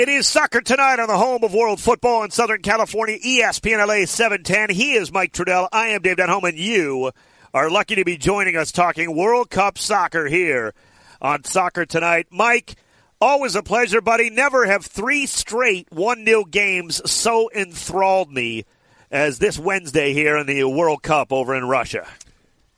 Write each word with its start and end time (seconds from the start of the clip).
It 0.00 0.08
is 0.08 0.26
soccer 0.26 0.62
tonight 0.62 0.98
on 0.98 1.08
the 1.08 1.18
home 1.18 1.44
of 1.44 1.52
world 1.52 1.78
football 1.78 2.24
in 2.24 2.30
Southern 2.30 2.62
California, 2.62 3.18
ESPN 3.18 3.86
LA 3.86 4.06
710. 4.06 4.74
He 4.74 4.94
is 4.94 5.12
Mike 5.12 5.34
Trudell. 5.34 5.68
I 5.72 5.88
am 5.88 6.00
Dave 6.00 6.16
Denholm, 6.16 6.48
and 6.48 6.56
you 6.56 7.10
are 7.52 7.68
lucky 7.68 7.96
to 7.96 8.04
be 8.06 8.16
joining 8.16 8.56
us 8.56 8.72
talking 8.72 9.14
World 9.14 9.50
Cup 9.50 9.76
soccer 9.76 10.26
here 10.26 10.72
on 11.20 11.44
Soccer 11.44 11.84
Tonight. 11.84 12.28
Mike, 12.30 12.76
always 13.20 13.54
a 13.54 13.62
pleasure, 13.62 14.00
buddy. 14.00 14.30
Never 14.30 14.64
have 14.64 14.86
three 14.86 15.26
straight 15.26 15.92
1 15.92 16.24
0 16.24 16.44
games 16.44 17.02
so 17.04 17.50
enthralled 17.54 18.32
me 18.32 18.64
as 19.10 19.38
this 19.38 19.58
Wednesday 19.58 20.14
here 20.14 20.38
in 20.38 20.46
the 20.46 20.64
World 20.64 21.02
Cup 21.02 21.30
over 21.30 21.54
in 21.54 21.68
Russia. 21.68 22.08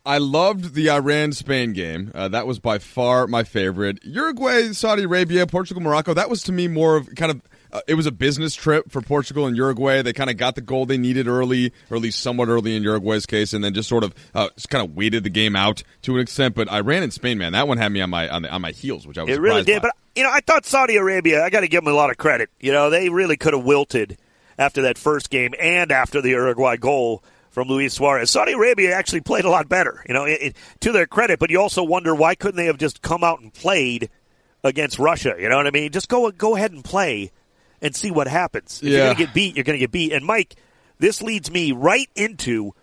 I 0.04 0.18
loved 0.18 0.74
the 0.74 0.90
Iran 0.90 1.32
Spain 1.32 1.72
game. 1.72 2.10
Uh, 2.14 2.28
that 2.28 2.46
was 2.46 2.58
by 2.58 2.78
far 2.78 3.26
my 3.28 3.44
favorite. 3.44 4.04
Uruguay, 4.04 4.72
Saudi 4.72 5.04
Arabia, 5.04 5.46
Portugal, 5.46 5.82
Morocco. 5.82 6.12
That 6.12 6.28
was 6.28 6.42
to 6.44 6.52
me 6.52 6.68
more 6.68 6.96
of 6.96 7.14
kind 7.14 7.30
of. 7.30 7.42
Uh, 7.72 7.80
it 7.86 7.94
was 7.94 8.04
a 8.04 8.12
business 8.12 8.54
trip 8.54 8.90
for 8.90 9.00
Portugal 9.00 9.46
and 9.46 9.56
Uruguay. 9.56 10.02
They 10.02 10.12
kind 10.12 10.28
of 10.28 10.36
got 10.36 10.56
the 10.56 10.60
goal 10.60 10.84
they 10.84 10.98
needed 10.98 11.26
early, 11.26 11.72
or 11.88 11.96
at 11.96 12.02
least 12.02 12.20
somewhat 12.20 12.48
early 12.48 12.76
in 12.76 12.82
Uruguay's 12.82 13.24
case, 13.24 13.54
and 13.54 13.64
then 13.64 13.72
just 13.72 13.88
sort 13.88 14.04
of 14.04 14.14
uh, 14.34 14.48
just 14.56 14.68
kind 14.68 14.84
of 14.84 14.94
waited 14.94 15.24
the 15.24 15.30
game 15.30 15.56
out 15.56 15.82
to 16.02 16.16
an 16.16 16.20
extent. 16.20 16.54
But 16.54 16.70
Iran 16.70 17.02
and 17.02 17.12
Spain, 17.12 17.38
man, 17.38 17.52
that 17.52 17.68
one 17.68 17.78
had 17.78 17.90
me 17.90 18.00
on 18.00 18.10
my 18.10 18.28
on, 18.28 18.42
the, 18.42 18.50
on 18.50 18.60
my 18.60 18.72
heels, 18.72 19.06
which 19.06 19.16
I 19.16 19.22
was. 19.22 19.32
It 19.34 19.40
really 19.40 19.62
did. 19.62 19.80
by. 19.80 19.88
But 19.88 19.96
you 20.16 20.22
know, 20.22 20.30
I 20.30 20.40
thought 20.40 20.66
Saudi 20.66 20.96
Arabia. 20.96 21.42
I 21.44 21.48
got 21.48 21.60
to 21.60 21.68
give 21.68 21.84
them 21.84 21.92
a 21.92 21.96
lot 21.96 22.10
of 22.10 22.18
credit. 22.18 22.50
You 22.60 22.72
know, 22.72 22.90
they 22.90 23.08
really 23.08 23.36
could 23.36 23.54
have 23.54 23.64
wilted 23.64 24.18
after 24.58 24.82
that 24.82 24.98
first 24.98 25.30
game 25.30 25.54
and 25.58 25.90
after 25.90 26.20
the 26.20 26.30
Uruguay 26.30 26.76
goal 26.76 27.22
from 27.52 27.68
Luis 27.68 27.94
Suarez. 27.94 28.30
Saudi 28.30 28.52
Arabia 28.52 28.94
actually 28.94 29.20
played 29.20 29.44
a 29.44 29.50
lot 29.50 29.68
better. 29.68 30.02
You 30.08 30.14
know, 30.14 30.24
it, 30.24 30.38
it, 30.42 30.56
to 30.80 30.90
their 30.90 31.06
credit. 31.06 31.38
But 31.38 31.50
you 31.50 31.60
also 31.60 31.84
wonder 31.84 32.14
why 32.14 32.34
couldn't 32.34 32.56
they 32.56 32.66
have 32.66 32.78
just 32.78 33.00
come 33.02 33.22
out 33.22 33.40
and 33.40 33.52
played 33.54 34.10
against 34.64 34.98
Russia? 34.98 35.34
You 35.38 35.48
know 35.48 35.56
what 35.58 35.66
I 35.66 35.70
mean? 35.70 35.92
Just 35.92 36.08
go 36.08 36.30
go 36.32 36.56
ahead 36.56 36.72
and 36.72 36.82
play 36.84 37.30
and 37.80 37.94
see 37.94 38.10
what 38.10 38.26
happens. 38.26 38.80
If 38.82 38.88
you're 38.88 38.98
going 39.04 39.16
to 39.16 39.24
get 39.26 39.34
beat, 39.34 39.54
you're 39.54 39.64
going 39.64 39.78
to 39.78 39.80
get 39.80 39.92
beat. 39.92 40.12
And 40.12 40.24
Mike, 40.24 40.56
this 40.98 41.20
leads 41.22 41.50
me 41.50 41.72
right 41.72 42.08
into 42.16 42.74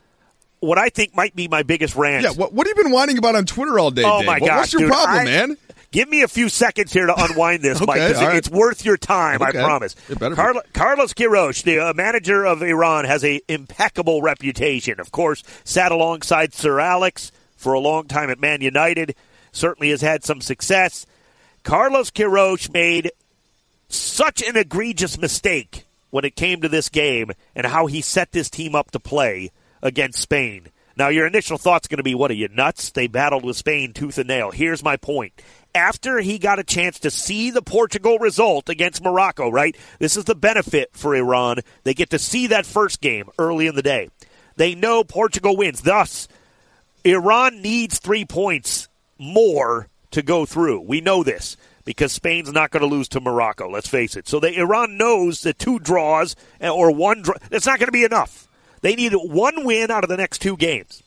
what 0.59 0.77
I 0.77 0.89
think 0.89 1.15
might 1.15 1.35
be 1.35 1.47
my 1.47 1.63
biggest 1.63 1.95
rant. 1.95 2.23
yeah, 2.23 2.31
what, 2.31 2.53
what 2.53 2.67
have 2.67 2.77
you 2.77 2.83
been 2.83 2.91
whining 2.91 3.17
about 3.17 3.35
on 3.35 3.45
Twitter 3.45 3.79
all 3.79 3.91
day? 3.91 4.03
Oh 4.05 4.19
Dave? 4.19 4.27
my 4.27 4.39
gosh, 4.39 4.57
what's 4.57 4.73
your 4.73 4.81
dude, 4.81 4.91
problem, 4.91 5.17
I- 5.19 5.23
man? 5.23 5.57
Give 5.91 6.07
me 6.07 6.21
a 6.21 6.27
few 6.27 6.49
seconds 6.49 6.93
here 6.93 7.07
to 7.07 7.23
unwind 7.23 7.63
this, 7.63 7.79
Mike, 7.85 7.97
Okay, 7.97 8.07
because 8.07 8.21
all 8.21 8.27
right. 8.27 8.37
it's 8.37 8.49
worth 8.49 8.85
your 8.85 8.97
time. 8.97 9.41
Okay. 9.41 9.59
I 9.59 9.63
promise. 9.63 9.95
It 10.09 10.19
better 10.19 10.35
be. 10.35 10.41
Carl- 10.41 10.61
Carlos 10.73 11.13
Queiroz, 11.13 11.63
the 11.63 11.79
uh, 11.79 11.93
manager 11.93 12.45
of 12.45 12.61
Iran, 12.61 13.05
has 13.05 13.23
a 13.25 13.41
impeccable 13.47 14.21
reputation. 14.21 14.99
Of 14.99 15.11
course, 15.11 15.43
sat 15.63 15.91
alongside 15.91 16.53
Sir 16.53 16.79
Alex 16.79 17.31
for 17.55 17.73
a 17.73 17.79
long 17.79 18.05
time 18.07 18.29
at 18.29 18.39
Man 18.39 18.61
United. 18.61 19.15
Certainly 19.51 19.89
has 19.89 20.01
had 20.01 20.23
some 20.23 20.41
success. 20.41 21.07
Carlos 21.63 22.11
Queiroz 22.11 22.71
made 22.71 23.11
such 23.89 24.41
an 24.43 24.55
egregious 24.55 25.17
mistake 25.17 25.85
when 26.11 26.23
it 26.25 26.35
came 26.35 26.61
to 26.61 26.69
this 26.69 26.89
game 26.89 27.31
and 27.55 27.65
how 27.67 27.87
he 27.87 28.01
set 28.01 28.31
this 28.31 28.49
team 28.49 28.75
up 28.75 28.91
to 28.91 28.99
play 28.99 29.51
against 29.81 30.21
Spain. 30.21 30.67
Now, 30.95 31.07
your 31.07 31.25
initial 31.25 31.57
thought's 31.57 31.87
going 31.87 31.97
to 31.97 32.03
be, 32.03 32.13
what 32.15 32.29
are 32.29 32.35
you, 32.35 32.49
nuts? 32.49 32.89
They 32.91 33.07
battled 33.07 33.45
with 33.45 33.55
Spain 33.55 33.93
tooth 33.93 34.17
and 34.17 34.27
nail. 34.27 34.51
Here's 34.51 34.83
my 34.83 34.97
point. 34.97 35.33
After 35.75 36.19
he 36.19 36.39
got 36.39 36.59
a 36.59 36.63
chance 36.63 36.99
to 36.99 37.11
see 37.11 37.51
the 37.51 37.61
Portugal 37.61 38.17
result 38.17 38.69
against 38.69 39.03
Morocco, 39.03 39.49
right? 39.49 39.77
This 39.99 40.17
is 40.17 40.25
the 40.25 40.35
benefit 40.35 40.89
for 40.93 41.15
Iran. 41.15 41.59
They 41.83 41.93
get 41.93 42.09
to 42.09 42.19
see 42.19 42.47
that 42.47 42.65
first 42.65 43.01
game 43.01 43.29
early 43.37 43.67
in 43.67 43.75
the 43.75 43.83
day. 43.83 44.09
They 44.55 44.75
know 44.75 45.03
Portugal 45.03 45.55
wins. 45.55 45.81
Thus, 45.81 46.27
Iran 47.03 47.61
needs 47.61 47.99
three 47.99 48.25
points 48.25 48.87
more 49.17 49.87
to 50.11 50.21
go 50.21 50.45
through. 50.45 50.81
We 50.81 51.01
know 51.01 51.23
this 51.23 51.55
because 51.85 52.11
Spain's 52.11 52.51
not 52.51 52.71
going 52.71 52.81
to 52.81 52.87
lose 52.87 53.07
to 53.09 53.21
Morocco. 53.21 53.69
Let's 53.69 53.87
face 53.87 54.15
it. 54.15 54.27
So 54.27 54.39
the, 54.39 54.57
Iran 54.59 54.97
knows 54.97 55.41
that 55.41 55.59
two 55.59 55.79
draws 55.79 56.35
eh, 56.59 56.69
or 56.69 56.91
one 56.91 57.21
draw, 57.21 57.35
that's 57.49 57.65
not 57.65 57.79
going 57.79 57.87
to 57.87 57.93
be 57.93 58.03
enough. 58.03 58.47
They 58.81 58.95
need 58.95 59.13
one 59.13 59.65
win 59.65 59.91
out 59.91 60.03
of 60.03 60.09
the 60.09 60.17
next 60.17 60.39
two 60.39 60.57
games. 60.57 61.03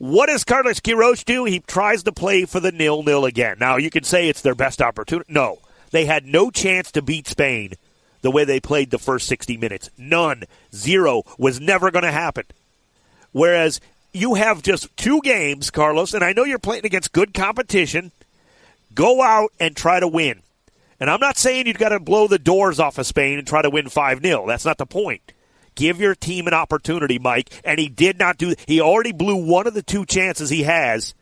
What 0.00 0.30
does 0.30 0.44
Carlos 0.44 0.80
Queiroz 0.80 1.26
do? 1.26 1.44
He 1.44 1.60
tries 1.60 2.04
to 2.04 2.12
play 2.12 2.46
for 2.46 2.58
the 2.58 2.72
nil 2.72 3.02
nil 3.02 3.26
again. 3.26 3.58
Now 3.60 3.76
you 3.76 3.90
can 3.90 4.02
say 4.02 4.30
it's 4.30 4.40
their 4.40 4.54
best 4.54 4.80
opportunity. 4.80 5.30
No, 5.30 5.58
they 5.90 6.06
had 6.06 6.24
no 6.24 6.50
chance 6.50 6.90
to 6.92 7.02
beat 7.02 7.28
Spain 7.28 7.74
the 8.22 8.30
way 8.30 8.46
they 8.46 8.60
played 8.60 8.90
the 8.90 8.98
first 8.98 9.26
sixty 9.26 9.58
minutes. 9.58 9.90
None, 9.98 10.44
zero 10.74 11.24
was 11.36 11.60
never 11.60 11.90
going 11.90 12.04
to 12.04 12.12
happen. 12.12 12.44
Whereas 13.32 13.78
you 14.14 14.36
have 14.36 14.62
just 14.62 14.88
two 14.96 15.20
games, 15.20 15.70
Carlos, 15.70 16.14
and 16.14 16.24
I 16.24 16.32
know 16.32 16.44
you're 16.44 16.58
playing 16.58 16.86
against 16.86 17.12
good 17.12 17.34
competition. 17.34 18.10
Go 18.94 19.20
out 19.20 19.52
and 19.60 19.76
try 19.76 20.00
to 20.00 20.08
win. 20.08 20.40
And 20.98 21.10
I'm 21.10 21.20
not 21.20 21.36
saying 21.36 21.66
you've 21.66 21.76
got 21.76 21.90
to 21.90 22.00
blow 22.00 22.26
the 22.26 22.38
doors 22.38 22.80
off 22.80 22.96
of 22.96 23.06
Spain 23.06 23.38
and 23.38 23.46
try 23.46 23.60
to 23.60 23.68
win 23.68 23.90
5 23.90 24.22
0. 24.22 24.46
That's 24.46 24.64
not 24.64 24.78
the 24.78 24.86
point. 24.86 25.34
Give 25.74 26.00
your 26.00 26.14
team 26.14 26.46
an 26.46 26.54
opportunity, 26.54 27.18
Mike. 27.18 27.50
And 27.64 27.78
he 27.78 27.88
did 27.88 28.18
not 28.18 28.38
do 28.38 28.54
He 28.66 28.80
already 28.80 29.12
blew 29.12 29.36
one 29.36 29.66
of 29.66 29.74
the 29.74 29.82
two 29.82 30.04
chances 30.04 30.50
he 30.50 30.64
has 30.64 31.14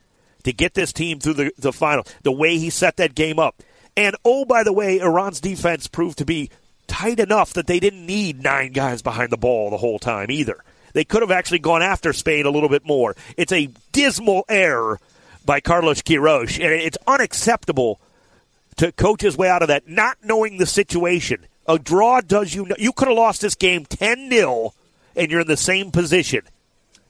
to 0.43 0.53
get 0.53 0.73
this 0.73 0.93
team 0.93 1.19
through 1.19 1.33
the, 1.33 1.51
the 1.57 1.73
final, 1.73 2.05
the 2.23 2.31
way 2.31 2.57
he 2.57 2.69
set 2.69 2.97
that 2.97 3.15
game 3.15 3.39
up. 3.39 3.61
And 3.95 4.15
oh, 4.23 4.45
by 4.45 4.63
the 4.63 4.73
way, 4.73 4.99
Iran's 4.99 5.41
defense 5.41 5.87
proved 5.87 6.19
to 6.19 6.25
be 6.25 6.49
tight 6.87 7.19
enough 7.19 7.53
that 7.53 7.67
they 7.67 7.79
didn't 7.79 8.05
need 8.05 8.41
nine 8.41 8.71
guys 8.71 9.01
behind 9.01 9.31
the 9.31 9.37
ball 9.37 9.69
the 9.69 9.77
whole 9.77 9.99
time 9.99 10.31
either. 10.31 10.63
They 10.93 11.03
could 11.03 11.21
have 11.21 11.31
actually 11.31 11.59
gone 11.59 11.83
after 11.83 12.13
Spain 12.13 12.45
a 12.45 12.49
little 12.49 12.69
bit 12.69 12.85
more. 12.85 13.15
It's 13.37 13.51
a 13.51 13.69
dismal 13.91 14.45
error 14.49 14.99
by 15.45 15.59
Carlos 15.59 16.01
Queiroz, 16.01 16.55
and 16.55 16.73
it's 16.73 16.97
unacceptable 17.05 17.99
to 18.77 18.91
coach 18.91 19.21
his 19.21 19.37
way 19.37 19.49
out 19.49 19.61
of 19.61 19.67
that, 19.67 19.87
not 19.87 20.17
knowing 20.23 20.57
the 20.57 20.65
situation. 20.65 21.45
A 21.69 21.77
draw 21.77 22.19
does 22.19 22.53
you. 22.53 22.67
You 22.79 22.91
could 22.91 23.07
have 23.09 23.15
lost 23.15 23.41
this 23.41 23.53
game 23.53 23.85
10 23.85 24.31
0, 24.31 24.73
and 25.15 25.29
you're 25.29 25.41
in 25.41 25.47
the 25.47 25.55
same 25.55 25.91
position. 25.91 26.41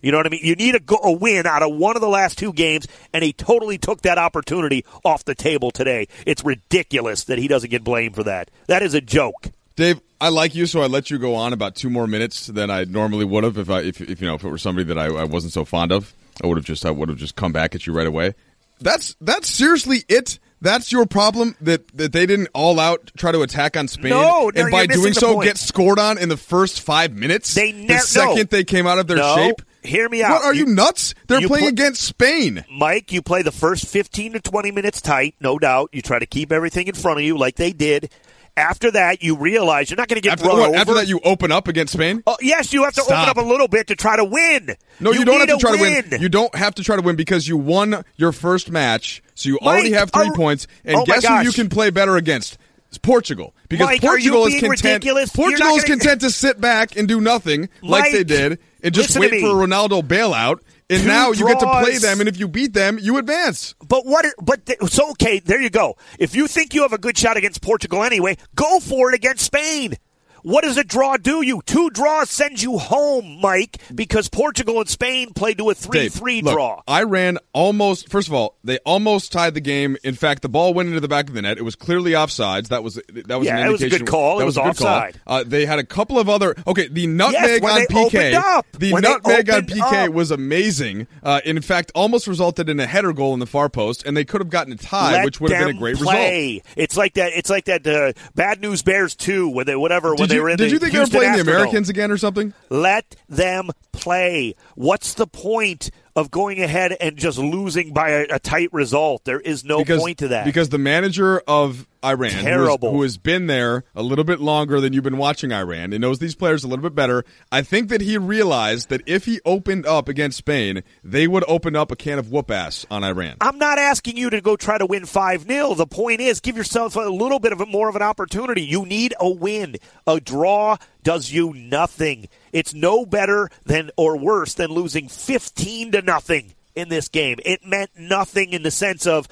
You 0.01 0.11
know 0.11 0.17
what 0.17 0.27
I 0.27 0.29
mean? 0.29 0.41
You 0.43 0.55
need 0.55 0.75
a, 0.75 0.79
go, 0.81 0.97
a 1.01 1.13
win 1.13 1.47
out 1.47 1.63
of 1.63 1.73
one 1.75 1.95
of 1.95 2.01
the 2.01 2.09
last 2.09 2.37
two 2.37 2.51
games, 2.51 2.85
and 3.13 3.23
he 3.23 3.31
totally 3.31 3.77
took 3.77 4.01
that 4.01 4.17
opportunity 4.17 4.83
off 5.05 5.23
the 5.23 5.33
table 5.33 5.71
today. 5.71 6.09
It's 6.25 6.43
ridiculous 6.43 7.23
that 7.25 7.37
he 7.37 7.47
doesn't 7.47 7.69
get 7.69 7.85
blamed 7.85 8.15
for 8.15 8.23
that. 8.23 8.51
That 8.67 8.83
is 8.83 8.93
a 8.93 9.01
joke. 9.01 9.47
Dave, 9.77 10.01
I 10.19 10.27
like 10.27 10.55
you, 10.55 10.65
so 10.65 10.81
I 10.81 10.87
let 10.87 11.09
you 11.09 11.17
go 11.17 11.35
on 11.35 11.53
about 11.53 11.75
two 11.75 11.89
more 11.89 12.05
minutes 12.05 12.47
than 12.47 12.69
I 12.69 12.83
normally 12.83 13.23
would 13.23 13.45
have 13.45 13.57
if 13.57 13.69
I 13.69 13.79
if, 13.79 14.01
if 14.01 14.19
you 14.19 14.27
know 14.27 14.35
if 14.35 14.43
it 14.43 14.49
were 14.49 14.57
somebody 14.57 14.85
that 14.87 14.97
I, 14.97 15.05
I 15.05 15.23
wasn't 15.23 15.53
so 15.53 15.63
fond 15.63 15.93
of. 15.93 16.13
I 16.43 16.47
would 16.47 16.57
have 16.57 16.65
just 16.65 16.85
I 16.85 16.91
would 16.91 17.07
have 17.07 17.17
just 17.17 17.37
come 17.37 17.53
back 17.53 17.75
at 17.75 17.87
you 17.87 17.93
right 17.93 18.07
away. 18.07 18.33
That's 18.79 19.15
that's 19.21 19.47
seriously 19.49 20.03
it. 20.07 20.39
That's 20.61 20.91
your 20.91 21.05
problem 21.05 21.55
that, 21.61 21.87
that 21.95 22.11
they 22.11 22.25
didn't 22.25 22.49
all 22.53 22.81
out 22.81 23.11
try 23.17 23.31
to 23.31 23.41
attack 23.43 23.77
on 23.77 23.87
Spain, 23.87 24.09
No, 24.09 24.49
no, 24.53 24.61
and 24.61 24.71
by 24.71 24.87
doing 24.87 25.13
so 25.13 25.35
point. 25.35 25.45
get 25.47 25.57
scored 25.57 25.99
on 25.99 26.17
in 26.17 26.27
the 26.27 26.35
first 26.35 26.81
five 26.81 27.13
minutes. 27.13 27.53
They 27.53 27.71
the 27.71 27.97
second 27.99 28.35
no. 28.35 28.43
they 28.43 28.65
came 28.65 28.85
out 28.85 28.99
of 28.99 29.07
their 29.07 29.15
No, 29.17 29.35
shape. 29.37 29.61
hear 29.83 30.09
me 30.09 30.21
out. 30.21 30.31
What 30.31 30.43
are 30.43 30.53
you, 30.53 30.65
You- 30.67 30.73
nuts? 30.75 31.15
They're 31.27 31.39
you 31.39 31.47
playing 31.47 31.63
pl- 31.63 31.69
against 31.69 32.01
Spain. 32.01 32.65
Mike, 32.69 33.13
you 33.13 33.21
play 33.21 33.41
the 33.41 33.53
first 33.53 33.85
15 33.87 34.33
to 34.33 34.41
20 34.41 34.71
minutes 34.71 34.99
tight, 34.99 35.35
no 35.39 35.59
doubt. 35.59 35.91
You 35.93 36.01
try 36.01 36.19
to 36.19 36.25
keep 36.25 36.51
everything 36.51 36.87
in 36.87 36.95
front 36.95 37.19
of 37.19 37.25
you 37.25 37.37
like 37.37 37.55
they 37.55 37.71
did. 37.71 38.11
After 38.57 38.91
that, 38.91 39.23
you 39.23 39.37
realize 39.37 39.89
you're 39.89 39.97
not 39.97 40.07
going 40.07 40.21
to 40.21 40.21
get 40.21 40.33
After, 40.33 40.45
run 40.49 40.57
what, 40.59 40.69
over. 40.69 40.77
after 40.77 40.93
that, 40.95 41.07
you 41.07 41.19
open 41.23 41.51
up 41.51 41.67
against 41.67 41.93
Spain. 41.93 42.21
Oh, 42.27 42.37
yes, 42.41 42.73
you 42.73 42.83
have 42.83 42.93
to 42.95 43.01
Stop. 43.01 43.27
open 43.27 43.29
up 43.29 43.37
a 43.45 43.47
little 43.49 43.67
bit 43.67 43.87
to 43.87 43.95
try 43.95 44.15
to 44.17 44.25
win. 44.25 44.75
No, 44.99 45.11
you, 45.11 45.23
don't 45.25 45.39
have 45.39 45.49
to 45.49 45.57
try 45.57 45.71
win. 45.71 46.03
to 46.03 46.09
win. 46.09 46.21
You 46.21 46.29
don't 46.29 46.53
have 46.55 46.75
to 46.75 46.83
try 46.83 46.95
to 46.97 47.01
win 47.01 47.15
because 47.15 47.47
you 47.47 47.55
won 47.57 48.03
your 48.17 48.31
first 48.31 48.69
match, 48.69 49.23
so 49.35 49.49
you 49.49 49.57
Mike, 49.61 49.67
already 49.73 49.91
have 49.93 50.11
three 50.11 50.27
are- 50.27 50.33
points. 50.35 50.67
And 50.83 50.97
Oh, 50.97 51.05
guess 51.05 51.25
who 51.25 51.41
you 51.41 51.51
can 51.51 51.69
play 51.69 51.89
better 51.89 52.17
against? 52.17 52.57
It's 52.89 52.97
Portugal. 52.97 53.53
Because 53.69 53.85
Mike, 53.85 54.01
Portugal 54.01 54.45
is 54.47 54.55
content. 54.59 54.83
ridiculous? 54.83 55.29
Portugal 55.31 55.75
is 55.75 55.83
gonna- 55.83 55.97
content 55.99 56.21
to 56.21 56.31
sit 56.31 56.59
back 56.59 56.97
and 56.97 57.07
do 57.07 57.21
nothing 57.21 57.69
like 57.83 58.05
Mike, 58.05 58.11
they 58.13 58.23
did 58.23 58.59
and 58.83 58.95
just 58.95 59.17
wait 59.17 59.29
for 59.41 59.63
a 59.63 59.67
Ronaldo 59.67 60.01
bailout. 60.01 60.59
And 60.89 61.01
Two 61.01 61.07
now 61.07 61.31
you 61.31 61.45
get 61.45 61.59
to 61.59 61.79
play 61.81 61.97
them, 61.99 62.19
and 62.19 62.27
if 62.27 62.39
you 62.39 62.47
beat 62.47 62.73
them, 62.73 62.97
you 62.99 63.17
advance. 63.17 63.75
But 63.87 64.05
what? 64.07 64.25
But 64.41 64.65
th- 64.65 64.79
so 64.87 65.11
okay, 65.11 65.39
there 65.39 65.61
you 65.61 65.69
go. 65.69 65.97
If 66.17 66.35
you 66.35 66.47
think 66.47 66.73
you 66.73 66.81
have 66.81 66.93
a 66.93 66.97
good 66.97 67.17
shot 67.17 67.37
against 67.37 67.61
Portugal 67.61 68.03
anyway, 68.03 68.37
go 68.55 68.79
for 68.79 69.09
it 69.11 69.15
against 69.15 69.45
Spain. 69.45 69.97
What 70.43 70.63
does 70.63 70.77
a 70.77 70.83
draw 70.83 71.17
do 71.17 71.41
you? 71.41 71.61
Two 71.65 71.89
draws 71.89 72.29
sends 72.29 72.63
you 72.63 72.77
home, 72.77 73.39
Mike, 73.41 73.77
because 73.93 74.29
Portugal 74.29 74.79
and 74.79 74.89
Spain 74.89 75.33
played 75.33 75.57
to 75.57 75.69
a 75.69 75.73
Dave, 75.73 75.83
three-three 76.13 76.41
look, 76.41 76.53
draw. 76.53 76.81
ran 77.03 77.37
almost. 77.53 78.09
First 78.09 78.27
of 78.27 78.33
all, 78.33 78.57
they 78.63 78.77
almost 78.79 79.31
tied 79.31 79.53
the 79.53 79.61
game. 79.61 79.97
In 80.03 80.15
fact, 80.15 80.41
the 80.41 80.49
ball 80.49 80.73
went 80.73 80.87
into 80.89 80.99
the 81.01 81.07
back 81.07 81.27
of 81.27 81.35
the 81.35 81.41
net. 81.41 81.57
It 81.57 81.63
was 81.63 81.75
clearly 81.75 82.11
offsides. 82.11 82.67
That 82.69 82.83
was 82.83 82.99
that 83.25 83.37
was 83.39 83.45
Yeah, 83.47 83.57
an 83.59 83.67
it 83.67 83.71
was 83.71 83.81
a 83.81 83.89
good 83.89 84.07
call. 84.07 84.37
That 84.37 84.43
It 84.43 84.45
was, 84.45 84.57
was 84.57 84.65
a 84.65 84.69
good 84.69 84.77
call. 84.85 84.95
offside. 84.97 85.21
Uh, 85.27 85.43
they 85.45 85.65
had 85.65 85.79
a 85.79 85.83
couple 85.85 86.19
of 86.19 86.29
other. 86.29 86.55
Okay, 86.67 86.87
the 86.87 87.07
nutmeg 87.07 87.63
when 87.63 87.73
on 87.73 87.81
PK. 87.87 88.63
The 88.77 88.93
When 88.93 89.03
nutmeg 89.03 89.49
on 89.49 89.61
PK 89.63 90.07
up. 90.07 90.13
was 90.13 90.31
amazing. 90.31 91.07
Uh, 91.23 91.41
in 91.45 91.61
fact, 91.61 91.91
almost 91.95 92.27
resulted 92.27 92.69
in 92.69 92.79
a 92.79 92.85
header 92.85 93.13
goal 93.13 93.33
in 93.33 93.39
the 93.39 93.45
far 93.45 93.69
post, 93.69 94.03
and 94.05 94.15
they 94.15 94.25
could 94.25 94.41
have 94.41 94.49
gotten 94.49 94.73
a 94.73 94.77
tie, 94.77 95.13
Let 95.13 95.25
which 95.25 95.41
would 95.41 95.51
have 95.51 95.67
been 95.67 95.75
a 95.75 95.79
great 95.79 95.97
play. 95.97 96.61
It's 96.75 96.95
like 96.97 97.13
that. 97.15 97.31
It's 97.35 97.49
like 97.49 97.65
that. 97.65 97.85
Uh, 97.85 98.13
Bad 98.35 98.61
News 98.61 98.83
Bears 98.83 99.15
two, 99.15 99.49
when 99.49 99.65
they 99.65 99.75
whatever 99.75 100.11
result. 100.11 100.28
Did 100.29 100.35
they 100.35 100.35
you, 100.37 100.43
were 100.43 100.49
did 100.49 100.59
the 100.59 100.69
you 100.69 100.79
think 100.79 100.93
they 100.93 100.99
were 100.99 101.07
playing 101.07 101.33
the 101.33 101.41
Americans 101.41 101.89
again 101.89 102.11
or 102.11 102.17
something? 102.17 102.53
Let 102.69 103.15
them 103.27 103.69
play. 103.91 104.55
What's 104.75 105.13
the 105.15 105.27
point 105.27 105.91
of 106.15 106.31
going 106.31 106.61
ahead 106.61 106.95
and 106.99 107.17
just 107.17 107.37
losing 107.37 107.93
by 107.93 108.09
a, 108.09 108.27
a 108.31 108.39
tight 108.39 108.71
result? 108.71 109.25
There 109.25 109.39
is 109.39 109.63
no 109.63 109.79
because, 109.79 110.01
point 110.01 110.19
to 110.19 110.29
that. 110.29 110.45
Because 110.45 110.69
the 110.69 110.77
manager 110.77 111.41
of 111.47 111.87
Iran, 112.03 112.31
who 112.31 112.45
has- 112.45 112.77
who 112.91 113.01
has 113.01 113.17
been 113.17 113.47
there 113.47 113.83
a 113.95 114.01
little 114.01 114.23
bit 114.23 114.39
longer 114.39 114.79
than 114.79 114.93
you've 114.93 115.03
been 115.03 115.17
watching 115.17 115.51
Iran 115.51 115.91
and 115.93 115.99
knows 116.01 116.19
these 116.19 116.35
players 116.35 116.63
a 116.63 116.67
little 116.67 116.83
bit 116.83 116.95
better, 116.95 117.25
I 117.51 117.61
think 117.61 117.89
that 117.89 118.01
he 118.01 118.17
realized 118.17 118.89
that 118.89 119.01
if 119.05 119.25
he 119.25 119.39
opened 119.45 119.85
up 119.85 120.07
against 120.07 120.37
Spain, 120.37 120.81
they 121.03 121.27
would 121.27 121.43
open 121.47 121.75
up 121.75 121.91
a 121.91 121.95
can 121.95 122.17
of 122.19 122.31
whoop 122.31 122.49
ass 122.51 122.85
on 122.89 123.03
Iran. 123.03 123.35
I'm 123.41 123.57
not 123.57 123.77
asking 123.77 124.17
you 124.17 124.29
to 124.29 124.41
go 124.41 124.55
try 124.55 124.77
to 124.77 124.85
win 124.85 125.05
5 125.05 125.43
0. 125.43 125.73
The 125.73 125.87
point 125.87 126.21
is, 126.21 126.39
give 126.39 126.55
yourself 126.55 126.95
a 126.95 127.01
little 127.01 127.39
bit 127.39 127.51
of 127.51 127.61
a, 127.61 127.65
more 127.65 127.89
of 127.89 127.95
an 127.95 128.01
opportunity. 128.01 128.61
You 128.61 128.85
need 128.85 129.13
a 129.19 129.29
win. 129.29 129.75
A 130.07 130.19
draw 130.19 130.77
does 131.03 131.31
you 131.31 131.53
nothing. 131.53 132.27
It's 132.53 132.73
no 132.73 133.05
better 133.05 133.49
than 133.65 133.91
or 133.97 134.17
worse 134.17 134.53
than 134.53 134.71
losing 134.71 135.07
15 135.07 135.91
to 135.91 136.01
nothing 136.01 136.53
in 136.75 136.89
this 136.89 137.09
game. 137.09 137.37
It 137.45 137.65
meant 137.65 137.91
nothing 137.97 138.53
in 138.53 138.63
the 138.63 138.71
sense 138.71 139.05
of 139.05 139.27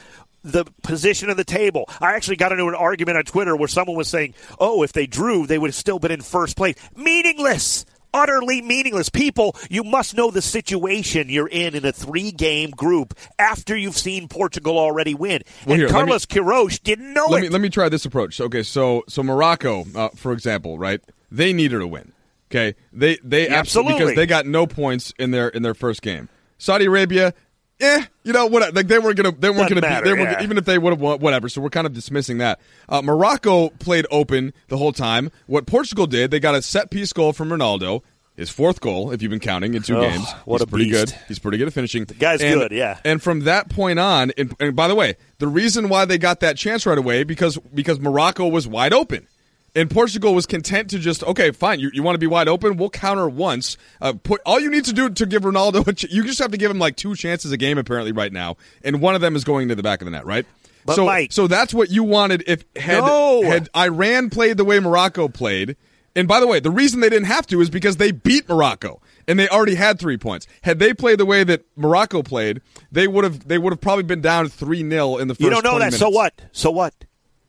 the 0.51 0.65
position 0.83 1.29
of 1.29 1.37
the 1.37 1.43
table. 1.43 1.85
I 2.01 2.15
actually 2.15 2.37
got 2.37 2.51
into 2.51 2.65
an 2.67 2.75
argument 2.75 3.17
on 3.17 3.23
Twitter 3.25 3.55
where 3.55 3.67
someone 3.67 3.95
was 3.97 4.07
saying, 4.07 4.33
oh, 4.59 4.83
if 4.83 4.93
they 4.93 5.05
drew, 5.07 5.45
they 5.47 5.57
would 5.57 5.69
have 5.69 5.75
still 5.75 5.99
been 5.99 6.11
in 6.11 6.21
first 6.21 6.57
place. 6.57 6.75
Meaningless. 6.95 7.85
Utterly 8.13 8.61
meaningless. 8.61 9.09
People, 9.09 9.55
you 9.69 9.83
must 9.83 10.15
know 10.15 10.31
the 10.31 10.41
situation 10.41 11.29
you're 11.29 11.49
in 11.49 11.75
in 11.75 11.85
a 11.85 11.91
three 11.91 12.31
game 12.31 12.71
group 12.71 13.13
after 13.37 13.75
you've 13.77 13.97
seen 13.97 14.27
Portugal 14.29 14.79
already 14.79 15.13
win. 15.13 15.41
Well, 15.65 15.73
and 15.73 15.81
here, 15.81 15.87
let 15.89 15.93
me- 15.93 15.99
Carlos 15.99 16.25
Queiroz 16.25 16.81
didn't 16.81 17.13
know 17.13 17.25
let 17.29 17.39
it. 17.39 17.41
me 17.43 17.49
let 17.49 17.61
me 17.61 17.69
try 17.69 17.89
this 17.89 18.05
approach. 18.05 18.39
Okay, 18.39 18.63
so 18.63 19.03
so 19.09 19.21
Morocco, 19.21 19.85
uh, 19.93 20.09
for 20.15 20.31
example, 20.31 20.79
right? 20.79 21.01
They 21.29 21.51
needed 21.53 21.81
a 21.81 21.85
win. 21.85 22.13
Okay, 22.49 22.75
they 22.93 23.17
they 23.23 23.49
absolutely 23.49 23.55
Absolutely. 23.95 23.99
because 23.99 24.15
they 24.15 24.25
got 24.25 24.45
no 24.47 24.65
points 24.65 25.13
in 25.19 25.31
their 25.31 25.49
in 25.49 25.61
their 25.61 25.75
first 25.75 26.01
game. 26.01 26.29
Saudi 26.57 26.85
Arabia, 26.85 27.33
eh, 27.79 28.05
you 28.23 28.33
know 28.33 28.45
what? 28.47 28.73
Like 28.73 28.87
they 28.87 28.99
weren't 28.99 29.17
gonna 29.17 29.31
they 29.31 29.49
weren't 29.49 29.69
Doesn't 29.69 29.81
gonna 29.81 29.93
matter, 29.93 30.03
be, 30.03 30.09
they 30.09 30.13
were 30.19 30.29
yeah. 30.31 30.43
even 30.43 30.57
if 30.57 30.65
they 30.65 30.77
would 30.77 30.91
have 30.93 31.01
won 31.01 31.19
whatever. 31.19 31.49
So 31.49 31.61
we're 31.61 31.69
kind 31.69 31.87
of 31.87 31.93
dismissing 31.93 32.39
that. 32.39 32.59
Uh, 32.89 33.01
Morocco 33.01 33.69
played 33.69 34.05
open 34.11 34.53
the 34.67 34.77
whole 34.77 34.91
time. 34.93 35.31
What 35.47 35.65
Portugal 35.65 36.07
did, 36.07 36.31
they 36.31 36.39
got 36.39 36.55
a 36.55 36.61
set 36.61 36.89
piece 36.89 37.13
goal 37.13 37.33
from 37.33 37.49
Ronaldo. 37.49 38.01
His 38.35 38.51
fourth 38.51 38.81
goal, 38.81 39.09
if 39.11 39.23
you've 39.23 39.31
been 39.31 39.39
counting 39.39 39.73
in 39.73 39.81
two 39.81 39.97
Oh, 39.97 40.01
games, 40.01 40.31
what 40.45 40.57
he's 40.61 40.61
a 40.61 40.67
pretty 40.67 40.85
beast. 40.91 41.07
good. 41.07 41.19
He's 41.27 41.39
pretty 41.39 41.57
good 41.57 41.67
at 41.69 41.73
finishing. 41.73 42.05
The 42.05 42.13
guy's 42.13 42.39
and, 42.39 42.53
good, 42.59 42.71
yeah. 42.71 42.99
And 43.03 43.19
from 43.19 43.39
that 43.45 43.67
point 43.67 43.97
on, 43.97 44.31
and, 44.37 44.53
and 44.59 44.75
by 44.75 44.87
the 44.87 44.93
way, 44.93 45.15
the 45.39 45.47
reason 45.47 45.89
why 45.89 46.05
they 46.05 46.19
got 46.19 46.41
that 46.41 46.55
chance 46.55 46.85
right 46.85 46.99
away 46.99 47.23
because 47.23 47.57
because 47.73 47.99
Morocco 47.99 48.47
was 48.47 48.67
wide 48.67 48.93
open. 48.93 49.27
And 49.75 49.91
Portugal 49.91 50.33
was 50.33 50.45
content 50.47 50.89
to 50.89 50.99
just 50.99 51.23
okay, 51.23 51.51
fine. 51.51 51.79
You, 51.79 51.91
you 51.93 52.01
want 52.01 52.15
to 52.15 52.19
be 52.19 52.25
wide 52.27 52.47
open? 52.47 52.77
We'll 52.77 52.89
counter 52.89 53.29
once. 53.29 53.77
Uh, 54.01 54.13
put 54.13 54.41
all 54.45 54.59
you 54.59 54.71
need 54.71 54.85
to 54.85 54.93
do 54.93 55.09
to 55.09 55.25
give 55.25 55.43
Ronaldo. 55.43 55.85
A 55.87 55.93
ch- 55.93 56.09
you 56.11 56.23
just 56.23 56.39
have 56.39 56.51
to 56.51 56.57
give 56.57 56.71
him 56.71 56.79
like 56.79 56.95
two 56.95 57.15
chances 57.15 57.51
a 57.51 57.57
game 57.57 57.77
apparently 57.77 58.11
right 58.11 58.33
now, 58.33 58.57
and 58.83 59.01
one 59.01 59.13
of 59.13 59.21
them 59.21 59.35
is 59.35 59.43
going 59.43 59.67
to 59.67 59.75
the 59.75 59.83
back 59.83 60.01
of 60.01 60.05
the 60.05 60.11
net, 60.11 60.25
right? 60.25 60.45
But, 60.85 60.95
so, 60.95 61.05
Mike- 61.05 61.31
so 61.31 61.47
that's 61.47 61.73
what 61.73 61.91
you 61.91 62.03
wanted. 62.03 62.43
If 62.47 62.63
had 62.75 63.01
No. 63.01 63.43
had 63.43 63.69
Iran 63.75 64.29
played 64.31 64.57
the 64.57 64.65
way 64.65 64.79
Morocco 64.79 65.27
played, 65.27 65.75
and 66.15 66.27
by 66.27 66.39
the 66.39 66.47
way, 66.47 66.59
the 66.59 66.71
reason 66.71 67.01
they 67.01 67.09
didn't 67.09 67.27
have 67.27 67.45
to 67.47 67.61
is 67.61 67.69
because 67.69 67.97
they 67.97 68.11
beat 68.11 68.49
Morocco 68.49 68.99
and 69.27 69.37
they 69.37 69.47
already 69.49 69.75
had 69.75 69.99
three 69.99 70.17
points. 70.17 70.47
Had 70.63 70.79
they 70.79 70.93
played 70.93 71.19
the 71.19 71.25
way 71.25 71.43
that 71.43 71.65
Morocco 71.75 72.23
played, 72.23 72.61
they 72.91 73.07
would 73.07 73.25
have 73.25 73.47
they 73.47 73.57
would 73.59 73.73
have 73.73 73.81
probably 73.81 74.03
been 74.05 74.21
down 74.21 74.47
three 74.47 74.79
0 74.89 75.17
in 75.17 75.27
the 75.27 75.35
first. 75.35 75.41
you 75.41 75.49
don't 75.51 75.63
know 75.63 75.77
20 75.77 75.91
that. 75.91 75.97
So 75.97 76.09
what? 76.09 76.33
So 76.51 76.71
what? 76.71 76.93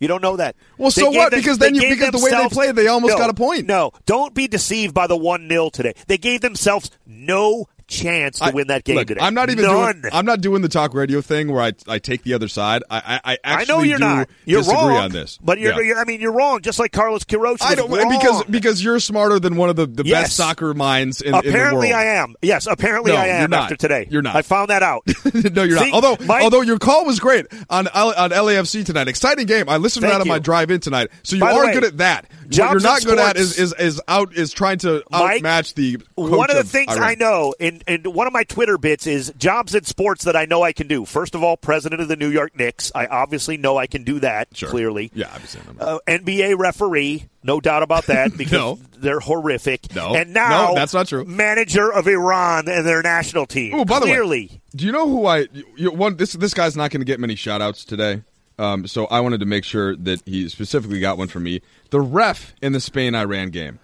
You 0.00 0.08
don't 0.08 0.22
know 0.22 0.36
that. 0.36 0.54
Well, 0.76 0.90
They 0.90 1.02
so 1.02 1.10
what? 1.10 1.32
Because 1.32 1.58
then 1.58 1.74
you- 1.74 1.80
because 1.88 2.10
the 2.12 2.18
way 2.24 2.30
they 2.30 2.48
played, 2.48 2.76
they 2.76 2.86
almost 2.86 3.12
No, 3.14 3.18
got 3.18 3.30
a 3.30 3.34
point. 3.34 3.66
No, 3.66 3.92
don't 4.06 4.32
be 4.34 4.46
deceived 4.46 4.94
by 4.94 5.06
the 5.06 5.16
one 5.16 5.48
0 5.48 5.70
today. 5.70 5.94
They 6.06 6.18
gave 6.18 6.40
themselves 6.40 6.90
no 7.06 7.66
chance 7.88 8.38
to 8.38 8.44
I- 8.44 8.50
win 8.50 8.68
that 8.68 8.84
game 8.84 8.96
look, 8.96 9.08
today. 9.08 9.20
I'm 9.20 9.34
not 9.34 9.50
even 9.50 9.64
None. 9.64 10.00
doing. 10.02 10.12
I'm 10.12 10.24
not 10.26 10.40
doing 10.40 10.62
the 10.62 10.68
talk 10.68 10.94
radio 10.94 11.20
thing 11.20 11.50
where 11.50 11.62
I, 11.62 11.72
I 11.88 11.98
take 11.98 12.22
the 12.22 12.34
other 12.34 12.46
side. 12.48 12.82
I 12.90 13.20
I, 13.24 13.32
I 13.32 13.38
I 13.62 13.64
know 13.64 13.82
you're 13.82 13.98
not. 13.98 14.28
You're 14.44 14.60
disagree 14.60 14.78
wrong 14.80 14.96
on 15.04 15.10
this, 15.12 15.38
but 15.42 15.58
you're, 15.58 15.72
Yeah. 15.72 15.80
you're. 15.80 15.98
I 15.98 16.04
mean, 16.04 16.20
you're 16.20 16.32
wrong. 16.32 16.60
Just 16.62 16.78
like 16.78 16.92
Carlos 16.92 17.24
Queiroz. 17.24 17.58
I 17.62 17.74
don't 17.74 17.90
was 17.90 18.04
because 18.04 18.44
because 18.44 18.84
you're 18.84 19.00
smarter 19.00 19.40
than 19.40 19.56
one 19.56 19.70
of 19.70 19.76
the, 19.76 19.86
the 19.86 20.04
Yes. 20.04 20.24
best 20.24 20.36
soccer 20.36 20.74
minds 20.74 21.20
in, 21.20 21.34
in 21.34 21.34
apparently 21.34 21.88
world. 21.88 22.00
I 22.00 22.04
am. 22.04 22.34
Yes, 22.42 22.66
apparently 22.66 23.12
No, 23.12 23.18
I 23.18 23.26
am 23.28 23.50
not. 23.50 23.62
after 23.64 23.76
today. 23.76 24.06
You're 24.10 24.22
not. 24.22 24.36
I 24.36 24.42
found 24.42 24.70
that 24.70 24.82
out. 24.82 25.02
no, 25.34 25.62
you're 25.62 25.78
See, 25.78 25.90
not. 25.90 25.94
Although, 26.04 26.24
Mike- 26.26 26.42
although 26.42 26.60
your 26.60 26.78
call 26.78 27.04
was 27.06 27.18
great 27.20 27.46
on 27.70 27.88
on 27.88 28.30
LAFC 28.30 28.84
tonight, 28.84 29.08
exciting 29.08 29.46
game. 29.46 29.68
I 29.68 29.78
listened 29.78 30.02
to 30.04 30.08
that 30.10 30.20
on 30.20 30.28
my 30.28 30.38
drive 30.38 30.70
in 30.70 30.80
tonight. 30.80 31.08
So 31.22 31.36
you 31.36 31.40
By 31.40 31.52
are 31.52 31.66
way, 31.66 31.72
good 31.72 31.84
at 31.84 31.96
that. 31.98 32.26
What 32.48 32.54
jobs 32.56 32.72
you're 32.72 32.80
not 32.90 33.04
good 33.04 33.18
at 33.18 33.36
is, 33.36 33.58
is 33.58 33.74
is 33.78 34.00
out 34.08 34.32
is 34.34 34.52
trying 34.54 34.78
to 34.78 35.02
Mike, 35.10 35.42
outmatch 35.42 35.74
the. 35.74 35.98
One 36.14 36.50
of 36.50 36.56
the 36.56 36.64
things 36.64 36.90
Iran. 36.96 37.02
I 37.02 37.14
know, 37.14 37.54
and, 37.60 37.84
and 37.86 38.06
one 38.06 38.26
of 38.26 38.32
my 38.32 38.44
Twitter 38.44 38.78
bits 38.78 39.06
is 39.06 39.30
jobs 39.36 39.74
in 39.74 39.84
sports 39.84 40.24
that 40.24 40.34
I 40.34 40.46
know 40.46 40.62
I 40.62 40.72
can 40.72 40.88
do. 40.88 41.04
First 41.04 41.34
of 41.34 41.42
all, 41.42 41.58
president 41.58 42.00
of 42.00 42.08
the 42.08 42.16
New 42.16 42.30
York 42.30 42.56
Knicks. 42.56 42.90
I 42.94 43.06
obviously 43.06 43.58
know 43.58 43.76
I 43.76 43.86
can 43.86 44.02
do 44.02 44.20
that. 44.20 44.48
Sure. 44.56 44.70
Clearly, 44.70 45.10
Yeah, 45.12 45.30
obviously. 45.32 45.60
uh, 45.78 45.98
NBA 46.08 46.56
referee, 46.58 47.26
no 47.42 47.60
doubt 47.60 47.82
about 47.82 48.06
that 48.06 48.34
because 48.38 48.50
No. 48.52 48.78
they're 48.96 49.20
horrific. 49.20 49.94
No. 49.94 50.14
and 50.14 50.32
now 50.32 50.68
No, 50.68 50.74
that's 50.74 50.94
not 50.94 51.06
true. 51.08 51.26
Manager 51.26 51.92
of 51.92 52.08
Iran 52.08 52.66
and 52.66 52.86
their 52.86 53.02
national 53.02 53.44
team. 53.44 53.74
Oh, 53.74 53.84
by 53.84 53.98
the 54.00 54.06
way, 54.06 54.12
clearly, 54.12 54.60
Do 54.74 54.86
you 54.86 54.92
know 54.92 55.06
who 55.06 55.26
I? 55.26 55.48
You, 55.52 55.64
you- 55.76 55.90
one 55.92 56.16
this 56.16 56.32
this 56.32 56.54
guy's 56.54 56.76
not 56.76 56.90
going 56.92 57.02
to 57.02 57.06
get 57.06 57.20
many 57.20 57.34
shout 57.34 57.60
outs 57.60 57.84
today. 57.84 58.22
Um, 58.58 58.86
so 58.86 59.06
I 59.06 59.20
wanted 59.20 59.40
to 59.40 59.46
make 59.46 59.64
sure 59.64 59.94
that 59.96 60.22
he 60.26 60.48
specifically 60.48 61.00
got 61.00 61.16
one 61.16 61.28
for 61.28 61.40
me. 61.40 61.60
The 61.90 62.00
ref 62.00 62.54
in 62.60 62.72
the 62.72 62.80
Spain 62.80 63.14
Iran 63.14 63.50
game. 63.50 63.78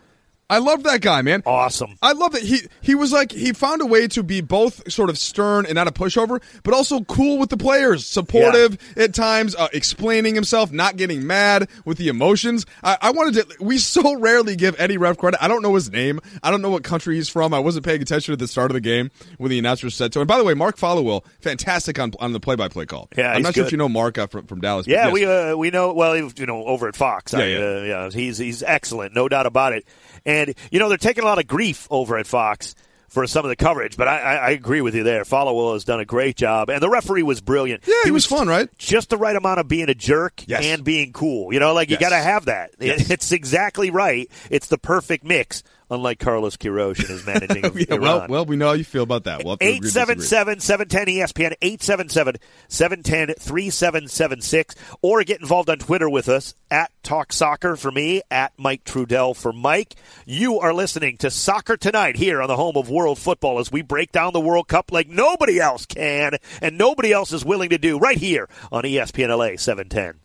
I 0.51 0.59
love 0.59 0.83
that 0.83 1.01
guy, 1.01 1.23
man. 1.23 1.43
awesome. 1.47 1.97
I 2.03 2.13
love 2.13 2.33
that 2.33 2.43
he 2.43 2.61
he 2.83 2.95
was 2.95 3.13
like 3.13 3.33
he 3.33 3.53
found 3.53 3.81
a 3.81 3.87
way 3.87 4.07
to 4.09 4.23
be 4.23 4.41
both 4.41 4.91
sort 4.93 5.11
of 5.11 5.19
stern 5.19 5.65
and 5.65 5.75
not 5.75 5.89
a 5.89 5.93
pushover, 5.93 6.43
but 6.63 6.75
also 6.75 7.01
cool 7.05 7.39
with 7.39 7.51
the 7.51 7.57
players, 7.57 8.07
supportive 8.07 8.79
at 8.97 9.15
times, 9.15 9.57
uh, 9.57 9.69
explaining 9.73 10.35
himself, 10.35 10.71
not 10.71 10.97
getting 10.97 11.27
mad 11.27 11.69
with 11.85 11.99
the 11.99 12.09
emotions. 12.09 12.67
I, 12.83 12.99
I 13.01 13.11
wanted 13.13 13.49
to. 13.49 13.57
We 13.65 13.79
so 13.79 14.19
rarely 14.19 14.57
give 14.57 14.79
Eddie 14.79 14.99
Ref 14.99 15.17
credit. 15.17 15.43
I 15.43 15.49
don't 15.49 15.63
know 15.63 15.75
his 15.75 15.91
name. 15.91 16.21
I 16.43 16.51
don't 16.51 16.61
know 16.61 16.71
what 16.71 16.85
country 16.85 17.17
he's 17.17 17.29
from. 17.29 17.55
I 17.55 17.59
wasn't 17.59 17.87
paying 17.87 18.03
attention 18.03 18.33
at 18.33 18.39
the 18.39 18.49
start 18.49 18.71
of 18.71 18.75
the 18.75 18.81
game 18.81 19.11
when 19.39 19.51
the 19.51 19.59
announcer 19.59 19.89
said 19.91 20.13
so. 20.13 20.21
And 20.21 20.29
by 20.29 20.39
the 20.39 20.45
way, 20.45 20.55
Mark 20.55 20.77
Followill, 20.77 21.25
fantastic 21.41 21.99
on 21.99 22.13
on 22.21 22.33
the 22.33 22.41
play 22.41 22.57
by 22.57 22.69
play 22.69 22.87
call. 22.87 23.09
Yeah, 23.17 23.33
I'm 23.33 23.43
not 23.43 23.55
sure 23.55 23.65
if 23.65 23.73
you 23.73 23.79
know 23.79 23.89
Mark 23.89 24.19
uh, 24.19 24.27
from, 24.27 24.47
from 24.47 24.61
Dallas. 24.61 24.87
but 24.87 24.93
Yeah, 24.93 25.07
yes. 25.07 25.13
we 25.15 25.25
uh, 25.25 25.57
we 25.57 25.71
know 25.71 25.95
well, 25.95 26.17
you 26.17 26.47
know, 26.47 26.65
over 26.65 26.87
at 26.87 26.97
Fox. 26.97 27.33
I, 27.33 27.45
Yeah, 27.45 27.59
yeah. 27.59 27.65
Uh, 27.65 27.81
yeah, 27.83 28.11
he's 28.11 28.39
he's 28.39 28.63
excellent, 28.63 29.15
no 29.15 29.29
doubt 29.29 29.47
about 29.47 29.73
it. 29.73 29.87
And 30.27 30.55
you 30.71 30.79
know, 30.79 30.89
they're 30.89 30.99
taking 30.99 31.25
a 31.25 31.27
lot 31.27 31.39
of 31.39 31.47
grief 31.47 31.87
over 31.91 32.17
at 32.19 32.27
Fox 32.27 32.75
for 33.09 33.27
some 33.29 33.45
of 33.45 33.49
the 33.49 33.55
coverage, 33.57 33.97
but 33.97 34.09
I, 34.09 34.19
I, 34.19 34.35
I 34.35 34.51
agree 34.51 34.81
with 34.81 34.97
you 34.97 35.05
there. 35.05 35.23
Followill 35.23 35.75
has 35.75 35.85
done 35.85 36.01
a 36.01 36.05
great 36.05 36.35
job, 36.37 36.69
and 36.69 36.83
the 36.83 36.89
referee 36.89 37.23
was 37.23 37.41
brilliant. 37.41 37.85
Yeah, 37.87 37.95
he 38.03 38.11
was 38.11 38.27
fun, 38.27 38.49
right? 38.49 38.69
Just 38.77 39.09
the 39.11 39.17
right 39.17 39.37
amount 39.37 39.61
of 39.61 39.69
being 39.69 39.89
a 39.89 39.95
jerk 39.95 40.43
Yes. 40.49 40.65
and 40.65 40.83
being 40.83 41.13
cool. 41.13 41.53
You 41.53 41.61
know, 41.61 41.75
like 41.75 41.91
you 41.91 41.97
Yes. 42.01 42.11
got 42.11 42.17
to 42.17 42.23
have 42.23 42.47
that. 42.47 42.73
Yes. 42.81 43.11
It's 43.15 43.31
exactly 43.31 43.91
right. 43.91 44.29
It's 44.51 44.67
the 44.67 44.79
perfect 44.79 45.23
mix. 45.23 45.63
Unlike 45.95 46.19
Carlos 46.19 46.57
Queiroz 46.57 46.99
and 46.99 47.09
his 47.09 47.25
managing 47.27 47.65
of 47.65 47.79
Yeah, 47.89 47.97
well, 47.97 48.19
Iran. 48.19 48.31
well, 48.31 48.45
we 48.45 48.57
know 48.57 48.67
how 48.69 48.73
you 48.75 48.85
feel 48.85 49.03
about 49.05 49.25
that. 49.25 49.45
We'll 49.45 49.53
have 49.53 49.59
to 49.61 49.65
agree 49.67 49.79
to 49.79 49.83
disagree. 49.85 50.13
877 50.25 50.61
710 50.61 51.07
ESPN, 51.15 51.55
877 51.63 52.37
710 52.69 53.35
3776, 53.39 54.75
or 55.03 55.23
get 55.25 55.41
involved 55.41 55.71
on 55.71 55.79
Twitter 55.79 56.09
with 56.11 56.29
us 56.29 56.55
at 56.71 56.91
Talk 57.03 57.33
Soccer 57.33 57.77
for 57.77 57.91
me, 57.91 58.23
at 58.31 58.53
Mike 58.59 58.85
Trudell 58.85 59.37
for 59.37 59.53
Mike. 59.53 59.95
You 60.27 60.59
are 60.59 60.75
listening 60.75 61.17
to 61.19 61.31
Soccer 61.31 61.77
Tonight 61.77 62.17
here 62.17 62.43
on 62.43 62.49
the 62.49 62.57
home 62.57 62.77
of 62.77 62.91
world 62.91 63.19
football 63.19 63.59
as 63.59 63.71
we 63.71 63.83
break 63.83 64.11
down 64.13 64.33
the 64.33 64.41
World 64.41 64.69
Cup 64.69 64.91
like 64.91 65.09
nobody 65.09 65.61
else 65.61 65.87
can 65.87 66.37
and 66.61 66.77
nobody 66.77 67.13
else 67.13 67.33
is 67.33 67.45
willing 67.45 67.71
to 67.71 67.79
do 67.79 67.99
right 67.99 68.19
here 68.19 68.49
on 68.73 68.83
ESPN 68.85 69.29
LA 69.29 69.57
710. 69.57 70.21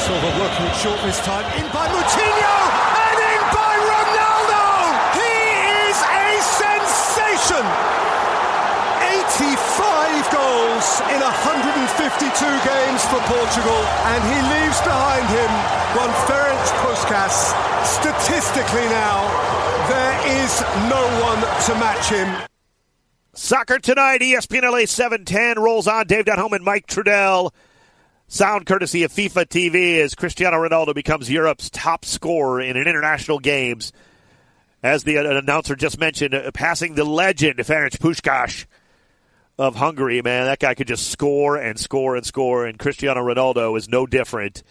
Silva 0.00 0.26
working 0.40 0.66
it 0.66 0.76
short 0.76 1.00
this 1.02 1.20
time. 1.20 1.44
In 1.60 1.70
by 1.72 1.86
Moutinho 1.86 2.56
and 2.96 3.18
in 3.20 3.42
by 3.52 3.74
Ronaldo. 3.92 4.64
He 5.20 5.36
is 5.84 5.98
a 6.00 6.28
sensation. 6.40 7.64
85 9.04 10.30
goals 10.32 10.89
in 11.08 11.20
152 11.20 12.28
games 12.66 13.00
for 13.06 13.20
Portugal, 13.24 13.80
and 14.12 14.20
he 14.28 14.38
leaves 14.52 14.80
behind 14.82 15.26
him 15.28 15.50
one 15.96 16.10
Ferenc 16.28 16.64
Puskas. 16.84 17.54
Statistically 17.84 18.86
now, 18.88 19.26
there 19.88 20.44
is 20.44 20.60
no 20.88 21.02
one 21.24 21.40
to 21.66 21.74
match 21.80 22.10
him. 22.10 22.48
Soccer 23.32 23.78
Tonight, 23.78 24.20
ESPN 24.20 24.70
LA 24.70 24.86
710 24.86 25.62
rolls 25.62 25.86
on. 25.86 26.06
Dave 26.06 26.26
Denholm 26.26 26.52
and 26.52 26.64
Mike 26.64 26.86
Trudell. 26.86 27.52
Sound 28.26 28.66
courtesy 28.66 29.02
of 29.02 29.12
FIFA 29.12 29.46
TV 29.46 29.98
as 29.98 30.14
Cristiano 30.14 30.56
Ronaldo 30.56 30.94
becomes 30.94 31.30
Europe's 31.30 31.70
top 31.70 32.04
scorer 32.04 32.60
in 32.60 32.76
an 32.76 32.86
international 32.86 33.38
games. 33.38 33.92
As 34.82 35.04
the 35.04 35.18
uh, 35.18 35.38
announcer 35.38 35.74
just 35.74 35.98
mentioned, 35.98 36.34
uh, 36.34 36.50
passing 36.52 36.94
the 36.94 37.04
legend 37.04 37.58
Ferenc 37.58 37.98
Puskas 37.98 38.66
of 39.60 39.76
Hungary. 39.76 40.22
Man, 40.22 40.46
that 40.46 40.58
guy 40.58 40.74
could 40.74 40.88
just 40.88 41.10
score 41.10 41.56
and 41.56 41.78
score 41.78 42.16
and 42.16 42.24
score, 42.24 42.66
and 42.66 42.78
Cristiano 42.78 43.20
Ronaldo 43.20 43.76
is 43.76 43.88
no 43.88 44.06
different. 44.06 44.62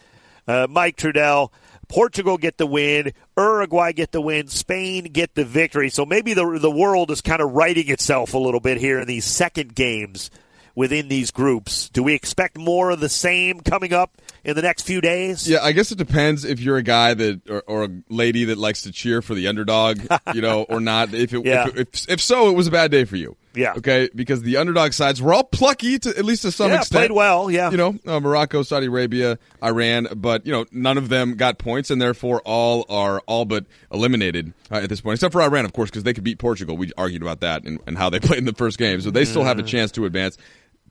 Uh, 0.48 0.66
Mike 0.70 0.98
Trudell, 0.98 1.52
Portugal 1.88 2.38
get 2.38 2.58
the 2.58 2.66
win, 2.66 3.14
Uruguay 3.38 3.92
get 3.92 4.12
the 4.12 4.20
win, 4.22 4.48
Spain 4.48 5.06
get 5.06 5.36
the 5.36 5.46
victory. 5.46 5.90
So 5.90 6.06
maybe 6.06 6.34
the 6.34 6.58
the 6.60 6.72
world 6.72 7.12
is 7.12 7.22
kind 7.22 7.40
of 7.42 7.52
righting 7.52 7.88
itself 7.90 8.34
a 8.34 8.38
little 8.40 8.60
bit 8.60 8.80
here 8.80 9.00
in 9.00 9.08
these 9.08 9.26
second 9.26 9.76
games 9.76 10.32
within 10.74 11.08
these 11.08 11.30
groups. 11.30 11.90
Do 11.90 12.02
we 12.02 12.14
expect 12.16 12.58
more 12.58 12.90
of 12.90 13.00
the 13.00 13.10
same 13.10 13.60
coming 13.60 13.94
up 13.94 14.18
in 14.44 14.56
the 14.56 14.62
next 14.64 14.84
few 14.84 15.02
days? 15.02 15.48
Yeah, 15.48 15.60
I 15.62 15.72
guess 15.72 15.92
it 15.92 15.98
depends 16.00 16.46
if 16.46 16.60
you're 16.60 16.78
a 16.78 16.84
guy 16.84 17.14
that 17.14 17.48
or, 17.50 17.62
or 17.68 17.84
a 17.84 17.90
lady 18.10 18.46
that 18.46 18.58
likes 18.58 18.84
to 18.84 18.92
cheer 18.92 19.22
for 19.22 19.36
the 19.36 19.48
underdog, 19.48 20.00
you 20.34 20.42
know, 20.42 20.64
or 20.64 20.80
not. 20.80 21.14
If 21.14 21.32
it, 21.34 21.46
Yeah. 21.46 21.68
if, 21.68 21.78
if 21.78 22.10
if 22.10 22.22
so, 22.22 22.50
it 22.50 22.54
was 22.56 22.66
a 22.68 22.72
bad 22.72 22.90
day 22.90 23.06
for 23.06 23.18
you. 23.18 23.36
Yeah. 23.56 23.74
Okay, 23.78 24.10
because 24.14 24.42
the 24.44 24.58
underdog 24.58 24.94
sides 24.94 25.22
were 25.22 25.34
all 25.34 25.44
plucky 25.44 25.98
to 26.00 26.10
at 26.10 26.24
least 26.24 26.44
to 26.44 26.52
some 26.52 26.70
Yeah, 26.72 26.78
extent. 26.78 27.00
played 27.00 27.12
well, 27.12 27.50
yeah. 27.50 27.72
You 27.72 27.78
know, 27.78 27.96
uh, 28.06 28.20
Morocco, 28.20 28.62
Saudi 28.64 28.86
Arabia, 28.86 29.40
Iran, 29.64 30.08
but 30.16 30.46
you 30.46 30.52
know, 30.52 30.66
none 30.72 30.98
of 30.98 31.10
them 31.10 31.36
got 31.36 31.58
points, 31.58 31.90
and 31.90 32.02
therefore 32.02 32.42
all 32.46 32.86
are 32.90 33.22
all 33.28 33.46
but 33.46 33.66
eliminated 33.92 34.54
uh, 34.72 34.76
at 34.76 34.90
this 34.90 35.02
point, 35.02 35.16
except 35.16 35.32
for 35.34 35.42
Iran, 35.42 35.66
of 35.66 35.74
course, 35.74 35.90
because 35.90 36.04
they 36.04 36.14
could 36.14 36.24
beat 36.24 36.38
Portugal. 36.38 36.78
We 36.78 36.92
argued 36.98 37.22
about 37.24 37.40
that 37.42 37.64
and, 37.64 37.80
and 37.88 37.98
how 37.98 38.10
they 38.10 38.20
played 38.22 38.40
in 38.40 38.46
the 38.46 38.54
first 38.54 38.78
game, 38.78 39.02
so 39.02 39.10
they 39.12 39.26
still 39.26 39.44
have 39.44 39.58
a 39.60 39.64
chance 39.64 39.92
to 39.94 40.06
advance. 40.06 40.38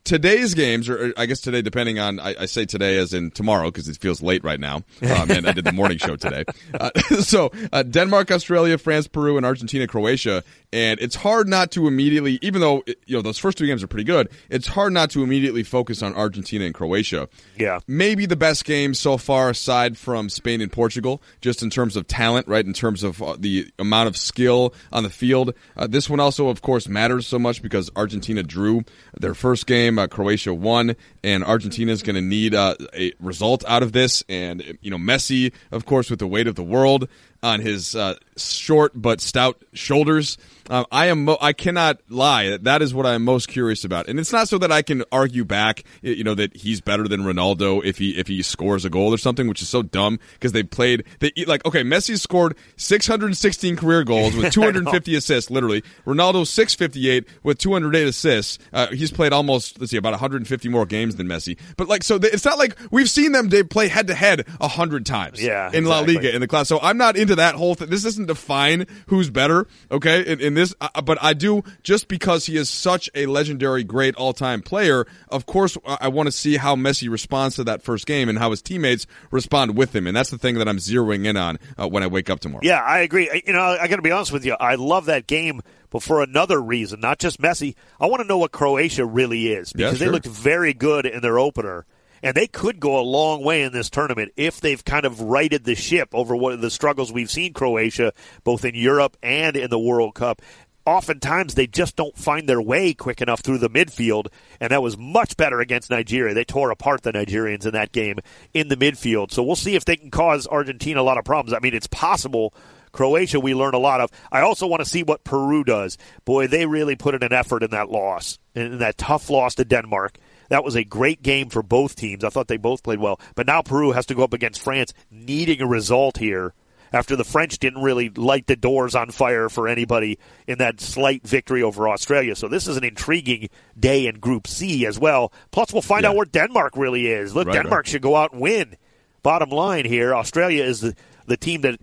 Today's 0.05 0.55
games, 0.55 0.89
or 0.89 1.13
I 1.17 1.27
guess 1.27 1.41
today, 1.41 1.63
depending 1.63 1.99
on, 1.99 2.21
I, 2.21 2.35
I 2.41 2.47
say 2.47 2.65
today 2.65 2.99
as 2.99 3.13
in 3.13 3.31
tomorrow 3.31 3.71
because 3.71 3.89
it 3.89 3.99
feels 3.99 4.23
late 4.23 4.45
right 4.45 4.61
now. 4.61 4.77
Um, 5.03 5.31
and 5.31 5.47
I 5.49 5.53
did 5.53 5.65
the 5.65 5.73
morning 5.73 5.99
show 5.99 6.17
today. 6.17 6.45
Uh, 6.79 6.91
so 7.21 7.51
uh, 7.73 7.83
Denmark, 7.83 8.31
Australia, 8.31 8.79
France, 8.79 9.07
Peru, 9.09 9.37
and 9.37 9.45
Argentina, 9.45 9.87
Croatia. 9.87 10.43
And 10.73 11.01
it's 11.01 11.15
hard 11.17 11.49
not 11.49 11.71
to 11.73 11.87
immediately, 11.87 12.39
even 12.43 12.61
though 12.61 12.83
you 13.07 13.17
know 13.17 13.23
those 13.23 13.39
first 13.39 13.57
two 13.57 13.67
games 13.67 13.83
are 13.83 13.87
pretty 13.87 14.05
good, 14.05 14.29
it's 14.51 14.67
hard 14.67 14.93
not 14.93 15.11
to 15.11 15.23
immediately 15.23 15.63
focus 15.63 16.03
on 16.03 16.15
Argentina 16.15 16.65
and 16.67 16.75
Croatia. 16.75 17.29
Yeah. 17.57 17.81
maybe 17.89 18.27
the 18.27 18.37
best 18.37 18.65
game 18.65 18.95
so 18.95 19.17
far, 19.17 19.51
aside 19.51 19.97
from 19.97 20.29
Spain 20.29 20.61
and 20.61 20.71
Portugal, 20.71 21.23
just 21.41 21.63
in 21.63 21.71
terms 21.71 21.97
of 21.97 22.07
talent, 22.07 22.47
right? 22.47 22.65
In 22.65 22.73
terms 22.73 23.03
of 23.03 23.23
uh, 23.23 23.37
the 23.39 23.71
amount 23.79 24.09
of 24.09 24.17
skill 24.17 24.75
on 24.93 25.03
the 25.03 25.11
field. 25.11 25.55
Uh, 25.77 25.87
this 25.87 26.09
one 26.11 26.21
also, 26.21 26.49
of 26.49 26.61
course, 26.63 26.87
matters 26.89 27.27
so 27.27 27.39
much 27.39 27.63
because 27.63 27.91
Argentina 27.97 28.43
drew 28.43 28.85
their 29.19 29.35
first 29.35 29.67
game, 29.67 29.98
Croatia 30.07 30.55
won, 30.55 30.97
and 31.23 31.45
Argentina 31.45 31.93
is 31.93 32.03
going 32.03 32.17
to 32.17 32.23
need 32.23 32.55
uh, 32.55 32.77
a 32.95 33.13
result 33.21 33.65
out 33.67 33.83
of 33.83 33.93
this. 33.93 34.25
And 34.29 34.79
you 34.81 34.91
know, 34.91 34.99
Messi, 34.99 35.53
of 35.73 35.87
course, 35.87 36.11
with 36.11 36.19
the 36.19 36.27
weight 36.27 36.47
of 36.47 36.55
the 36.55 36.63
world 36.63 37.09
on 37.43 37.61
his 37.61 37.95
uh, 37.95 38.15
short 38.39 38.93
but 38.95 39.21
stout 39.21 39.63
shoulders. 39.73 40.39
Um, 40.71 40.85
I 40.93 41.07
am. 41.07 41.25
Mo- 41.25 41.39
I 41.41 41.55
cannot 41.55 41.99
lie. 42.11 42.59
That 42.59 42.83
is 42.83 42.93
what 42.93 43.07
I 43.07 43.15
am 43.15 43.25
most 43.25 43.49
curious 43.49 43.85
about, 43.85 44.07
and 44.07 44.21
it's 44.21 44.33
not 44.33 44.49
so 44.49 44.59
that 44.59 44.71
I 44.71 44.83
can 44.83 45.03
argue 45.11 45.45
back. 45.45 45.83
You 46.03 46.25
know 46.25 46.35
that 46.35 46.55
he's 46.55 46.83
better 46.83 47.09
than 47.09 47.23
Ronaldo 47.23 47.83
if 47.83 47.97
he 47.97 48.11
if 48.19 48.27
he 48.27 48.43
scores 48.43 48.85
a 48.85 48.91
goal 48.91 49.15
or 49.15 49.17
something, 49.17 49.49
which 49.49 49.63
is 49.63 49.69
so 49.71 49.83
dumb 49.83 50.19
because 50.35 50.53
they 50.53 50.63
played. 50.63 51.05
They 51.21 51.33
like 51.47 51.65
okay. 51.65 51.83
Messi 51.83 52.19
scored 52.19 52.55
616 52.77 53.77
career 53.77 54.05
goals 54.05 54.37
with 54.37 54.53
250 54.53 55.15
assists, 55.15 55.51
literally. 55.51 55.83
Ronaldo 56.07 56.47
658 56.47 57.25
with 57.43 57.57
208 57.57 58.07
assists. 58.07 58.59
Uh, 58.71 58.89
he's 58.89 59.11
played 59.11 59.33
almost 59.33 59.81
let's 59.81 59.91
see 59.91 59.97
about 59.97 60.13
150 60.13 60.69
more 60.69 60.85
games 60.85 61.17
than 61.17 61.27
Messi. 61.27 61.59
But 61.79 61.89
like 61.89 62.03
so, 62.05 62.19
th- 62.19 62.33
it's 62.35 62.45
not 62.45 62.59
like 62.59 62.77
we've 62.91 63.09
seen 63.09 63.33
them 63.33 63.49
they 63.49 63.63
play 63.63 63.89
head 63.89 64.07
to 64.09 64.15
head 64.15 64.47
a 64.61 64.69
hundred 64.69 65.07
times. 65.07 65.43
Yeah, 65.43 65.71
in 65.73 65.87
La. 65.87 66.01
Liga 66.01 66.35
in 66.35 66.41
the 66.41 66.47
class. 66.47 66.69
So 66.69 66.79
I'm 66.81 66.99
not 66.99 67.17
into 67.17 67.37
that 67.37 67.55
whole 67.55 67.75
thing. 67.75 67.89
This 67.89 68.03
doesn't 68.03 68.27
define 68.29 68.87
who's 69.09 69.29
better, 69.31 69.67
okay? 69.91 70.25
In, 70.25 70.41
in 70.41 70.55
this, 70.55 70.75
uh, 70.81 71.03
but 71.03 71.19
I 71.21 71.33
do 71.35 71.65
just 71.83 72.07
because 72.09 72.47
he 72.47 72.57
is 72.57 72.69
such 72.71 73.11
a 73.15 73.27
legendary, 73.27 73.83
great 73.83 74.15
all-time 74.15 74.63
player. 74.63 75.07
Of 75.29 75.47
course, 75.47 75.77
I, 75.87 75.99
I 76.03 76.09
want 76.09 76.29
to 76.29 76.33
see 76.33 76.57
how 76.57 76.77
Messi 76.77 77.11
responds 77.11 77.57
to 77.57 77.65
that 77.65 77.83
first 77.83 78.07
game 78.07 78.29
and 78.29 78.39
how 78.39 78.51
his 78.51 78.63
teammates 78.63 79.07
respond 79.33 79.77
with 79.77 79.95
him, 79.97 80.07
and 80.07 80.17
that's 80.17 80.31
the 80.31 80.39
thing 80.39 80.55
that 80.59 80.69
I'm 80.69 80.79
zeroing 80.79 81.27
in 81.27 81.37
on 81.37 81.59
uh, 81.77 81.89
when 81.89 82.03
I 82.03 82.07
wake 82.07 82.31
up 82.31 82.41
tomorrow. 82.41 82.61
Yeah, 82.63 82.81
I 82.81 83.01
agree. 83.01 83.29
I- 83.29 83.43
You 83.47 83.53
know, 83.53 83.61
I 83.63 83.89
got 83.89 83.97
to 83.97 84.03
be 84.03 84.11
honest 84.13 84.33
with 84.33 84.45
you. 84.45 84.55
I 84.61 84.77
love 84.77 85.07
that 85.07 85.27
game, 85.27 85.61
but 85.91 86.03
for 86.03 86.23
another 86.23 86.61
reason, 86.61 87.01
not 87.01 87.19
just 87.19 87.41
Messi. 87.41 87.75
I 88.01 88.07
want 88.07 88.21
to 88.23 88.29
know 88.29 88.39
what 88.39 88.53
Croatia 88.53 89.05
really 89.07 89.49
is 89.49 89.73
Yeah, 89.75 89.87
because 89.87 89.99
they 89.99 90.09
looked 90.09 90.27
very 90.27 90.75
good 90.75 91.07
in 91.07 91.23
their 91.23 91.39
opener, 91.39 91.87
and 92.23 92.35
they 92.35 92.47
could 92.47 92.81
go 92.81 92.99
a 92.99 93.03
long 93.03 93.43
way 93.43 93.63
in 93.63 93.73
this 93.73 93.91
tournament 93.91 94.33
if 94.37 94.61
they've 94.61 94.85
kind 94.85 95.05
of 95.05 95.21
righted 95.21 95.65
the 95.65 95.75
ship 95.75 96.09
over 96.13 96.35
what 96.35 96.61
the 96.61 96.71
struggles 96.71 97.13
we've 97.13 97.31
seen 97.31 97.53
Croatia 97.53 98.13
both 98.45 98.65
in 98.65 98.75
Europe 98.75 99.17
and 99.23 99.57
in 99.57 99.71
the 99.71 99.79
World 99.79 100.15
Cup. 100.15 100.43
Oftentimes 100.87 101.55
they 101.55 101.67
just 101.67 101.97
don't 101.97 102.17
find 102.17 102.49
their 102.49 102.63
way 102.63 102.95
quick 102.95 103.21
enough 103.21 103.41
through 103.41 103.59
the 103.59 103.69
midfield, 103.69 104.29
and 104.59 104.71
that 104.71 104.83
was 104.83 104.97
much 104.97 105.37
better 105.37 105.61
against 105.61 105.91
Nigeria. 105.91 106.33
They 106.33 106.45
tore 106.45 106.71
apart 106.71 107.03
the 107.03 107.13
Nigerians 107.13 107.67
in 107.67 107.73
that 107.73 107.93
game 107.93 108.17
in 108.55 108.69
the 108.69 108.77
midfield. 108.77 109.31
So 109.31 109.43
we'll 109.43 109.55
see 109.55 109.75
if 109.75 109.85
they 109.85 109.97
can 109.97 110.11
cause 110.11 110.47
Argentina 110.47 111.03
a 111.03 111.03
lot 111.03 111.19
of 111.19 111.27
problems. 111.27 111.53
I 111.53 111.59
mean, 111.61 111.75
it's 111.75 111.89
possible. 111.89 112.55
Croatia, 112.91 113.39
we 113.39 113.55
learn 113.55 113.75
a 113.75 113.79
lot 113.79 114.01
of. 114.01 114.11
I 114.33 114.41
also 114.41 114.67
want 114.67 114.83
to 114.83 114.89
see 114.89 115.03
what 115.03 115.25
Peru 115.25 115.63
does. 115.63 115.99
Boy, 116.25 116.47
they 116.47 116.65
really 116.65 116.97
put 116.97 117.15
in 117.15 117.23
an 117.23 117.35
effort 117.35 117.63
in 117.63 117.71
that 117.73 117.91
loss, 117.91 118.39
in 118.55 118.79
that 118.79 118.97
tough 118.97 119.29
loss 119.29 119.57
to 119.57 119.67
Denmark. 119.67 120.17
That 120.49 120.65
was 120.65 120.75
a 120.75 120.85
great 120.85 121.23
game 121.23 121.49
for 121.51 121.63
both 121.63 121.95
teams. 121.97 122.25
I 122.25 122.31
thought 122.31 122.49
they 122.49 122.57
both 122.57 122.83
played 122.83 122.99
well. 123.01 123.21
But 123.35 123.47
now 123.47 123.63
Peru 123.63 123.93
has 123.93 124.07
to 124.07 124.15
go 124.15 124.25
up 124.25 124.33
against 124.33 124.61
France, 124.63 124.93
needing 125.11 125.61
a 125.61 125.67
result 125.67 126.19
here 126.19 126.55
after 126.91 127.17
the 127.17 127.25
French 127.25 127.59
didn't 127.59 127.83
really 127.83 128.09
light 128.09 128.47
the 128.47 128.57
doors 128.57 128.95
on 128.95 129.11
fire 129.11 129.51
for 129.51 129.69
anybody 129.69 130.19
in 130.47 130.57
that 130.57 130.81
slight 130.81 131.23
victory 131.27 131.63
over 131.63 131.87
Australia. 131.87 132.35
So 132.35 132.49
this 132.49 132.67
is 132.67 132.79
an 132.79 132.85
intriguing 132.85 133.51
day 133.79 134.07
in 134.07 134.21
Group 134.21 134.47
C 134.47 134.87
as 134.87 134.99
well. 134.99 135.31
Plus, 135.51 135.71
we'll 135.71 135.83
find 135.83 136.05
Yeah. 136.05 136.11
out 136.11 136.17
where 136.17 136.25
Denmark 136.25 136.73
really 136.77 137.09
is. 137.09 137.35
Look, 137.35 137.49
Right, 137.49 137.57
Denmark 137.57 137.85
right. 137.85 137.87
should 137.87 138.01
go 138.01 138.17
out 138.17 138.33
and 138.33 138.41
win. 138.41 138.77
Bottom 139.23 139.51
line 139.51 139.85
here, 139.85 140.15
Australia 140.15 140.65
is 140.65 140.81
the, 140.81 140.95
the 141.27 141.37
team 141.37 141.61
that 141.61 141.79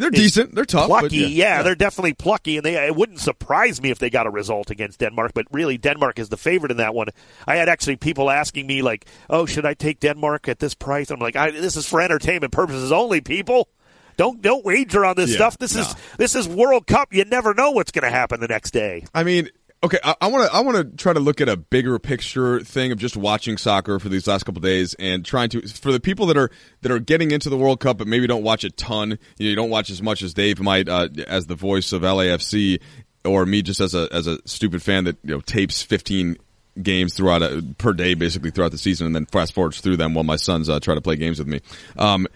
They're 0.00 0.10
decent. 0.10 0.54
They're 0.54 0.64
tough. 0.64 0.86
plucky. 0.88 1.22
but 1.22 1.30
yeah, 1.30 1.62
they're 1.62 1.74
definitely 1.74 2.14
plucky, 2.14 2.56
and 2.56 2.64
they 2.64 2.74
it 2.86 2.96
wouldn't 2.96 3.20
surprise 3.20 3.80
me 3.80 3.90
if 3.90 3.98
they 3.98 4.10
got 4.10 4.26
a 4.26 4.30
result 4.30 4.70
against 4.70 4.98
Denmark. 4.98 5.32
But 5.34 5.46
really, 5.52 5.78
Denmark 5.78 6.18
is 6.18 6.28
the 6.30 6.36
favorite 6.36 6.70
in 6.72 6.78
that 6.78 6.94
one. 6.94 7.08
I 7.46 7.56
had 7.56 7.68
actually 7.68 7.96
people 7.96 8.30
asking 8.30 8.66
me 8.66 8.82
like, 8.82 9.06
"Oh, 9.28 9.46
should 9.46 9.66
I 9.66 9.74
take 9.74 10.00
Denmark 10.00 10.48
at 10.48 10.58
this 10.58 10.74
price?" 10.74 11.10
I'm 11.10 11.20
like, 11.20 11.36
I, 11.36 11.50
"This 11.50 11.76
is 11.76 11.86
for 11.86 12.00
entertainment 12.00 12.52
purposes 12.52 12.90
only, 12.92 13.20
people." 13.20 13.68
Don't 14.16 14.42
don't 14.42 14.64
wager 14.66 15.04
on 15.04 15.16
this 15.16 15.30
Yeah, 15.30 15.36
stuff. 15.36 15.58
This 15.58 15.74
is 15.76 15.94
this 16.18 16.34
is 16.34 16.46
World 16.46 16.86
Cup. 16.86 17.12
You 17.14 17.24
never 17.24 17.54
know 17.54 17.70
what's 17.70 17.90
going 17.90 18.02
to 18.04 18.10
happen 18.10 18.40
the 18.40 18.48
next 18.48 18.72
day. 18.72 19.04
I 19.14 19.22
mean, 19.24 19.48
okay, 19.82 19.98
I 20.04 20.26
want 20.28 20.50
to 20.50 20.56
I 20.56 20.60
want 20.60 20.76
to 20.76 20.96
try 20.96 21.12
to 21.12 21.20
look 21.20 21.40
at 21.40 21.48
a 21.48 21.56
bigger 21.56 21.98
picture 21.98 22.60
thing 22.60 22.92
of 22.92 22.98
just 22.98 23.16
watching 23.16 23.56
soccer 23.56 23.98
for 23.98 24.08
these 24.08 24.26
last 24.26 24.44
couple 24.44 24.60
days 24.60 24.94
and 24.94 25.24
trying 25.24 25.48
to 25.50 25.66
for 25.68 25.92
the 25.92 26.00
people 26.00 26.26
that 26.26 26.36
are 26.36 26.50
that 26.82 26.92
are 26.92 26.98
getting 26.98 27.30
into 27.30 27.48
the 27.48 27.56
World 27.56 27.80
Cup 27.80 27.98
but 27.98 28.06
maybe 28.06 28.26
don't 28.26 28.42
watch 28.42 28.64
a 28.64 28.70
ton. 28.70 29.10
You 29.38 29.46
know, 29.46 29.50
you 29.50 29.56
don't 29.56 29.70
watch 29.70 29.90
as 29.90 30.02
much 30.02 30.22
as 30.22 30.34
Dave 30.34 30.60
might 30.60 30.88
uh, 30.88 31.08
as 31.26 31.46
the 31.46 31.54
voice 31.54 31.92
of 31.92 32.02
LAFC 32.02 32.80
or 33.24 33.46
me 33.46 33.62
just 33.62 33.80
as 33.80 33.94
a 33.94 34.08
as 34.12 34.26
a 34.26 34.38
stupid 34.46 34.82
fan 34.82 35.04
that 35.04 35.16
you 35.22 35.34
know 35.34 35.40
tapes 35.40 35.82
fifteen 35.82 36.36
games 36.80 37.14
throughout 37.14 37.42
a, 37.42 37.62
per 37.78 37.92
day 37.92 38.14
basically 38.14 38.50
throughout 38.50 38.70
the 38.70 38.78
season 38.78 39.06
and 39.06 39.14
then 39.14 39.26
fast 39.26 39.52
forwards 39.52 39.80
through 39.80 39.96
them 39.96 40.14
while 40.14 40.24
my 40.24 40.36
sons 40.36 40.68
uh, 40.68 40.78
try 40.80 40.94
to 40.94 41.00
play 41.00 41.16
games 41.16 41.38
with 41.38 41.48
me. 41.48 41.60
Um, 41.96 42.26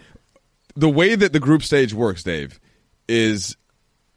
the 0.76 0.90
way 0.90 1.14
that 1.14 1.32
the 1.32 1.40
group 1.40 1.62
stage 1.62 1.94
works, 1.94 2.24
Dave, 2.24 2.58
is 3.06 3.56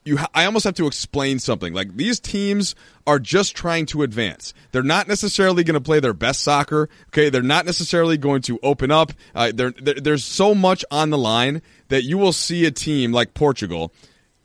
you 0.07 0.17
ha- 0.17 0.29
I 0.33 0.45
almost 0.45 0.63
have 0.65 0.75
to 0.75 0.87
explain 0.87 1.39
something. 1.39 1.73
Like 1.73 1.95
these 1.95 2.19
teams 2.19 2.75
are 3.05 3.19
just 3.19 3.55
trying 3.55 3.85
to 3.87 4.03
advance. 4.03 4.53
They're 4.71 4.83
not 4.83 5.07
necessarily 5.07 5.63
going 5.63 5.75
to 5.75 5.81
play 5.81 5.99
their 5.99 6.13
best 6.13 6.41
soccer. 6.41 6.89
Okay, 7.09 7.29
they're 7.29 7.41
not 7.41 7.65
necessarily 7.65 8.17
going 8.17 8.41
to 8.43 8.59
open 8.63 8.89
up. 8.89 9.11
Uh, 9.35 9.51
there, 9.53 9.71
there, 9.71 9.95
there's 9.95 10.23
so 10.23 10.55
much 10.55 10.83
on 10.89 11.09
the 11.09 11.17
line 11.17 11.61
that 11.89 12.03
you 12.03 12.17
will 12.17 12.33
see 12.33 12.65
a 12.65 12.71
team 12.71 13.11
like 13.11 13.33
Portugal 13.33 13.93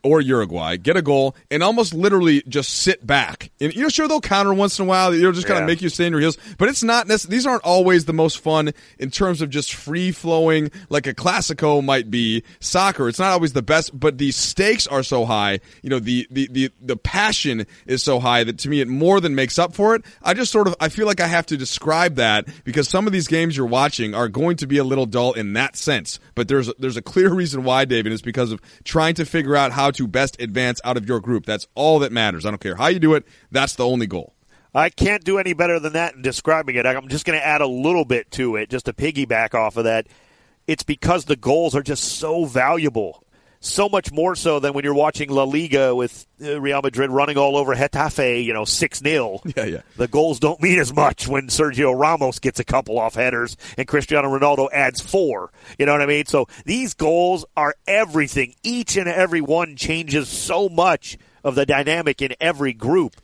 or 0.02 0.20
Uruguay 0.20 0.76
get 0.76 0.96
a 0.96 1.02
goal 1.02 1.34
and 1.50 1.62
almost 1.62 1.94
literally 1.94 2.42
just 2.48 2.70
sit 2.70 3.06
back. 3.06 3.50
And 3.60 3.74
you 3.74 3.82
know, 3.82 3.88
sure 3.88 4.08
they'll 4.08 4.20
counter 4.20 4.52
once 4.54 4.78
in 4.78 4.84
a 4.84 4.88
while. 4.88 5.10
They'll 5.12 5.32
just 5.32 5.46
kind 5.46 5.58
Yeah. 5.58 5.62
of 5.62 5.66
make 5.68 5.82
you 5.82 5.88
stay 5.88 6.06
in 6.06 6.12
your 6.12 6.20
heels. 6.20 6.36
But 6.58 6.68
it's 6.68 6.82
not. 6.82 7.06
necess- 7.06 7.28
These 7.28 7.46
aren't 7.46 7.62
always 7.62 8.04
the 8.04 8.12
most 8.12 8.38
fun 8.40 8.72
in 8.98 9.10
terms 9.10 9.40
of 9.42 9.50
just 9.50 9.74
free 9.74 10.10
flowing, 10.12 10.70
like 10.88 11.06
a 11.06 11.14
classico 11.14 11.82
might 11.84 12.10
be 12.10 12.42
soccer. 12.60 13.08
It's 13.08 13.18
not 13.18 13.32
always 13.32 13.52
the 13.52 13.62
best, 13.62 13.98
but 13.98 14.18
the 14.18 14.32
stakes 14.32 14.86
are 14.86 15.02
so 15.02 15.24
high. 15.24 15.60
You 15.82 15.90
know, 15.90 15.98
the 15.98 16.26
the 16.30 16.48
the 16.50 16.70
the 16.80 16.96
passion 16.96 17.66
is 17.86 18.02
so 18.02 18.18
high 18.18 18.42
that 18.44 18.58
to 18.58 18.68
me 18.68 18.80
it 18.80 18.88
more 18.88 19.20
than 19.20 19.34
makes 19.34 19.58
up 19.58 19.74
for 19.74 19.94
it. 19.94 20.02
I 20.22 20.34
just 20.34 20.50
sort 20.50 20.66
of 20.66 20.74
I 20.80 20.88
feel 20.88 21.06
like 21.06 21.20
I 21.20 21.26
have 21.28 21.46
to 21.46 21.56
describe 21.56 22.16
that 22.16 22.46
because 22.64 22.88
some 22.88 23.06
of 23.06 23.12
these 23.12 23.28
games 23.28 23.56
you're 23.56 23.66
watching 23.66 24.14
are 24.14 24.28
going 24.28 24.56
to 24.56 24.66
be 24.66 24.78
a 24.78 24.84
little 24.84 25.06
dull 25.06 25.32
in 25.32 25.52
that 25.52 25.76
sense. 25.76 26.18
But 26.34 26.48
there's 26.48 26.70
there's 26.78 26.96
a 26.96 27.02
clear 27.02 27.32
reason 27.32 27.62
why, 27.62 27.84
David, 27.84 28.12
is 28.12 28.22
because 28.22 28.50
of 28.50 28.60
trying 28.82 29.14
to 29.14 29.24
figure 29.24 29.54
out 29.54 29.70
how 29.72 29.91
to 29.94 30.06
best 30.06 30.40
advance 30.40 30.80
out 30.84 30.96
of 30.96 31.06
your 31.06 31.20
group. 31.20 31.46
That's 31.46 31.66
all 31.74 31.98
that 32.00 32.12
matters. 32.12 32.44
I 32.44 32.50
don't 32.50 32.60
care 32.60 32.76
how 32.76 32.88
you 32.88 32.98
do 32.98 33.14
it. 33.14 33.24
That's 33.50 33.74
the 33.74 33.86
only 33.86 34.06
goal. 34.06 34.34
I 34.74 34.88
can't 34.88 35.22
do 35.22 35.38
any 35.38 35.52
better 35.52 35.78
than 35.78 35.92
that 35.92 36.14
in 36.14 36.22
describing 36.22 36.76
it. 36.76 36.86
I'm 36.86 37.08
just 37.08 37.26
going 37.26 37.38
to 37.38 37.46
add 37.46 37.60
a 37.60 37.66
little 37.66 38.04
bit 38.04 38.30
to 38.32 38.56
it, 38.56 38.70
just 38.70 38.86
to 38.86 38.92
piggyback 38.92 39.54
off 39.54 39.76
of 39.76 39.84
that. 39.84 40.06
It's 40.66 40.82
because 40.82 41.26
the 41.26 41.36
goals 41.36 41.74
are 41.74 41.82
just 41.82 42.04
so 42.04 42.44
valuable. 42.44 43.24
So 43.64 43.88
much 43.88 44.10
more 44.10 44.34
so 44.34 44.58
than 44.58 44.72
when 44.72 44.82
you're 44.82 44.92
watching 44.92 45.30
La 45.30 45.44
Liga 45.44 45.94
with 45.94 46.26
uh, 46.44 46.60
Real 46.60 46.82
Madrid 46.82 47.10
running 47.12 47.38
all 47.38 47.56
over 47.56 47.76
Getafe, 47.76 48.44
you 48.44 48.52
know, 48.52 48.64
6 48.64 48.98
0. 48.98 49.40
Yeah, 49.56 49.64
yeah. 49.66 49.80
The 49.96 50.08
goals 50.08 50.40
don't 50.40 50.60
mean 50.60 50.80
as 50.80 50.92
much 50.92 51.28
when 51.28 51.46
Sergio 51.46 51.96
Ramos 51.96 52.40
gets 52.40 52.58
a 52.58 52.64
couple 52.64 52.98
off 52.98 53.14
headers 53.14 53.56
and 53.78 53.86
Cristiano 53.86 54.28
Ronaldo 54.36 54.68
adds 54.72 55.00
four. 55.00 55.52
You 55.78 55.86
know 55.86 55.92
what 55.92 56.02
I 56.02 56.06
mean? 56.06 56.26
So 56.26 56.48
these 56.64 56.94
goals 56.94 57.44
are 57.56 57.76
everything. 57.86 58.56
Each 58.64 58.96
and 58.96 59.06
every 59.08 59.40
one 59.40 59.76
changes 59.76 60.28
so 60.28 60.68
much 60.68 61.16
of 61.44 61.54
the 61.54 61.64
dynamic 61.64 62.20
in 62.20 62.34
every 62.40 62.72
group. 62.72 63.14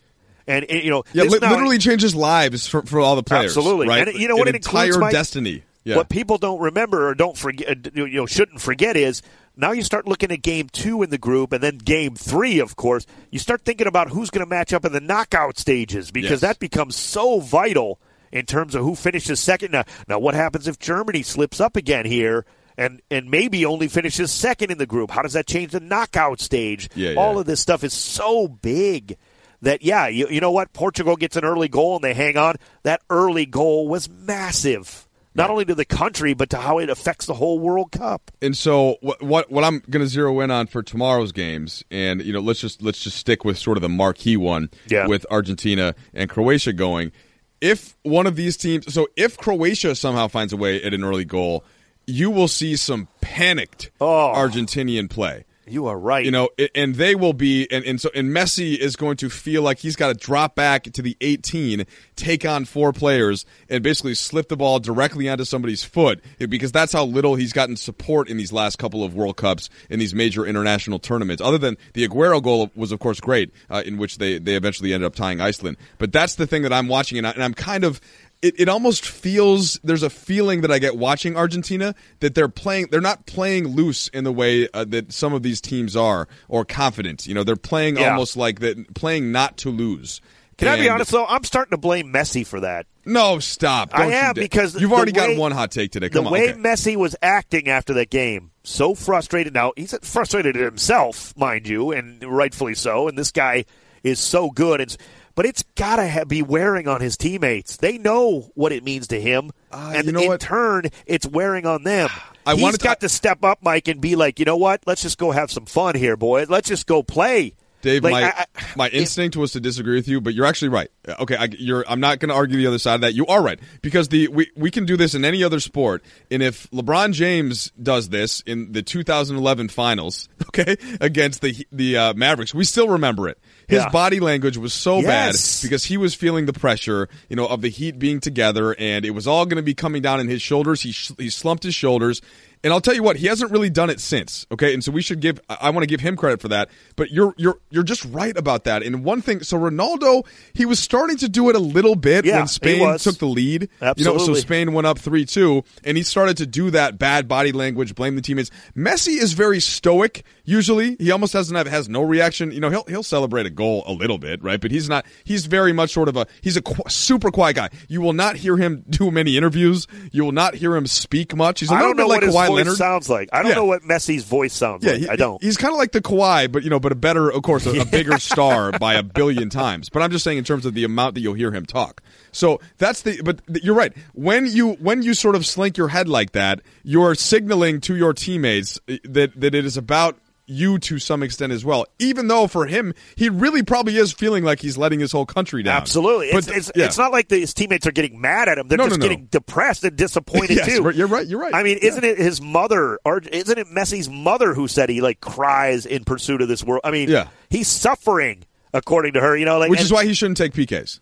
And, 0.47 0.65
and 0.67 0.85
you 0.85 0.91
know, 0.91 1.03
Yeah, 1.13 1.25
li- 1.25 1.41
literally 1.41 1.79
changes 1.79 2.15
lives 2.15 2.67
for, 2.69 2.83
for 2.83 3.01
all 3.01 3.17
the 3.17 3.25
players. 3.25 3.57
Absolutely. 3.57 3.89
right? 3.89 4.07
And 4.07 4.17
you 4.17 4.29
know 4.29 4.37
what 4.37 4.47
An 4.49 4.55
it 4.55 4.65
includes, 4.65 4.87
entire 4.95 5.01
Mike? 5.01 5.13
destiny. 5.13 5.65
Yeah. 5.85 5.97
What 5.97 6.09
people 6.09 6.39
don't 6.39 6.61
remember 6.61 7.09
or 7.09 7.15
don't 7.15 7.37
forget, 7.37 7.95
you 7.97 8.07
know, 8.09 8.27
shouldn't 8.27 8.61
forget 8.61 8.97
is 8.97 9.23
now 9.59 9.73
you 9.73 9.83
start 9.83 10.09
looking 10.09 10.33
at 10.33 10.41
game 10.41 10.69
two 10.73 11.03
in 11.03 11.11
the 11.11 11.19
group 11.19 11.53
and 11.53 11.63
then 11.63 11.77
game 11.79 12.15
three, 12.15 12.59
of 12.61 12.77
course. 12.77 13.05
You 13.31 13.39
start 13.39 13.63
thinking 13.65 13.87
about 13.87 14.09
who's 14.11 14.31
going 14.31 14.45
to 14.45 14.49
match 14.49 14.73
up 14.73 14.85
in 14.87 14.93
the 14.93 15.01
knockout 15.01 15.59
stages 15.59 16.11
because 16.11 16.31
Yes. 16.31 16.41
that 16.41 16.59
becomes 16.59 16.97
so 16.97 17.41
vital 17.41 18.01
in 18.33 18.47
terms 18.47 18.75
of 18.75 18.83
who 18.85 18.95
finishes 18.95 19.41
second. 19.41 19.73
Now, 19.73 19.85
now, 20.07 20.19
what 20.19 20.35
happens 20.35 20.67
if 20.69 20.79
Germany 20.79 21.23
slips 21.23 21.61
up 21.61 21.77
again 21.77 22.07
here? 22.07 22.47
And, 22.77 23.03
and 23.11 23.29
maybe 23.29 23.67
only 23.67 23.89
finishes 23.89 24.31
second 24.31 24.71
in 24.71 24.79
the 24.79 24.87
group. 24.87 25.11
How 25.11 25.23
does 25.23 25.33
that 25.33 25.49
change 25.49 25.73
the 25.73 25.81
knockout 25.81 26.41
stage? 26.41 26.89
Yeah, 26.95 27.15
All 27.15 27.35
yeah. 27.35 27.41
of 27.41 27.47
this 27.47 27.61
stuff 27.61 27.83
is 27.83 27.93
so 27.93 28.47
big 28.47 29.17
that 29.63 29.83
yeah, 29.83 30.07
you, 30.07 30.29
you 30.29 30.41
know 30.41 30.53
what? 30.53 30.73
Portugal 30.73 31.17
gets 31.17 31.37
an 31.37 31.45
early 31.45 31.67
goal 31.67 31.97
and 31.97 32.05
they 32.05 32.15
hang 32.15 32.37
on. 32.37 32.55
That 32.85 33.03
early 33.11 33.47
goal 33.47 33.89
was 33.89 34.09
massive, 34.09 35.08
not 35.39 35.49
only 35.51 35.65
to 35.65 35.75
the 35.75 35.85
country 35.87 36.35
but 36.35 36.51
to 36.51 36.59
how 36.59 36.79
it 36.79 36.91
affects 36.91 37.25
the 37.27 37.35
whole 37.35 37.59
World 37.59 37.93
Cup. 37.93 38.31
and 38.43 38.57
so 38.57 38.97
what 39.01 39.23
what 39.23 39.51
what 39.51 39.65
I'm 39.65 39.79
going 39.89 40.03
to 40.05 40.09
zero 40.09 40.41
in 40.41 40.51
on 40.51 40.67
for 40.67 40.83
tomorrow's 40.83 41.33
games, 41.33 41.83
and 41.91 42.21
you 42.23 42.33
know, 42.33 42.41
let's 42.41 42.61
just 42.61 42.83
let's 42.83 43.01
just 43.03 43.17
stick 43.17 43.45
with 43.45 43.57
sort 43.57 43.79
of 43.79 43.83
the 43.83 43.89
marquee 43.89 44.37
one 44.37 44.69
Yeah. 44.89 45.07
with 45.07 45.25
Argentina 45.31 45.95
and 46.13 46.29
Croatia 46.29 46.73
going. 46.75 47.13
If 47.61 47.97
one 48.03 48.27
of 48.27 48.37
these 48.37 48.57
teams, 48.57 48.93
so 48.93 49.09
if 49.17 49.37
Croatia 49.37 49.95
somehow 49.95 50.29
finds 50.29 50.53
a 50.53 50.57
way 50.57 50.83
at 50.83 50.95
an 50.95 51.03
early 51.03 51.25
goal, 51.25 51.65
you 52.07 52.31
will 52.31 52.47
see 52.49 52.77
some 52.77 53.09
panicked 53.21 53.91
Oh. 54.01 54.33
Argentinian 54.35 55.11
play. 55.11 55.45
You 55.71 55.87
are 55.87 55.99
right. 55.99 56.25
You 56.25 56.31
know, 56.31 56.51
and 56.75 56.95
they 56.95 57.15
will 57.15 57.33
be, 57.33 57.67
and, 57.71 57.85
and 57.85 58.01
so, 58.01 58.11
and 58.15 58.31
Messi 58.31 58.77
is 58.77 58.97
going 58.97 59.17
to 59.19 59.31
feel 59.31 59.63
like 59.63 59.79
he's 59.79 59.97
got 59.97 60.09
to 60.09 60.15
drop 60.15 60.55
back 60.55 60.85
to 60.85 61.03
the 61.03 61.17
18, 61.21 61.85
take 62.17 62.45
on 62.45 62.65
four 62.65 62.93
players, 62.93 63.45
and 63.69 63.83
basically 63.83 64.15
slip 64.15 64.49
the 64.49 64.57
ball 64.57 64.81
directly 64.81 65.29
onto 65.29 65.45
somebody's 65.45 65.85
foot 65.85 66.23
because 66.39 66.73
that's 66.73 66.93
how 66.93 67.05
little 67.05 67.35
he's 67.35 67.53
gotten 67.53 67.77
support 67.77 68.29
in 68.29 68.37
these 68.37 68.53
last 68.53 68.79
couple 68.79 69.05
of 69.05 69.15
World 69.15 69.37
Cups 69.37 69.69
in 69.91 69.99
these 69.99 70.15
major 70.15 70.47
international 70.47 70.99
tournaments. 70.99 71.43
Other 71.43 71.59
than 71.59 71.77
the 71.93 72.07
Aguero 72.07 72.43
goal 72.43 72.71
was, 72.75 72.93
of 72.93 73.01
course, 73.01 73.21
great, 73.21 73.53
uh, 73.71 73.83
in 73.85 73.99
which 73.99 74.19
they 74.19 74.39
they 74.39 74.55
eventually 74.55 74.93
ended 74.93 75.07
up 75.07 75.15
tying 75.15 75.41
Iceland. 75.41 75.77
But 75.99 76.13
that's 76.13 76.35
the 76.37 76.47
thing 76.47 76.63
that 76.63 76.73
I'm 76.73 76.89
watching, 76.89 77.19
and, 77.19 77.27
I, 77.27 77.31
and 77.31 77.43
I'm 77.43 77.55
kind 77.55 77.85
of 77.85 78.01
it, 78.43 78.61
it 78.61 78.69
almost 78.69 79.07
feels 79.07 79.81
there's 79.83 80.03
a 80.03 80.11
feeling 80.11 80.61
that 80.63 80.71
I 80.71 80.79
get 80.79 80.97
watching 80.97 81.37
Argentina 81.37 81.95
that 82.21 82.35
they're 82.35 82.49
playing 82.49 82.89
they're 82.91 83.01
not 83.01 83.27
playing 83.27 83.69
loose 83.69 84.09
in 84.09 84.25
the 84.25 84.33
way 84.33 84.69
uh, 84.75 84.85
that 84.87 85.13
some 85.13 85.33
of 85.33 85.43
these 85.43 85.61
teams 85.61 85.97
are 85.97 86.29
or 86.49 86.65
confident. 86.65 87.27
You 87.27 87.35
know, 87.35 87.45
they're 87.45 87.57
playing 87.57 87.97
Yeah. 87.97 88.11
almost 88.11 88.37
like 88.37 88.61
that 88.61 88.95
playing 88.95 89.33
not 89.33 89.57
to 89.59 89.71
lose. 89.71 90.21
Can 90.57 90.67
I 90.69 90.77
be 90.77 90.89
honest 90.89 91.13
though? 91.13 91.25
I'm 91.27 91.45
starting 91.45 91.71
to 91.71 91.77
blame 91.79 92.13
Messi 92.13 92.45
for 92.47 92.61
that. 92.61 92.87
No, 93.05 93.39
stop. 93.39 93.91
I 93.95 93.99
Don't 94.03 94.09
you 94.11 94.15
am, 94.17 94.35
dare. 94.35 94.45
because 94.45 94.79
you've 94.81 94.93
already 94.93 95.13
way- 95.13 95.17
gotten 95.21 95.39
one 95.39 95.53
hot 95.53 95.71
take 95.71 95.93
today. 95.93 96.09
Come 96.09 96.25
the 96.25 96.29
on. 96.29 96.33
way 96.33 96.51
okay. 96.51 96.59
Messi 96.61 96.97
was 96.97 97.17
acting 97.23 97.69
after 97.69 97.95
that 97.95 98.11
game, 98.11 98.51
so 98.65 98.95
frustrated. 98.95 99.55
Now 99.55 99.73
he's 99.77 99.95
frustrated 100.03 100.57
at 100.57 100.63
himself, 100.65 101.33
mind 101.37 101.67
you, 101.69 101.93
and 101.93 102.23
rightfully 102.25 102.75
so. 102.75 103.09
And 103.09 103.17
this 103.17 103.31
guy 103.31 103.65
is 104.03 104.19
so 104.19 104.51
good, 104.51 104.81
and 104.81 104.97
but 105.39 105.47
it's 105.47 105.63
got 105.77 105.97
to 105.97 106.27
be 106.27 106.43
wearing 106.43 106.89
on 106.89 107.01
his 107.01 107.17
teammates. 107.17 107.77
They 107.77 107.97
know 107.97 108.51
what 108.57 108.73
it 108.73 108.83
means 108.83 109.07
to 109.07 109.21
him, 109.21 109.53
Uh, 109.71 109.93
and 109.95 110.07
you 110.07 110.11
know 110.13 110.23
in 110.23 110.27
what? 110.31 110.41
turn, 110.41 110.87
it's 111.07 111.29
wearing 111.29 111.65
on 111.65 111.85
them. 111.85 112.11
I 112.45 112.55
He's 112.55 112.63
wanted 112.65 112.81
to- 112.81 112.85
got 112.85 112.99
to 113.03 113.09
step 113.09 113.45
up, 113.45 113.61
Mike, 113.63 113.87
and 113.87 114.01
be 114.01 114.17
like, 114.17 114.41
you 114.41 114.45
know 114.45 114.57
what? 114.57 114.81
Let's 114.85 115.01
just 115.01 115.17
go 115.17 115.31
have 115.31 115.53
some 115.53 115.65
fun 115.67 115.95
here, 115.95 116.17
boys. 116.17 116.51
Let's 116.51 116.69
just 116.69 116.89
go 116.89 117.05
play. 117.05 117.55
Dave, 117.83 118.03
Like, 118.03 118.11
my 118.11 118.23
I- 118.25 118.47
I- 118.57 118.65
my 118.75 118.89
instinct 118.89 119.37
was 119.37 119.53
to 119.53 119.61
disagree 119.61 119.95
with 119.95 120.09
you, 120.09 120.21
but 120.21 120.35
you're 120.35 120.45
actually 120.47 120.71
right. 120.71 120.91
Uh, 121.07 121.15
Okay, 121.21 121.37
I, 121.37 121.45
you're. 121.57 121.85
I'm 121.89 122.01
not 122.01 122.19
going 122.19 122.31
to 122.31 122.35
argue 122.35 122.57
the 122.57 122.67
other 122.67 122.81
side 122.81 122.97
of 122.97 123.01
that. 123.03 123.15
You 123.15 123.25
are 123.27 123.41
right 123.41 123.61
because 123.83 124.09
the 124.09 124.27
we 124.27 124.51
we 124.57 124.73
can 124.73 124.85
do 124.87 124.97
this 124.97 125.15
in 125.15 125.25
any 125.25 125.45
other 125.45 125.61
sport, 125.61 126.03
and 126.33 126.43
if 126.43 126.69
LeBron 126.73 127.13
James 127.13 127.71
does 127.81 128.09
this 128.09 128.41
in 128.45 128.73
the 128.73 128.83
2011 128.83 129.69
Finals, 129.69 130.29
okay, 130.49 130.77
against 131.01 131.41
the 131.41 131.55
the 131.71 131.97
uh, 131.97 132.15
Mavericks, 132.15 132.53
we 132.53 132.65
still 132.65 132.89
remember 132.89 133.29
it. 133.29 133.39
His 133.69 133.83
Yeah. 133.83 133.91
body 133.91 134.19
language 134.19 134.57
was 134.57 134.73
so 134.73 135.01
Yes. 135.01 135.61
bad 135.61 135.69
because 135.69 135.85
he 135.85 135.97
was 135.97 136.15
feeling 136.15 136.47
the 136.47 136.53
pressure, 136.53 137.09
you 137.29 137.37
know, 137.37 137.47
of 137.47 137.61
the 137.61 137.69
Heat 137.69 137.99
being 137.99 138.19
together, 138.19 138.75
and 138.79 139.05
it 139.05 139.11
was 139.11 139.27
all 139.27 139.45
going 139.47 139.57
to 139.59 139.63
be 139.63 139.75
coming 139.75 140.03
down 140.03 140.19
in 140.21 140.29
his 140.29 140.43
shoulders. 140.43 140.81
He 140.83 140.93
sh- 140.93 141.13
he 141.19 141.31
slumped 141.31 141.63
his 141.65 141.75
shoulders. 141.75 142.21
And 142.65 142.73
I'll 142.73 142.81
tell 142.81 142.95
you 142.95 143.05
what, 143.05 143.15
he 143.19 143.29
hasn't 143.29 143.53
really 143.53 143.71
done 143.71 143.89
it 143.89 144.01
since. 144.01 144.45
Okay, 144.51 144.75
and 144.75 144.83
so 144.83 144.91
we 144.91 145.01
should 145.01 145.21
give. 145.21 145.39
I, 145.49 145.59
I 145.61 145.71
want 145.71 145.85
to 145.85 145.87
give 145.87 146.01
him 146.01 146.17
credit 146.17 146.41
for 146.41 146.49
that. 146.49 146.69
But 146.97 147.13
you're 147.13 147.33
you're 147.37 147.61
you're 147.71 147.85
just 147.85 148.05
right 148.07 148.37
about 148.37 148.65
that. 148.65 148.83
And 148.83 149.05
one 149.05 149.23
thing, 149.23 149.45
so 149.45 149.57
Ronaldo, 149.57 150.27
he 150.55 150.67
was 150.67 150.81
starting 150.81 151.17
to 151.19 151.29
do 151.29 151.49
it 151.51 151.55
a 151.55 151.61
little 151.61 151.95
bit 151.95 152.25
Yeah, 152.25 152.39
when 152.39 152.49
Spain 152.49 152.99
took 152.99 153.19
the 153.19 153.27
lead. 153.27 153.69
Absolutely. 153.81 154.23
You 154.23 154.29
know, 154.29 154.35
so 154.35 154.41
Spain 154.41 154.73
went 154.73 154.89
up 154.89 154.99
three 154.99 155.25
two, 155.25 155.63
and 155.85 155.97
he 155.97 156.03
started 156.03 156.37
to 156.39 156.47
do 156.47 156.71
that 156.73 156.99
bad 156.99 157.29
body 157.29 157.53
language, 157.53 157.95
blame 157.95 158.17
the 158.17 158.23
teammates. 158.23 158.51
Messi 158.77 159.19
is 159.23 159.35
very 159.35 159.61
stoic. 159.61 160.25
Usually, 160.49 160.97
he 160.99 161.11
almost 161.11 161.35
doesn't 161.35 161.55
have 161.55 161.67
has 161.67 161.91
no 161.91 162.01
reaction. 162.01 162.53
You 162.53 162.61
know, 162.61 162.71
he'll 162.71 162.85
he'll 162.89 163.03
celebrate 163.03 163.45
a 163.45 163.51
goal 163.51 163.85
a 163.87 163.93
little 163.93 164.17
bit, 164.17 164.43
right? 164.43 164.59
But 164.59 164.71
he's 164.71 164.89
not. 164.89 165.05
He's 165.23 165.45
very 165.45 165.75
much 165.75 165.93
sort 165.93 166.09
of 166.09 166.17
a. 166.17 166.27
He's 166.41 166.57
a 166.57 166.63
qu- 166.63 166.89
super 166.89 167.31
quiet 167.31 167.57
guy. 167.57 167.69
You 167.87 168.01
will 168.01 168.15
not 168.15 168.37
hear 168.37 168.57
him 168.57 168.83
do 168.91 169.11
many 169.11 169.37
interviews. 169.37 169.87
You 170.11 170.25
will 170.25 170.33
not 170.33 170.55
hear 170.55 170.75
him 170.75 170.87
speak 170.87 171.37
much. 171.37 171.61
He's 171.61 171.71
a 171.71 171.75
I 171.75 171.83
don't 171.83 171.99
know 171.99 172.07
like 172.07 172.23
what 172.23 172.23
his 172.23 172.35
Kawhi 172.35 172.47
voice 172.47 172.57
Leonard. 172.57 172.77
sounds 172.79 173.11
like. 173.11 173.29
I 173.31 173.43
don't 173.43 173.51
Yeah. 173.51 173.57
know 173.57 173.67
what 173.67 173.83
Messi's 173.83 174.25
voice 174.25 174.55
sounds 174.55 174.83
Yeah, 174.87 174.93
like. 174.93 175.01
he- 175.03 175.09
I 175.11 175.17
don't. 175.17 175.43
He's 175.43 175.59
kind 175.59 175.75
of 175.75 175.79
like 175.79 175.93
the 175.93 176.01
Kawhi, 176.01 176.51
but 176.51 176.63
you 176.65 176.71
know, 176.71 176.81
but 176.81 176.93
a 176.93 176.97
better, 176.97 177.31
of 177.31 177.43
course, 177.43 177.67
a, 177.67 177.81
a 177.81 177.85
bigger 177.99 178.19
star 178.19 178.73
by 178.73 178.95
a 178.95 179.03
billion 179.03 179.51
times. 179.51 179.91
But 179.91 180.01
I'm 180.01 180.11
just 180.11 180.25
saying 180.25 180.39
in 180.39 180.45
terms 180.45 180.65
of 180.65 180.73
the 180.73 180.85
amount 180.85 181.15
that 181.17 181.21
you'll 181.21 181.35
hear 181.35 181.53
him 181.53 181.67
talk. 181.67 182.03
So 182.33 182.59
that's 182.79 183.03
the. 183.03 183.21
But 183.23 183.43
you're 183.63 183.75
right. 183.75 183.93
When 184.15 184.47
you 184.47 184.73
when 184.77 185.03
you 185.03 185.13
sort 185.13 185.35
of 185.37 185.45
slink 185.45 185.77
your 185.77 185.89
head 185.89 186.09
like 186.09 186.33
that, 186.33 186.61
you're 186.85 187.15
signaling 187.15 187.83
to 187.83 187.97
your 187.97 188.15
teammates 188.15 188.81
uh, 188.89 188.95
that 189.05 189.39
that 189.39 189.55
it 189.55 189.67
is 189.67 189.77
about 189.77 190.17
you 190.51 190.79
to 190.79 190.99
some 190.99 191.23
extent 191.23 191.53
as 191.53 191.65
well. 191.65 191.87
Even 191.99 192.27
though 192.29 192.47
for 192.47 192.67
him, 192.67 192.95
he 193.17 193.29
really 193.29 193.63
probably 193.63 193.97
is 193.97 194.13
feeling 194.13 194.43
like 194.45 194.61
he's 194.61 194.79
letting 194.79 194.99
his 194.99 195.13
whole 195.13 195.27
country 195.27 195.63
down. 195.63 195.77
Absolutely. 195.77 196.31
But 196.33 196.39
It's, 196.49 196.49
it's, 196.49 196.73
yeah. 196.75 196.87
it's 196.87 196.97
not 196.99 197.13
like 197.13 197.29
the, 197.29 197.39
his 197.39 197.53
teammates 197.53 197.87
are 197.87 197.93
getting 197.93 198.21
mad 198.21 198.49
at 198.49 198.57
him. 198.59 198.67
They're 198.67 198.79
No, 198.79 198.89
just 198.89 198.99
no, 198.99 199.07
no. 199.07 199.11
getting 199.11 199.27
depressed 199.27 199.85
and 199.85 199.95
disappointed 199.97 200.51
Yes, 200.57 200.67
too. 200.67 200.83
right, 200.83 200.95
you're 200.95 201.07
right, 201.07 201.27
you're 201.27 201.39
right. 201.41 201.55
I 201.55 201.63
mean, 201.63 201.79
Yeah. 201.83 201.89
isn't 201.91 202.05
it 202.05 202.19
his 202.19 202.41
mother 202.41 202.99
or 203.05 203.19
isn't 203.19 203.59
it 203.59 203.67
Messi's 203.69 204.09
mother 204.09 204.55
who 204.55 204.67
said 204.69 204.89
he 204.89 205.01
like 205.03 205.21
cries 205.21 205.85
in 205.87 206.05
pursuit 206.05 206.41
of 206.41 206.49
this 206.49 206.65
world? 206.65 206.81
I 206.83 206.91
mean, 206.93 207.11
Yeah. 207.11 207.29
he's 207.51 207.69
suffering 207.69 208.45
according 208.73 209.13
to 209.15 209.21
her, 209.21 209.37
you 209.37 209.45
know, 209.45 209.59
like 209.59 209.69
Which 209.71 209.81
and- 209.81 209.85
is 209.87 209.93
why 209.93 210.07
he 210.07 210.15
shouldn't 210.15 210.39
take 210.39 210.55
PKs. 210.55 211.01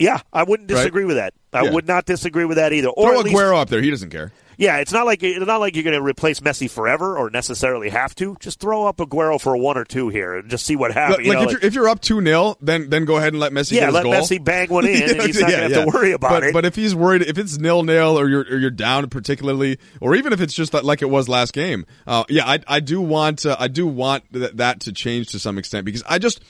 Yeah, 0.00 0.20
I 0.32 0.42
wouldn't 0.42 0.68
Right? 0.70 0.78
disagree 0.78 1.04
with 1.04 1.16
that. 1.16 1.34
I 1.52 1.62
Yeah. 1.64 1.70
would 1.70 1.86
not 1.86 2.04
disagree 2.06 2.44
with 2.44 2.56
that 2.56 2.72
either. 2.72 2.88
Or 2.88 3.10
Throw 3.10 3.18
at 3.20 3.24
least, 3.26 3.36
Aguero 3.36 3.60
up 3.60 3.68
there. 3.68 3.80
He 3.80 3.90
doesn't 3.90 4.10
care. 4.10 4.32
Yeah, 4.56 4.78
it's 4.78 4.92
not 4.92 5.06
like 5.06 5.22
it's 5.22 5.44
not 5.46 5.60
like 5.60 5.74
you're 5.74 5.84
going 5.84 5.96
to 5.96 6.02
replace 6.02 6.40
Messi 6.40 6.70
forever 6.70 7.16
or 7.18 7.30
necessarily 7.30 7.88
have 7.90 8.14
to. 8.16 8.36
Just 8.40 8.60
throw 8.60 8.86
up 8.86 8.98
Aguero 8.98 9.40
for 9.40 9.54
a 9.54 9.58
one 9.58 9.76
or 9.76 9.84
two 9.84 10.08
here 10.08 10.34
and 10.34 10.50
just 10.50 10.64
see 10.66 10.76
what 10.76 10.92
happens. 10.92 11.18
Like 11.18 11.26
you 11.26 11.32
know, 11.32 11.40
if 11.40 11.46
like- 11.46 11.52
you're 11.52 11.64
if 11.68 11.74
you're 11.74 11.88
up 11.88 12.00
two 12.00 12.22
0 12.24 12.56
then 12.60 12.90
then 12.90 13.04
go 13.04 13.16
ahead 13.16 13.32
and 13.32 13.40
let 13.40 13.52
Messi 13.52 13.72
yeah, 13.72 13.80
get 13.80 13.86
his 13.86 13.94
let 13.94 14.02
goal. 14.04 14.12
Messi 14.14 14.44
bang 14.44 14.68
one 14.68 14.84
in, 14.88 15.02
and 15.02 15.22
he's 15.22 15.40
not 15.40 15.50
Yeah, 15.50 15.56
going 15.58 15.70
to 15.70 15.74
yeah. 15.76 15.80
have 15.84 15.90
to 15.92 15.96
worry 15.96 16.12
about 16.12 16.30
but, 16.30 16.44
it. 16.44 16.52
But 16.52 16.64
if 16.64 16.74
he's 16.76 16.94
worried, 16.94 17.22
if 17.22 17.38
it's 17.38 17.58
nil 17.58 17.82
nil 17.82 18.18
or 18.18 18.28
you're 18.28 18.42
or 18.42 18.56
you're 18.58 18.70
down 18.70 19.08
particularly, 19.08 19.78
or 20.00 20.14
even 20.14 20.32
if 20.32 20.40
it's 20.40 20.54
just 20.54 20.74
like 20.74 21.02
it 21.02 21.10
was 21.10 21.28
last 21.28 21.52
game, 21.52 21.86
uh, 22.06 22.24
yeah, 22.28 22.46
I 22.46 22.60
I 22.66 22.80
do 22.80 23.00
want 23.00 23.46
uh, 23.46 23.56
I 23.58 23.68
do 23.68 23.86
want 23.86 24.24
th- 24.32 24.52
that 24.54 24.80
to 24.80 24.92
change 24.92 25.28
to 25.28 25.38
some 25.38 25.58
extent 25.58 25.84
because 25.84 26.02
I 26.06 26.18
just. 26.18 26.42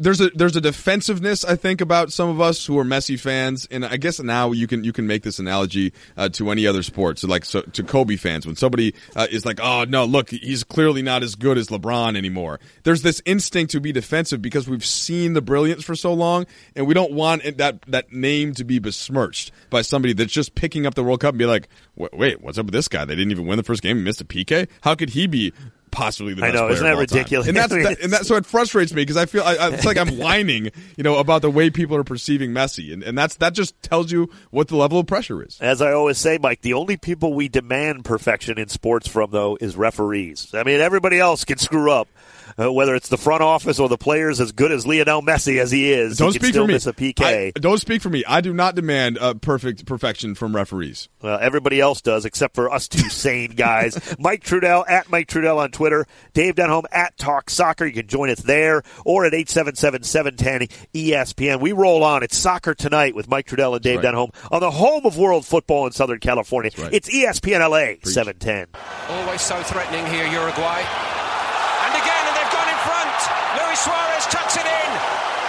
There's 0.00 0.18
a 0.22 0.30
there's 0.30 0.56
a 0.56 0.62
defensiveness 0.62 1.44
I 1.44 1.56
think 1.56 1.82
about 1.82 2.10
some 2.10 2.30
of 2.30 2.40
us 2.40 2.64
who 2.64 2.78
are 2.78 2.84
Messi 2.84 3.20
fans, 3.20 3.68
and 3.70 3.84
I 3.84 3.98
guess 3.98 4.18
now 4.18 4.50
you 4.52 4.66
can 4.66 4.82
you 4.82 4.94
can 4.94 5.06
make 5.06 5.22
this 5.24 5.38
analogy 5.38 5.92
uh, 6.16 6.30
to 6.30 6.50
any 6.50 6.66
other 6.66 6.82
sport, 6.82 7.18
so 7.18 7.28
like 7.28 7.44
so, 7.44 7.60
to 7.60 7.82
Kobe 7.82 8.16
fans. 8.16 8.46
When 8.46 8.56
somebody 8.56 8.94
uh, 9.14 9.26
is 9.30 9.44
like, 9.44 9.60
"Oh 9.62 9.84
no, 9.86 10.06
look, 10.06 10.30
he's 10.30 10.64
clearly 10.64 11.02
not 11.02 11.22
as 11.22 11.34
good 11.34 11.58
as 11.58 11.68
LeBron 11.68 12.16
anymore," 12.16 12.60
there's 12.84 13.02
this 13.02 13.20
instinct 13.26 13.72
to 13.72 13.80
be 13.80 13.92
defensive 13.92 14.40
because 14.40 14.66
we've 14.66 14.86
seen 14.86 15.34
the 15.34 15.42
brilliance 15.42 15.84
for 15.84 15.94
so 15.94 16.14
long, 16.14 16.46
and 16.74 16.86
we 16.86 16.94
don't 16.94 17.12
want 17.12 17.58
that 17.58 17.82
that 17.82 18.10
name 18.10 18.54
to 18.54 18.64
be 18.64 18.78
besmirched 18.78 19.52
by 19.68 19.82
somebody 19.82 20.14
that's 20.14 20.32
just 20.32 20.54
picking 20.54 20.86
up 20.86 20.94
the 20.94 21.04
World 21.04 21.20
Cup 21.20 21.34
and 21.34 21.38
be 21.38 21.44
like, 21.44 21.68
"Wait, 21.94 22.16
wait 22.16 22.40
what's 22.40 22.56
up 22.56 22.64
with 22.64 22.72
this 22.72 22.88
guy? 22.88 23.04
They 23.04 23.16
didn't 23.16 23.32
even 23.32 23.46
win 23.46 23.58
the 23.58 23.62
first 23.62 23.82
game. 23.82 23.98
He 23.98 24.02
missed 24.02 24.22
a 24.22 24.24
PK. 24.24 24.66
How 24.80 24.94
could 24.94 25.10
he 25.10 25.26
be?" 25.26 25.52
Possibly 25.90 26.34
the 26.34 26.42
I 26.42 26.46
best 26.48 26.54
know, 26.54 26.60
player 26.62 26.72
isn't 26.72 26.86
of 26.86 26.90
that 26.90 27.00
all 27.00 27.06
time?" 27.06 27.18
ridiculous? 27.18 27.48
And 27.48 27.56
that's 27.56 27.72
that, 27.82 28.00
and 28.00 28.12
that 28.12 28.26
so 28.26 28.36
it 28.36 28.46
frustrates 28.46 28.92
me 28.92 29.02
because 29.02 29.16
I 29.16 29.26
feel 29.26 29.42
I, 29.42 29.56
I, 29.56 29.70
it's 29.70 29.84
like 29.84 29.96
I'm 29.96 30.18
whining, 30.18 30.70
you 30.96 31.04
know, 31.04 31.18
about 31.18 31.42
the 31.42 31.50
way 31.50 31.70
people 31.70 31.96
are 31.96 32.04
perceiving 32.04 32.50
Messi, 32.50 32.92
and, 32.92 33.02
and 33.02 33.16
that's 33.16 33.36
that 33.36 33.54
just 33.54 33.80
tells 33.82 34.12
you 34.12 34.30
what 34.50 34.68
the 34.68 34.76
level 34.76 34.98
of 34.98 35.06
pressure 35.06 35.42
is. 35.42 35.58
As 35.60 35.82
I 35.82 35.92
always 35.92 36.18
say, 36.18 36.38
Mike, 36.40 36.62
the 36.62 36.74
only 36.74 36.96
people 36.96 37.34
we 37.34 37.48
demand 37.48 38.04
perfection 38.04 38.58
in 38.58 38.68
sports 38.68 39.08
from, 39.08 39.30
though, 39.30 39.58
is 39.60 39.76
referees. 39.76 40.54
I 40.54 40.62
mean, 40.62 40.80
everybody 40.80 41.18
else 41.18 41.44
can 41.44 41.58
screw 41.58 41.90
up. 41.90 42.08
Uh, 42.58 42.72
whether 42.72 42.94
it's 42.94 43.08
the 43.08 43.18
front 43.18 43.42
office 43.42 43.78
or 43.80 43.88
the 43.88 43.98
players 43.98 44.40
as 44.40 44.52
good 44.52 44.70
as 44.72 44.86
Lionel 44.86 45.22
Messi 45.22 45.60
as 45.60 45.70
he 45.70 45.92
is, 45.92 46.16
Don't 46.18 46.28
he 46.32 46.38
can 46.38 46.42
speak 46.44 46.52
still 46.54 46.64
for 46.64 46.68
me. 46.68 46.74
miss 46.74 46.86
a 46.86 46.92
PK. 46.92 47.22
I- 47.24 47.50
don't 47.58 47.78
speak 47.78 48.00
for 48.00 48.10
me. 48.10 48.24
I 48.28 48.40
do 48.40 48.52
not 48.54 48.74
demand 48.74 49.18
uh, 49.18 49.34
perfect 49.34 49.84
perfection 49.86 50.34
from 50.34 50.54
referees. 50.54 51.08
Well, 51.20 51.38
everybody 51.40 51.80
else 51.80 52.00
does, 52.00 52.24
except 52.24 52.54
for 52.54 52.72
us 52.72 52.86
two 52.88 53.08
sane 53.08 53.52
guys. 53.52 54.16
Mike 54.18 54.44
Trudell 54.44 54.84
at 54.88 55.10
Mike 55.10 55.26
Trudell 55.28 55.56
on 55.58 55.70
Twitter. 55.70 55.80
Twitter. 55.80 56.06
Dave 56.34 56.56
Denholm 56.56 56.82
at 56.92 57.16
Talk 57.16 57.48
Soccer. 57.48 57.86
You 57.86 57.94
can 57.94 58.06
join 58.06 58.28
us 58.28 58.40
there 58.40 58.82
or 59.06 59.24
at 59.24 59.32
877-710 59.32 60.70
ESPN. 60.92 61.60
We 61.60 61.72
roll 61.72 62.04
on. 62.04 62.22
It's 62.22 62.36
soccer 62.36 62.74
tonight 62.74 63.14
with 63.14 63.28
Mike 63.28 63.46
Trudell 63.46 63.72
and 63.74 63.82
Dave 63.82 64.02
right. 64.02 64.14
Denholm 64.14 64.34
on 64.52 64.60
the 64.60 64.70
home 64.70 65.06
of 65.06 65.16
world 65.16 65.46
football 65.46 65.86
in 65.86 65.92
Southern 65.92 66.20
California. 66.20 66.70
right. 66.78 66.92
It's 66.92 67.08
ESPN 67.08 67.60
LA 67.60 67.96
710. 68.08 68.66
Always 69.08 69.40
so 69.40 69.62
threatening 69.62 70.04
here, 70.12 70.26
Uruguay. 70.26 70.80
And 70.84 71.94
again, 71.96 72.22
and 72.28 72.36
they've 72.36 72.52
gone 72.52 72.68
in 72.68 72.80
front. 72.84 73.16
Luis 73.70 73.86
Suarez 73.86 74.26
tucks 74.26 74.56
it 74.56 74.66
in. 74.66 74.90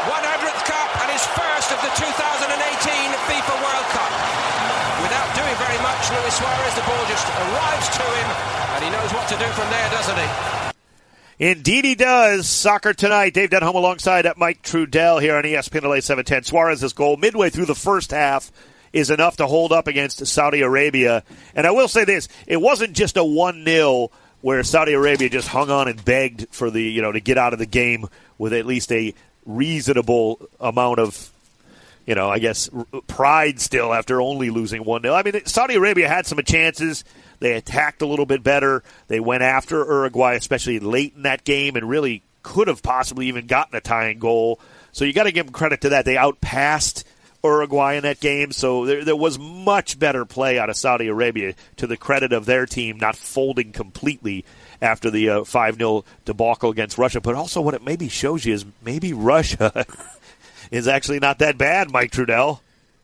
100th 0.06 0.62
cup 0.70 0.90
and 1.02 1.10
his 1.10 1.26
first 1.34 1.74
of 1.74 1.82
the 1.82 1.90
2018 1.98 2.54
FIFA 2.54 3.56
World 3.66 3.88
Cup. 3.98 4.12
Without 5.02 5.34
doing 5.34 5.56
very 5.58 5.82
much, 5.82 6.06
Luis 6.14 6.36
Suarez, 6.38 6.76
the 6.76 6.86
ball 6.86 7.04
just 7.10 7.26
arrives 7.26 7.90
to 7.90 8.04
him, 8.04 8.30
and 8.76 8.84
he 8.86 8.92
knows 8.92 9.12
what 9.12 9.28
to 9.28 9.36
do 9.40 9.46
from 9.58 9.68
there, 9.72 9.90
doesn't 9.90 10.18
he? 10.20 11.50
Indeed, 11.50 11.84
he 11.84 11.96
does. 11.96 12.48
Soccer 12.48 12.94
tonight. 12.94 13.34
Dave 13.34 13.50
Denholm 13.50 13.74
alongside 13.74 14.28
Mike 14.38 14.62
Trudell 14.62 15.20
here 15.20 15.36
on 15.36 15.44
ESPN 15.44 15.82
LA 15.82 16.02
710. 16.02 16.44
Suarez's 16.44 16.94
goal 16.94 17.18
midway 17.18 17.50
through 17.50 17.66
the 17.66 17.74
first 17.74 18.12
half 18.12 18.52
is 18.94 19.10
enough 19.10 19.38
to 19.38 19.48
hold 19.48 19.72
up 19.72 19.88
against 19.88 20.28
Saudi 20.28 20.62
Arabia. 20.62 21.24
And 21.56 21.66
I 21.66 21.72
will 21.72 21.88
say 21.88 22.06
this: 22.06 22.28
it 22.46 22.62
wasn't 22.62 22.94
just 22.94 23.18
a 23.18 23.24
one 23.24 23.66
0 23.66 24.12
where 24.42 24.64
Saudi 24.64 24.94
Arabia 24.94 25.30
just 25.30 25.48
hung 25.48 25.70
on 25.70 25.88
and 25.88 26.04
begged 26.04 26.48
for 26.52 26.70
the 26.70 26.82
you 26.82 27.02
know 27.02 27.12
to 27.12 27.20
get 27.20 27.38
out 27.38 27.54
of 27.54 27.60
the 27.60 27.66
game 27.66 28.08
with 28.38 28.54
at 28.54 28.66
least 28.66 28.92
a 28.92 29.14
reasonable 29.46 30.50
amount 30.60 31.00
of 31.00 31.32
you 32.06 32.16
know, 32.16 32.30
I 32.30 32.40
guess 32.40 32.70
pride 33.08 33.60
still 33.60 33.94
after 33.94 34.22
only 34.22 34.50
losing 34.50 34.84
1 34.84 35.04
0. 35.04 35.14
I 35.14 35.24
mean, 35.24 35.46
Saudi 35.46 35.76
Arabia 35.76 36.08
had 36.08 36.26
some 36.26 36.40
chances. 36.44 37.04
They 37.40 37.54
attacked 37.54 38.02
a 38.02 38.06
little 38.06 38.26
bit 38.26 38.44
better. 38.44 38.84
They 39.08 39.20
went 39.20 39.44
after 39.44 39.78
Uruguay, 39.78 40.34
especially 40.34 40.80
late 40.80 41.14
in 41.16 41.24
that 41.24 41.44
game, 41.44 41.76
and 41.76 41.88
really 41.88 42.24
could 42.44 42.68
have 42.68 42.82
possibly 42.82 43.28
even 43.28 43.48
gotten 43.48 43.76
a 43.76 43.82
tying 43.82 44.20
goal. 44.20 44.60
So 44.92 45.06
you 45.06 45.14
got 45.14 45.24
to 45.24 45.32
give 45.32 45.46
them 45.46 45.54
credit 45.54 45.82
to 45.82 45.90
that. 45.90 46.06
They 46.06 46.18
outpassed 46.18 47.04
Uruguay 47.44 47.96
in 47.96 48.04
that 48.04 48.20
game, 48.20 48.52
so 48.52 48.86
there, 48.86 49.04
there 49.04 49.16
was 49.16 49.40
much 49.40 49.98
better 49.98 50.26
play 50.26 50.60
out 50.60 50.70
of 50.70 50.78
Saudi 50.78 51.08
Arabia 51.08 51.56
to 51.78 51.88
the 51.88 51.98
credit 51.98 52.34
of 52.34 52.46
their 52.46 52.66
team 52.66 52.98
not 52.98 53.16
folding 53.16 53.72
completely 53.72 54.46
after 54.82 55.10
the 55.10 55.30
uh, 55.30 55.44
5 55.44 55.76
0 55.76 56.06
debacle 56.26 56.70
against 56.70 56.98
Russia. 56.98 57.22
But 57.22 57.36
also, 57.36 57.62
what 57.62 57.74
it 57.74 57.84
maybe 57.84 58.10
shows 58.10 58.46
you 58.46 58.54
is 58.54 58.66
maybe 58.84 59.14
Russia 59.14 59.86
is 60.72 60.88
actually 60.88 61.20
not 61.20 61.40
that 61.40 61.58
bad, 61.58 61.92
Mike 61.92 62.12
Trudell. 62.12 62.60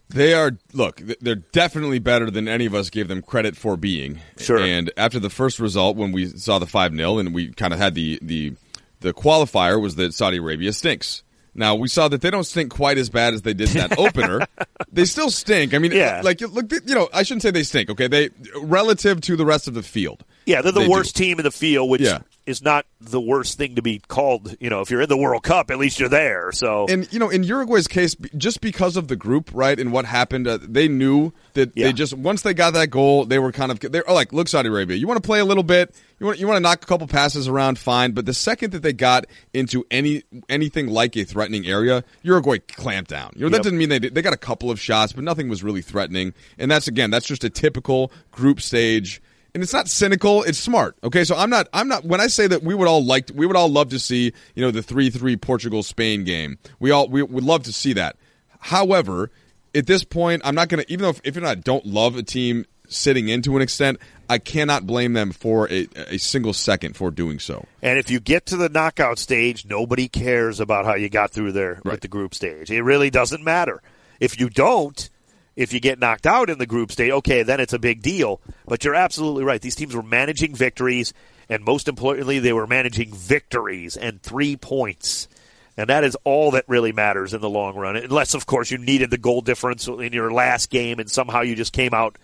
They 0.10 0.34
are 0.34 0.54
look. 0.72 1.02
They're 1.20 1.36
definitely 1.36 2.00
better 2.00 2.32
than 2.32 2.48
any 2.48 2.66
of 2.66 2.74
us 2.74 2.90
gave 2.90 3.10
them 3.10 3.22
credit 3.22 3.58
for 3.58 3.76
being. 3.76 4.22
Sure. 4.38 4.58
And 4.58 4.90
after 4.96 5.20
the 5.20 5.30
first 5.30 5.60
result, 5.60 5.98
when 5.98 6.14
we 6.14 6.28
saw 6.28 6.60
the 6.60 6.66
five 6.66 6.96
0 6.96 7.18
and 7.18 7.34
we 7.34 7.52
kind 7.52 7.74
of 7.74 7.80
had 7.80 7.94
the 7.94 8.18
the 8.22 8.54
the 9.02 9.14
qualifier 9.14 9.82
was 9.82 9.96
that 9.96 10.14
Saudi 10.14 10.38
Arabia 10.38 10.72
stinks. 10.72 11.24
Now 11.58 11.76
we 11.76 11.88
saw 11.90 12.08
that 12.08 12.22
they 12.22 12.30
don't 12.32 12.44
stink 12.46 12.72
quite 12.72 12.98
as 12.98 13.10
bad 13.10 13.34
as 13.34 13.42
they 13.42 13.54
did 13.54 13.70
in 13.76 13.78
that 13.78 13.98
opener. 13.98 14.46
They 14.90 15.06
still 15.06 15.30
stink. 15.30 15.74
I 15.74 15.80
mean, 15.80 15.92
Yeah. 15.92 16.20
Uh, 16.20 16.24
like 16.24 16.40
look, 16.42 16.72
you 16.72 16.96
know, 16.96 17.10
I 17.14 17.24
shouldn't 17.24 17.42
say 17.44 17.52
they 17.52 17.64
stink. 17.64 17.90
Okay, 17.90 18.08
they 18.08 18.30
relative 18.62 19.20
to 19.22 19.36
the 19.36 19.46
rest 19.46 19.68
of 19.68 19.74
the 19.74 19.84
field. 19.84 20.24
Yeah, 20.46 20.62
they're 20.62 20.72
the 20.72 20.80
They 20.80 20.86
do. 20.86 20.92
worst 20.92 21.16
team 21.16 21.40
in 21.40 21.44
the 21.44 21.52
field, 21.52 21.90
which 21.90 22.02
Yeah. 22.02 22.20
Is 22.48 22.64
not 22.64 22.86
the 23.00 23.22
worst 23.22 23.58
thing 23.58 23.76
to 23.76 23.82
be 23.82 24.00
called. 24.08 24.56
You 24.60 24.70
know, 24.70 24.82
if 24.82 24.90
you're 24.90 25.02
in 25.02 25.10
the 25.10 25.18
World 25.18 25.44
Cup, 25.44 25.70
at 25.70 25.78
least 25.78 26.00
you're 26.00 26.10
there. 26.10 26.52
So 26.52 26.88
And 26.90 27.12
you 27.14 27.20
know, 27.20 27.30
in 27.30 27.44
Uruguay's 27.44 27.88
case, 27.88 28.16
just 28.38 28.62
because 28.62 28.98
of 28.98 29.10
the 29.10 29.16
group, 29.16 29.52
right, 29.54 29.80
and 29.80 29.92
what 29.92 30.06
happened, 30.06 30.48
uh, 30.48 30.58
they 30.62 30.88
knew 30.88 31.34
that 31.54 31.74
Yeah. 31.76 31.88
they 31.88 31.94
just 31.94 32.14
once 32.14 32.42
they 32.42 32.54
got 32.54 32.74
that 32.74 32.90
goal, 32.90 33.26
they 33.26 33.38
were 33.38 33.52
kind 33.52 33.72
of 33.72 33.80
they're 33.82 34.04
like, 34.10 34.34
look, 34.34 34.48
Saudi 34.48 34.70
Arabia, 34.70 34.96
you 34.98 35.06
want 35.08 35.22
to 35.22 35.28
play 35.28 35.40
a 35.40 35.46
little 35.46 35.64
bit, 35.64 35.94
you 36.20 36.26
want 36.26 36.40
you 36.40 36.48
want 36.48 36.56
to 36.58 36.62
knock 36.62 36.82
a 36.82 36.88
couple 36.88 37.06
passes 37.08 37.48
around, 37.48 37.78
fine, 37.78 38.14
but 38.14 38.26
the 38.26 38.34
second 38.34 38.72
that 38.72 38.82
they 38.82 38.94
got 38.94 39.26
into 39.54 39.86
any 39.92 40.24
anything 40.50 40.88
like 40.88 41.16
a 41.18 41.26
threatening 41.26 41.68
area, 41.68 42.04
Uruguay 42.24 42.60
clamped 42.60 43.10
down. 43.10 43.34
You 43.36 43.42
know, 43.42 43.50
that 43.50 43.58
Yep. 43.58 43.64
didn't 43.64 43.80
mean 43.80 43.90
they 43.90 44.00
did, 44.00 44.16
they 44.16 44.22
got 44.22 44.34
a 44.34 44.38
couple 44.38 44.72
of 44.72 44.80
shots, 44.80 45.12
but 45.14 45.24
nothing 45.24 45.50
was 45.50 45.64
really 45.64 45.82
threatening, 45.82 46.34
and 46.58 46.72
that's 46.72 46.88
again, 46.88 47.12
that's 47.12 47.28
just 47.28 47.44
a 47.44 47.50
typical 47.50 48.12
group 48.32 48.62
stage. 48.62 49.22
And 49.54 49.64
it's 49.64 49.74
not 49.74 49.88
cynical; 49.88 50.44
it's 50.44 50.60
smart. 50.60 50.98
Okay, 51.04 51.24
so 51.24 51.36
I'm 51.36 51.50
not. 51.50 51.68
I'm 51.74 51.88
not. 51.88 52.06
When 52.06 52.22
I 52.22 52.28
say 52.28 52.48
that 52.48 52.64
we 52.64 52.76
would 52.76 52.88
all 52.88 53.04
like, 53.04 53.32
we 53.34 53.46
would 53.46 53.56
all 53.56 53.70
love 53.70 53.90
to 53.90 54.00
see, 54.00 54.34
you 54.56 54.64
know, 54.64 54.72
the 54.72 54.84
three-three 54.84 55.38
Portugal 55.38 55.82
Spain 55.84 56.24
game. 56.24 56.60
We 56.80 56.92
all 56.92 57.08
we 57.08 57.24
would 57.24 57.44
love 57.44 57.64
to 57.64 57.74
see 57.74 57.94
that. 57.94 58.18
However, 58.60 59.32
at 59.74 59.88
this 59.88 60.04
point, 60.04 60.42
I'm 60.46 60.56
not 60.56 60.70
going 60.70 60.84
to. 60.84 60.92
Even 60.92 61.04
though 61.04 61.10
if, 61.10 61.22
if 61.24 61.44
I 61.44 61.56
don't 61.56 61.86
love 61.86 62.16
a 62.18 62.24
team 62.24 62.66
sitting 62.88 63.30
in 63.30 63.42
to 63.42 63.56
an 63.56 63.62
extent, 63.62 64.00
I 64.30 64.38
cannot 64.38 64.86
blame 64.86 65.14
them 65.14 65.32
for 65.32 65.70
a, 65.72 65.88
a 65.96 66.18
single 66.18 66.54
second 66.54 66.96
for 66.96 67.12
doing 67.12 67.40
so. 67.40 67.66
And 67.82 68.00
if 68.00 68.10
you 68.10 68.20
get 68.20 68.46
to 68.48 68.58
the 68.58 68.70
knockout 68.70 69.20
stage, 69.20 69.66
nobody 69.66 70.08
cares 70.08 70.60
about 70.60 70.86
how 70.86 70.96
you 70.96 71.10
got 71.10 71.32
through 71.32 71.52
there 71.54 71.82
with 71.84 72.02
the 72.02 72.08
group 72.08 72.34
stage. 72.34 72.72
It 72.72 72.82
really 72.84 73.10
doesn't 73.10 73.44
matter. 73.44 73.82
If 74.20 74.40
you 74.40 74.50
don't, 74.50 75.10
if 75.58 75.74
you 75.74 75.80
get 75.80 75.98
knocked 75.98 76.28
out 76.28 76.52
in 76.52 76.60
the 76.60 76.68
group 76.68 76.92
stage, 76.92 77.12
okay, 77.12 77.42
then 77.42 77.60
it's 77.60 77.74
a 77.74 77.80
big 77.80 78.04
deal. 78.04 78.40
But 78.68 78.86
you're 78.86 78.96
absolutely 78.96 79.44
right. 79.44 79.60
These 79.60 79.76
teams 79.76 79.96
were 79.96 80.04
managing 80.04 80.56
victories, 80.56 81.14
and 81.50 81.66
most 81.66 81.88
importantly, 81.88 82.38
they 82.38 82.54
were 82.54 82.68
managing 82.68 83.12
victories 83.12 83.98
and 83.98 84.22
three 84.22 84.56
points. 84.56 85.28
And 85.76 85.90
that 85.90 86.04
is 86.04 86.16
all 86.24 86.52
that 86.52 86.66
really 86.68 86.92
matters 86.92 87.34
in 87.34 87.42
the 87.42 87.50
long 87.50 87.76
run. 87.76 87.96
Unless, 87.98 88.36
of 88.36 88.46
course, 88.46 88.70
you 88.70 88.78
needed 88.78 89.10
the 89.10 89.18
goal 89.18 89.42
difference 89.42 89.88
in 89.88 90.14
your 90.14 90.32
last 90.32 90.70
game 90.70 91.00
and 91.00 91.10
somehow 91.10 91.42
you 91.42 91.56
just 91.56 91.74
came 91.74 91.94
out 91.94 92.18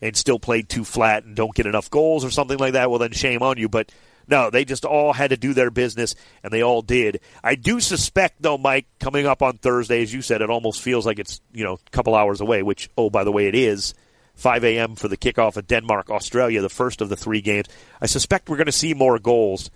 and 0.00 0.16
still 0.16 0.38
played 0.38 0.68
too 0.68 0.84
flat 0.84 1.24
and 1.24 1.36
don't 1.36 1.54
get 1.54 1.66
enough 1.66 1.90
goals 1.90 2.24
or 2.24 2.30
something 2.30 2.58
like 2.58 2.72
that, 2.72 2.88
well, 2.88 2.98
then 2.98 3.12
shame 3.12 3.42
on 3.42 3.58
you. 3.58 3.68
But 3.68 3.92
no, 4.28 4.50
they 4.50 4.64
just 4.64 4.84
all 4.84 5.12
had 5.12 5.30
to 5.30 5.36
do 5.36 5.54
their 5.54 5.70
business, 5.70 6.14
and 6.42 6.52
they 6.52 6.62
all 6.62 6.82
did. 6.82 7.20
I 7.42 7.54
do 7.54 7.80
suspect, 7.80 8.42
though, 8.42 8.58
Mike, 8.58 8.86
coming 9.00 9.26
up 9.26 9.42
on 9.42 9.58
Thursday, 9.58 10.02
as 10.02 10.12
you 10.12 10.22
said, 10.22 10.42
it 10.42 10.50
almost 10.50 10.82
feels 10.82 11.06
like 11.06 11.18
it's 11.18 11.40
you 11.52 11.64
know 11.64 11.74
a 11.74 11.90
couple 11.90 12.14
hours 12.14 12.40
away. 12.40 12.62
Which, 12.62 12.90
oh, 12.96 13.10
by 13.10 13.24
the 13.24 13.32
way, 13.32 13.46
it 13.46 13.54
is 13.54 13.94
5 14.34 14.64
a.m. 14.64 14.94
for 14.94 15.08
the 15.08 15.16
kickoff 15.16 15.56
of 15.56 15.66
Denmark, 15.66 16.10
Australia, 16.10 16.60
the 16.60 16.68
first 16.68 17.00
of 17.00 17.08
the 17.08 17.16
three 17.16 17.40
games. 17.40 17.66
I 18.00 18.06
suspect 18.06 18.48
we're 18.48 18.56
going 18.56 18.66
to 18.66 18.72
see 18.72 18.94
more 18.94 19.18
goals 19.18 19.70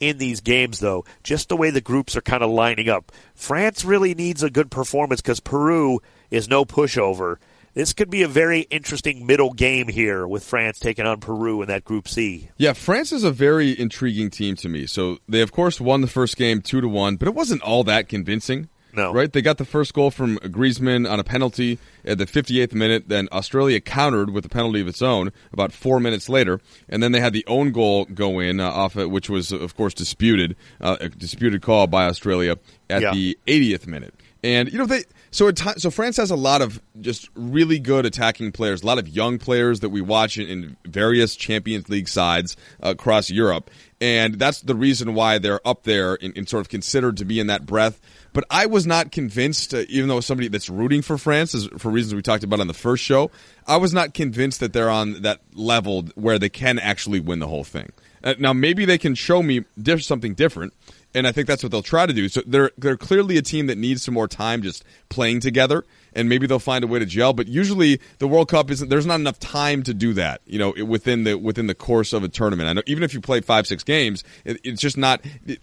in 0.00 0.18
these 0.18 0.40
games, 0.40 0.80
though, 0.80 1.04
just 1.22 1.48
the 1.48 1.56
way 1.56 1.70
the 1.70 1.80
groups 1.80 2.16
are 2.16 2.22
kind 2.22 2.42
of 2.42 2.50
lining 2.50 2.88
up. 2.88 3.12
France 3.34 3.84
really 3.84 4.14
needs 4.14 4.42
a 4.42 4.50
good 4.50 4.70
performance 4.70 5.20
because 5.20 5.40
Peru 5.40 6.00
is 6.30 6.48
no 6.48 6.64
pushover. 6.64 7.36
This 7.74 7.92
could 7.94 8.10
be 8.10 8.22
a 8.22 8.28
very 8.28 8.60
interesting 8.62 9.26
middle 9.26 9.52
game 9.54 9.88
here 9.88 10.26
with 10.28 10.44
France 10.44 10.78
taking 10.78 11.06
on 11.06 11.20
Peru 11.20 11.62
in 11.62 11.68
that 11.68 11.84
Group 11.84 12.06
C. 12.06 12.50
Yeah, 12.58 12.74
France 12.74 13.12
is 13.12 13.24
a 13.24 13.30
very 13.30 13.78
intriguing 13.78 14.28
team 14.28 14.56
to 14.56 14.68
me. 14.68 14.84
So 14.86 15.18
they, 15.28 15.40
of 15.40 15.52
course, 15.52 15.80
won 15.80 16.02
the 16.02 16.06
first 16.06 16.36
game 16.36 16.60
two 16.60 16.80
to 16.82 16.88
one, 16.88 17.16
but 17.16 17.28
it 17.28 17.34
wasn't 17.34 17.62
all 17.62 17.82
that 17.84 18.08
convincing. 18.08 18.68
No. 18.94 19.10
right? 19.10 19.32
They 19.32 19.40
got 19.40 19.56
the 19.56 19.64
first 19.64 19.94
goal 19.94 20.10
from 20.10 20.36
Griezmann 20.40 21.10
on 21.10 21.18
a 21.18 21.24
penalty 21.24 21.78
at 22.04 22.18
the 22.18 22.26
58th 22.26 22.74
minute. 22.74 23.08
Then 23.08 23.26
Australia 23.32 23.80
countered 23.80 24.28
with 24.28 24.44
a 24.44 24.50
penalty 24.50 24.82
of 24.82 24.86
its 24.86 25.00
own 25.00 25.32
about 25.50 25.72
four 25.72 25.98
minutes 25.98 26.28
later, 26.28 26.60
and 26.90 27.02
then 27.02 27.12
they 27.12 27.20
had 27.20 27.32
the 27.32 27.44
own 27.46 27.72
goal 27.72 28.04
go 28.04 28.38
in 28.38 28.60
uh, 28.60 28.68
off 28.70 28.98
it, 28.98 29.10
which 29.10 29.30
was, 29.30 29.50
of 29.50 29.74
course, 29.76 29.94
disputed, 29.94 30.56
uh, 30.82 30.98
a 31.00 31.08
disputed 31.08 31.62
call 31.62 31.86
by 31.86 32.04
Australia 32.04 32.58
at 32.90 33.00
Yeah. 33.00 33.12
the 33.14 33.38
80th 33.46 33.86
minute. 33.86 34.12
And 34.44 34.70
you 34.70 34.76
know 34.78 34.84
they 34.86 35.04
so 35.32 35.50
ti- 35.50 35.78
so 35.78 35.90
France 35.90 36.18
has 36.18 36.30
a 36.30 36.36
lot 36.36 36.62
of 36.62 36.80
just 37.00 37.28
really 37.34 37.78
good 37.78 38.06
attacking 38.06 38.52
players, 38.52 38.82
a 38.82 38.86
lot 38.86 38.98
of 38.98 39.08
young 39.08 39.38
players 39.38 39.80
that 39.80 39.88
we 39.88 40.00
watch 40.00 40.38
in, 40.38 40.46
in 40.46 40.76
various 40.84 41.34
Champions 41.34 41.88
League 41.88 42.08
sides 42.08 42.56
across 42.80 43.30
Europe, 43.30 43.70
and 44.00 44.38
that's 44.38 44.60
the 44.60 44.74
reason 44.74 45.14
why 45.14 45.38
they're 45.38 45.66
up 45.66 45.82
there 45.82 46.18
and, 46.22 46.36
and 46.36 46.48
sort 46.48 46.60
of 46.60 46.68
considered 46.68 47.16
to 47.16 47.24
be 47.24 47.40
in 47.40 47.48
that 47.48 47.66
breath. 47.66 48.00
But 48.34 48.44
I 48.50 48.66
was 48.66 48.86
not 48.86 49.10
convinced, 49.10 49.74
uh, 49.74 49.84
even 49.88 50.08
though 50.08 50.20
somebody 50.20 50.48
that's 50.48 50.68
rooting 50.68 51.02
for 51.02 51.18
France 51.18 51.54
is 51.54 51.66
for 51.78 51.90
reasons 51.90 52.14
we 52.14 52.22
talked 52.22 52.44
about 52.44 52.60
on 52.60 52.66
the 52.66 52.74
first 52.74 53.02
show, 53.02 53.30
I 53.66 53.78
was 53.78 53.92
not 53.92 54.14
convinced 54.14 54.60
that 54.60 54.72
they're 54.72 54.90
on 54.90 55.22
that 55.22 55.40
level 55.54 56.04
where 56.14 56.38
they 56.38 56.48
can 56.48 56.78
actually 56.78 57.20
win 57.20 57.38
the 57.40 57.48
whole 57.48 57.64
thing. 57.64 57.90
Uh, 58.24 58.34
now 58.38 58.52
maybe 58.52 58.84
they 58.84 58.98
can 58.98 59.14
show 59.14 59.42
me 59.42 59.64
diff- 59.80 60.04
something 60.04 60.34
different 60.34 60.72
and 61.14 61.26
I 61.26 61.32
think 61.32 61.46
that's 61.46 61.62
what 61.62 61.72
they'll 61.72 61.82
try 61.82 62.06
to 62.06 62.12
do. 62.12 62.28
So 62.28 62.42
they're 62.46 62.70
they're 62.78 62.96
clearly 62.96 63.36
a 63.36 63.42
team 63.42 63.66
that 63.66 63.78
needs 63.78 64.02
some 64.02 64.14
more 64.14 64.28
time 64.28 64.62
just 64.62 64.84
playing 65.08 65.40
together, 65.40 65.84
and 66.12 66.28
maybe 66.28 66.46
they'll 66.46 66.58
find 66.58 66.84
a 66.84 66.86
way 66.86 66.98
to 66.98 67.06
gel. 67.06 67.32
But 67.32 67.48
usually 67.48 68.00
the 68.18 68.28
World 68.28 68.48
Cup 68.48 68.70
isn't. 68.70 68.88
There's 68.88 69.06
not 69.06 69.20
enough 69.20 69.38
time 69.38 69.82
to 69.84 69.94
do 69.94 70.14
that. 70.14 70.40
You 70.46 70.58
know, 70.58 70.84
within 70.84 71.24
the 71.24 71.36
within 71.36 71.66
the 71.66 71.74
course 71.74 72.12
of 72.12 72.24
a 72.24 72.28
tournament. 72.28 72.68
I 72.68 72.72
know 72.72 72.82
even 72.86 73.02
if 73.02 73.14
you 73.14 73.20
play 73.20 73.40
five 73.40 73.66
six 73.66 73.84
games, 73.84 74.24
it, 74.44 74.60
it's 74.64 74.80
just 74.80 74.96
not. 74.96 75.20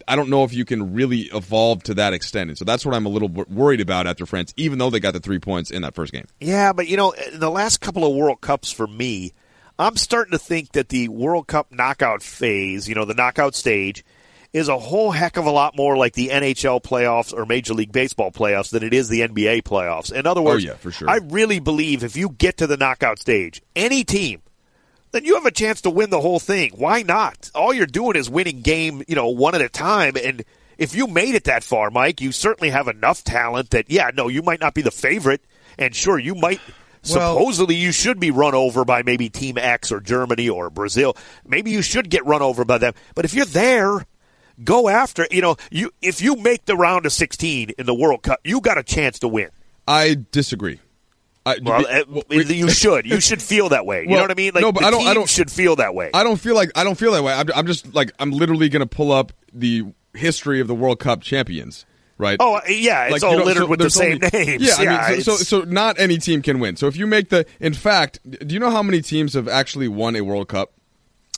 I 0.08 0.16
don't 0.16 0.30
know 0.30 0.44
if 0.44 0.54
you 0.54 0.66
can 0.66 0.94
really 0.94 1.22
evolve 1.34 1.84
to 1.84 1.94
that 1.96 2.14
extent. 2.14 2.50
And 2.50 2.58
so 2.58 2.66
that's 2.66 2.86
what 2.86 2.96
I'm 2.96 3.06
a 3.06 3.10
little 3.10 3.30
worried 3.30 3.82
about 3.82 4.08
after 4.08 4.26
France, 4.26 4.54
even 4.58 4.78
though 4.78 4.90
they 4.90 5.00
got 5.00 5.14
the 5.14 5.20
three 5.20 5.40
points 5.40 5.72
in 5.72 5.82
that 5.82 5.96
first 5.96 6.14
game. 6.14 6.26
Yeah, 6.40 6.74
but 6.74 6.88
you 6.88 6.98
know, 6.98 7.14
the 7.34 7.50
last 7.50 7.82
couple 7.82 8.06
of 8.06 8.16
World 8.16 8.42
Cups 8.42 8.72
for 8.72 8.88
me, 8.88 9.34
I'm 9.78 9.96
starting 9.96 10.32
to 10.32 10.40
think 10.40 10.74
that 10.74 10.90
the 10.90 11.08
World 11.08 11.48
Cup 11.48 11.72
knockout 11.72 12.22
phase, 12.22 12.88
you 12.88 12.96
know, 12.96 13.06
the 13.06 13.14
knockout 13.14 13.56
stage, 13.56 14.04
is 14.52 14.68
a 14.68 14.78
whole 14.78 15.12
heck 15.12 15.38
of 15.38 15.46
a 15.46 15.52
lot 15.52 15.76
more 15.76 15.96
like 15.96 16.14
the 16.14 16.30
NHL 16.30 16.82
playoffs 16.82 17.34
or 17.34 17.46
Major 17.46 17.74
League 17.74 17.92
Baseball 17.92 18.32
playoffs 18.32 18.72
than 18.72 18.84
it 18.84 18.94
is 18.94 19.08
the 19.08 19.22
NBA 19.22 19.64
playoffs. 19.64 20.12
In 20.12 20.26
other 20.26 20.42
oh, 20.42 20.46
words, 20.46 20.64
yeah, 20.64 20.76
for 20.76 20.92
sure. 20.92 21.10
I 21.10 21.18
really 21.18 21.60
believe 21.60 22.04
if 22.04 22.18
you 22.18 22.30
get 22.30 22.58
to 22.58 22.68
the 22.68 22.78
knockout 22.78 23.20
stage, 23.20 23.62
any 23.76 24.04
team, 24.04 24.42
then 25.12 25.26
you 25.26 25.36
have 25.36 25.46
a 25.46 25.52
chance 25.52 25.82
to 25.82 25.90
win 25.90 26.10
the 26.10 26.22
whole 26.22 26.40
thing. 26.40 26.72
Why 26.76 27.04
not? 27.04 27.52
All 27.54 27.74
you're 27.74 27.86
doing 27.86 28.16
is 28.16 28.30
winning 28.30 28.62
game, 28.62 29.04
you 29.08 29.16
know, 29.16 29.30
one 29.30 29.56
at 29.56 29.62
a 29.62 29.70
time. 29.70 30.16
And 30.22 30.44
if 30.78 30.96
you 30.96 31.08
made 31.08 31.36
it 31.36 31.46
that 31.46 31.64
far, 31.64 31.92
Mike, 31.92 32.22
you 32.22 32.32
certainly 32.32 32.70
have 32.70 32.88
enough 32.88 33.24
talent 33.24 33.72
that, 33.72 33.90
yeah, 33.90 34.12
no, 34.14 34.28
you 34.28 34.42
might 34.42 34.60
not 34.60 34.74
be 34.74 34.82
the 34.82 34.92
favorite. 34.92 35.42
And 35.78 35.96
sure, 35.96 36.20
you 36.20 36.36
might 36.36 36.60
Well- 37.10 37.38
supposedly 37.38 37.76
you 37.76 37.92
should 37.92 38.20
be 38.20 38.32
run 38.32 38.54
over 38.54 38.84
by 38.84 39.04
maybe 39.04 39.30
Team 39.30 39.58
X 39.58 39.92
or 39.92 40.00
Germany 40.00 40.50
or 40.50 40.70
Brazil. 40.70 41.16
Maybe 41.46 41.72
you 41.72 41.82
should 41.82 42.10
get 42.10 42.26
run 42.26 42.42
over 42.42 42.66
by 42.66 42.78
them. 42.78 42.94
But 43.16 43.26
if 43.26 43.34
you're 43.34 43.46
there, 43.46 44.06
go 44.64 44.90
after. 44.90 45.28
You 45.32 45.42
know, 45.42 45.56
you 45.72 45.92
if 46.02 46.22
you 46.22 46.36
make 46.36 46.66
the 46.66 46.76
round 46.76 47.06
of 47.06 47.12
16 47.14 47.72
in 47.78 47.86
the 47.86 47.94
World 47.96 48.24
Cup, 48.24 48.40
you 48.44 48.62
got 48.62 48.78
a 48.78 48.84
chance 48.84 49.20
to 49.20 49.28
win. 49.28 49.50
I 49.88 50.18
disagree. 50.32 50.80
I, 51.46 51.58
Well, 51.64 51.80
be- 51.80 52.12
well, 52.12 52.24
we- 52.30 52.44
you 52.54 52.70
should. 52.70 53.06
You 53.06 53.20
should 53.20 53.42
feel 53.42 53.70
that 53.70 53.86
way. 53.86 54.04
You 54.04 54.10
Well, 54.10 54.18
know 54.18 54.24
what 54.24 54.32
I 54.32 54.36
mean? 54.36 54.52
Like 54.54 54.62
no, 54.62 54.72
but 54.72 54.84
I 54.84 54.92
don't- 54.92 55.08
I 55.08 55.14
don't- 55.14 55.30
should 55.30 55.50
feel 55.50 55.78
that 55.78 55.96
way. 55.96 56.12
I 56.14 56.24
don't 56.24 56.38
feel 56.40 56.54
like 56.54 56.70
I 56.76 56.84
don't 56.84 56.96
feel 56.98 57.14
that 57.14 57.24
way. 57.24 57.34
I'm, 57.34 57.48
I'm 57.56 57.66
just 57.66 57.94
like 57.96 58.12
I'm 58.20 58.32
literally 58.32 58.70
going 58.70 58.82
to 58.82 58.86
pull 58.88 59.12
up 59.12 59.32
the 59.54 59.86
history 60.14 60.60
of 60.60 60.68
the 60.68 60.76
World 60.76 61.00
Cup 61.00 61.22
champions, 61.22 61.86
right? 62.18 62.38
oh, 62.40 62.56
uh, 62.56 62.62
yeah, 62.68 63.06
it's 63.06 63.14
Like, 63.14 63.22
you 63.24 63.28
all 63.30 63.38
know, 63.40 63.46
littered 63.46 63.64
so 63.64 63.68
with 63.68 63.80
the 63.80 63.90
same 63.90 64.20
only- 64.22 64.46
names. 64.46 64.62
Yeah, 64.64 64.76
I 64.78 65.12
mean, 65.14 65.22
so, 65.22 65.38
so 65.38 65.62
so 65.62 65.62
not 65.66 65.98
any 66.00 66.18
team 66.18 66.42
can 66.42 66.60
win. 66.60 66.76
So 66.76 66.88
if 66.88 66.96
you 66.98 67.08
make 67.08 67.30
the, 67.30 67.46
in 67.60 67.74
fact, 67.74 68.20
do 68.30 68.54
you 68.54 68.60
know 68.60 68.70
how 68.70 68.84
many 68.84 69.02
teams 69.02 69.34
have 69.34 69.48
actually 69.48 69.88
won 69.88 70.16
a 70.18 70.22
World 70.22 70.50
Cup? 70.50 70.74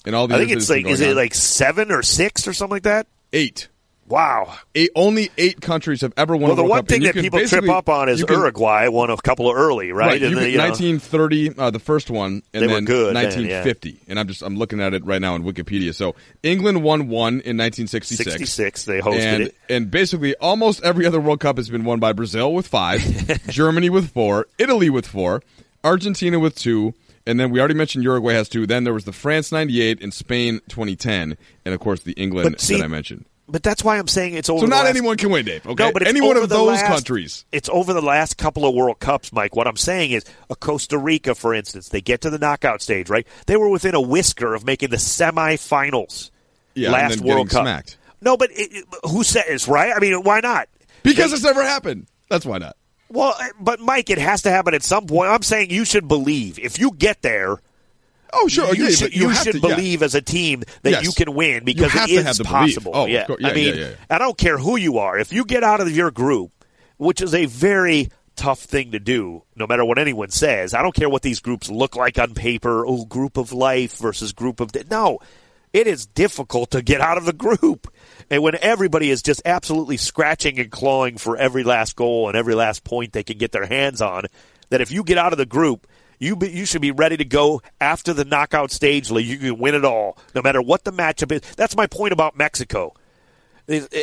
In 0.05 0.13
all 0.13 0.27
the 0.27 0.35
I 0.35 0.39
think 0.39 0.51
it's 0.51 0.69
like 0.69 0.85
is 0.85 1.01
it 1.01 1.11
on? 1.11 1.15
like 1.15 1.33
seven 1.33 1.91
or 1.91 2.01
six 2.01 2.47
or 2.47 2.53
something 2.53 2.75
like 2.75 2.83
that? 2.83 3.07
eight? 3.33 3.67
Wow. 4.11 4.57
Eight, 4.75 4.89
only 4.93 5.31
eight 5.37 5.61
countries 5.61 6.01
have 6.01 6.11
ever 6.17 6.35
won. 6.35 6.49
Well, 6.49 6.55
the 6.57 6.63
World 6.63 6.69
one 6.69 6.79
Cup, 6.79 6.87
thing 6.89 7.05
and 7.05 7.15
that 7.15 7.21
people 7.21 7.39
trip 7.47 7.69
up 7.69 7.87
on 7.87 8.09
is 8.09 8.21
can- 8.21 8.35
Uruguay 8.35 8.89
won 8.89 9.09
a 9.09 9.15
couple 9.15 9.49
of 9.49 9.55
early, 9.55 9.93
right? 9.93 10.07
Right, 10.07 10.21
And 10.21 10.31
you 10.31 10.39
the, 10.39 10.49
you 10.49 10.57
1930, 10.57 11.57
uh, 11.57 11.71
the 11.71 11.79
first 11.79 12.09
one, 12.09 12.43
and 12.53 12.69
then 12.69 12.83
good 12.83 13.15
then, 13.15 13.23
1950. 13.23 14.01
And 14.09 14.19
I'm 14.19 14.27
just 14.27 14.41
I'm 14.41 14.57
looking 14.57 14.81
at 14.81 14.93
it 14.93 15.05
right 15.05 15.21
now 15.21 15.35
on 15.35 15.43
Wikipedia. 15.43 15.95
So 15.95 16.15
England 16.43 16.83
won 16.83 17.07
one 17.07 17.35
in 17.35 17.55
1966. 17.57 18.31
66, 18.31 18.83
they 18.83 18.99
hosted 18.99 19.19
and, 19.19 19.43
it. 19.43 19.55
And 19.69 19.89
basically, 19.89 20.35
almost 20.35 20.83
every 20.83 21.05
other 21.05 21.21
World 21.21 21.39
Cup 21.39 21.55
has 21.55 21.69
been 21.69 21.85
won 21.85 22.01
by 22.01 22.11
Brazil 22.11 22.53
with 22.53 22.67
five, 22.67 23.01
Germany 23.47 23.89
with 23.89 24.11
four, 24.11 24.47
Italy 24.57 24.89
with 24.89 25.07
four, 25.07 25.41
Argentina 25.85 26.37
with 26.37 26.55
two, 26.55 26.93
and 27.25 27.39
then 27.39 27.51
we 27.51 27.59
already 27.59 27.73
mentioned 27.73 28.03
Uruguay 28.03 28.33
has 28.33 28.49
two. 28.49 28.65
Then 28.67 28.83
there 28.83 28.93
was 28.93 29.05
the 29.05 29.13
France 29.13 29.51
98 29.51 30.01
and 30.01 30.13
Spain 30.13 30.59
2010, 30.69 31.37
and 31.65 31.73
of 31.73 31.79
course 31.79 32.01
the 32.01 32.13
England 32.13 32.59
see, 32.59 32.75
that 32.77 32.83
I 32.83 32.87
mentioned. 32.87 33.25
But 33.47 33.63
that's 33.63 33.83
why 33.83 33.97
I'm 33.97 34.07
saying 34.07 34.35
it's 34.35 34.49
over. 34.49 34.59
So 34.61 34.65
the 34.65 34.69
not 34.69 34.85
last- 34.85 34.89
anyone 34.95 35.17
can 35.17 35.29
win, 35.29 35.43
Dave. 35.45 35.65
Okay, 35.67 35.83
No, 35.83 35.91
but 35.91 36.07
any 36.07 36.21
one 36.21 36.37
of 36.37 36.47
those 36.47 36.67
last- 36.67 36.85
countries. 36.85 37.43
It's 37.51 37.67
over 37.67 37.91
the 37.93 38.01
last 38.01 38.37
couple 38.37 38.65
of 38.65 38.73
World 38.73 38.99
Cups, 38.99 39.33
Mike. 39.33 39.55
What 39.57 39.67
I'm 39.67 39.75
saying 39.75 40.11
is, 40.11 40.23
a 40.49 40.55
Costa 40.55 40.97
Rica, 40.97 41.35
for 41.35 41.53
instance, 41.53 41.89
they 41.89 41.99
get 41.99 42.21
to 42.21 42.29
the 42.29 42.37
knockout 42.37 42.81
stage, 42.81 43.09
right? 43.09 43.27
They 43.47 43.57
were 43.57 43.67
within 43.67 43.93
a 43.93 43.99
whisker 44.01 44.53
of 44.53 44.63
making 44.65 44.89
the 44.91 44.97
semifinals 44.97 46.29
Yeah, 46.75 46.91
last 46.91 47.21
World 47.21 47.49
Cup. 47.49 47.63
smacked. 47.63 47.97
No, 48.21 48.37
but 48.37 48.49
it- 48.53 48.85
who 49.03 49.23
says 49.23 49.67
right? 49.67 49.91
I 49.95 49.99
mean, 49.99 50.23
why 50.23 50.39
not? 50.39 50.69
Because 51.03 51.31
They- 51.31 51.35
it's 51.37 51.43
never 51.43 51.63
happened. 51.63 52.07
That's 52.29 52.45
why 52.45 52.59
not. 52.59 52.77
Well, 53.11 53.35
but 53.59 53.79
Mike, 53.79 54.09
it 54.09 54.17
has 54.17 54.43
to 54.43 54.51
happen 54.51 54.73
at 54.73 54.83
some 54.83 55.05
point. 55.07 55.29
I'm 55.29 55.43
saying 55.43 55.69
you 55.69 55.85
should 55.85 56.07
believe 56.07 56.57
if 56.59 56.79
you 56.79 56.91
get 56.91 57.21
there. 57.21 57.57
Oh, 58.33 58.47
sure. 58.47 58.73
you 58.73 58.85
yeah, 58.85 58.89
should, 58.91 59.13
you, 59.15 59.27
you 59.29 59.35
should 59.35 59.53
to, 59.53 59.59
yeah. 59.59 59.75
believe 59.75 60.01
as 60.01 60.15
a 60.15 60.21
team 60.21 60.63
that 60.83 60.91
Yes. 60.91 61.03
you 61.03 61.11
can 61.11 61.35
win 61.35 61.65
because 61.65 61.93
it 61.93 62.09
is 62.09 62.23
have 62.25 62.37
the 62.37 62.43
belief. 62.45 62.75
possible. 62.75 62.91
Oh, 62.95 63.05
yeah. 63.05 63.25
Yeah, 63.39 63.47
I 63.49 63.53
mean, 63.53 63.75
yeah, 63.75 63.81
yeah. 63.89 63.93
I 64.09 64.17
don't 64.19 64.37
care 64.37 64.57
who 64.57 64.77
you 64.77 64.99
are. 64.99 65.19
If 65.19 65.33
you 65.33 65.43
get 65.43 65.63
out 65.63 65.81
of 65.81 65.93
your 65.93 66.11
group, 66.11 66.51
which 66.97 67.21
is 67.21 67.33
a 67.35 67.45
very 67.45 68.09
tough 68.37 68.61
thing 68.61 68.91
to 68.91 68.99
do, 68.99 69.43
no 69.57 69.67
matter 69.67 69.83
what 69.83 69.97
anyone 69.99 70.29
says. 70.29 70.73
I 70.73 70.81
don't 70.81 70.95
care 70.95 71.09
what 71.09 71.21
these 71.23 71.41
groups 71.41 71.69
look 71.69 71.97
like 71.97 72.17
on 72.17 72.33
paper. 72.33 72.85
Oh, 72.87 73.03
group 73.05 73.35
of 73.37 73.51
life 73.51 73.97
versus 73.97 74.31
group 74.31 74.61
of 74.61 74.71
de- 74.71 74.85
no. 74.89 75.19
It 75.73 75.87
is 75.87 76.05
difficult 76.05 76.71
to 76.71 76.81
get 76.81 77.01
out 77.01 77.17
of 77.17 77.25
the 77.25 77.33
group. 77.33 77.91
And 78.31 78.41
when 78.41 78.57
everybody 78.61 79.09
is 79.09 79.21
just 79.21 79.41
absolutely 79.43 79.97
scratching 79.97 80.57
and 80.57 80.71
clawing 80.71 81.17
for 81.17 81.35
every 81.35 81.65
last 81.65 81.97
goal 81.97 82.29
and 82.29 82.37
every 82.37 82.55
last 82.55 82.85
point 82.85 83.11
they 83.11 83.23
can 83.23 83.37
get 83.37 83.51
their 83.51 83.65
hands 83.65 84.01
on, 84.01 84.23
that 84.69 84.79
if 84.79 84.89
you 84.89 85.03
get 85.03 85.17
out 85.17 85.33
of 85.33 85.37
the 85.37 85.45
group, 85.45 85.85
you 86.17 86.37
be, 86.37 86.49
you 86.49 86.65
should 86.65 86.81
be 86.81 86.91
ready 86.91 87.17
to 87.17 87.25
go 87.25 87.61
after 87.81 88.13
the 88.13 88.23
knockout 88.23 88.71
stage. 88.71 89.11
You 89.11 89.37
can 89.37 89.57
win 89.57 89.75
it 89.75 89.83
all, 89.83 90.17
no 90.33 90.41
matter 90.41 90.61
what 90.61 90.85
the 90.85 90.93
matchup 90.93 91.33
is. 91.33 91.41
That's 91.55 91.75
my 91.75 91.87
point 91.87 92.13
about 92.13 92.37
Mexico. 92.37 92.93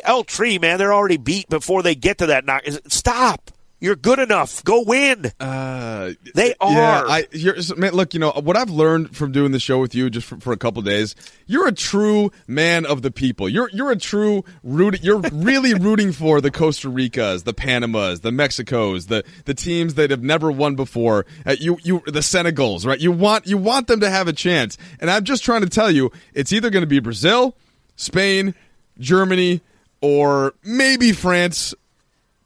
El 0.05 0.25
Tri, 0.25 0.59
man, 0.59 0.77
they're 0.77 0.93
already 0.93 1.17
beat 1.17 1.49
before 1.49 1.83
they 1.83 1.95
get 1.95 2.19
to 2.19 2.27
that 2.27 2.45
knock. 2.45 2.65
Stop. 2.89 3.51
You're 3.81 3.95
good 3.95 4.19
enough. 4.19 4.65
Go 4.65 4.83
win. 4.83 5.31
Uh, 5.39 6.11
They 6.35 6.55
Yeah, 6.61 7.03
are. 7.03 7.09
I, 7.09 7.27
you're, 7.31 7.55
man, 7.77 7.93
look, 7.93 8.13
you 8.13 8.19
know 8.19 8.33
what 8.33 8.57
I've 8.57 8.71
learned 8.71 9.17
from 9.17 9.31
doing 9.31 9.53
the 9.53 9.61
show 9.61 9.79
with 9.79 9.95
you 9.95 10.11
just 10.11 10.27
for, 10.27 10.37
for 10.41 10.53
a 10.53 10.57
couple 10.57 10.83
days. 10.83 11.15
You're 11.47 11.69
a 11.69 11.73
true 11.73 12.33
man 12.49 12.85
of 12.87 13.03
the 13.03 13.13
people. 13.13 13.49
You're 13.49 13.71
you're 13.71 13.93
a 13.93 13.97
true 13.97 14.45
root. 14.65 15.01
You're 15.03 15.21
really 15.33 15.75
rooting 15.81 16.11
for 16.11 16.41
the 16.41 16.51
Costa 16.51 16.89
Ricas, 16.89 17.45
the 17.45 17.55
Panamas, 17.55 18.23
the 18.23 18.31
Mexicos, 18.31 19.07
the 19.07 19.23
the 19.45 19.55
teams 19.55 19.95
that 19.95 20.11
have 20.11 20.25
never 20.25 20.51
won 20.51 20.75
before. 20.75 21.25
Uh, 21.47 21.55
you 21.59 21.79
you 21.85 22.03
the 22.07 22.21
Senegals, 22.21 22.85
right? 22.85 22.99
You 22.99 23.13
want 23.13 23.47
you 23.47 23.59
want 23.59 23.87
them 23.87 24.01
to 24.01 24.11
have 24.11 24.27
a 24.27 24.33
chance. 24.33 24.77
And 24.99 25.09
I'm 25.09 25.23
just 25.23 25.45
trying 25.45 25.61
to 25.63 25.69
tell 25.69 25.91
you, 25.91 26.11
it's 26.35 26.53
either 26.53 26.71
going 26.71 26.83
to 26.83 26.89
be 26.89 26.99
Brazil, 26.99 27.55
Spain, 27.95 28.57
Germany, 28.99 29.61
or 30.01 30.55
maybe 30.65 31.13
France, 31.13 31.75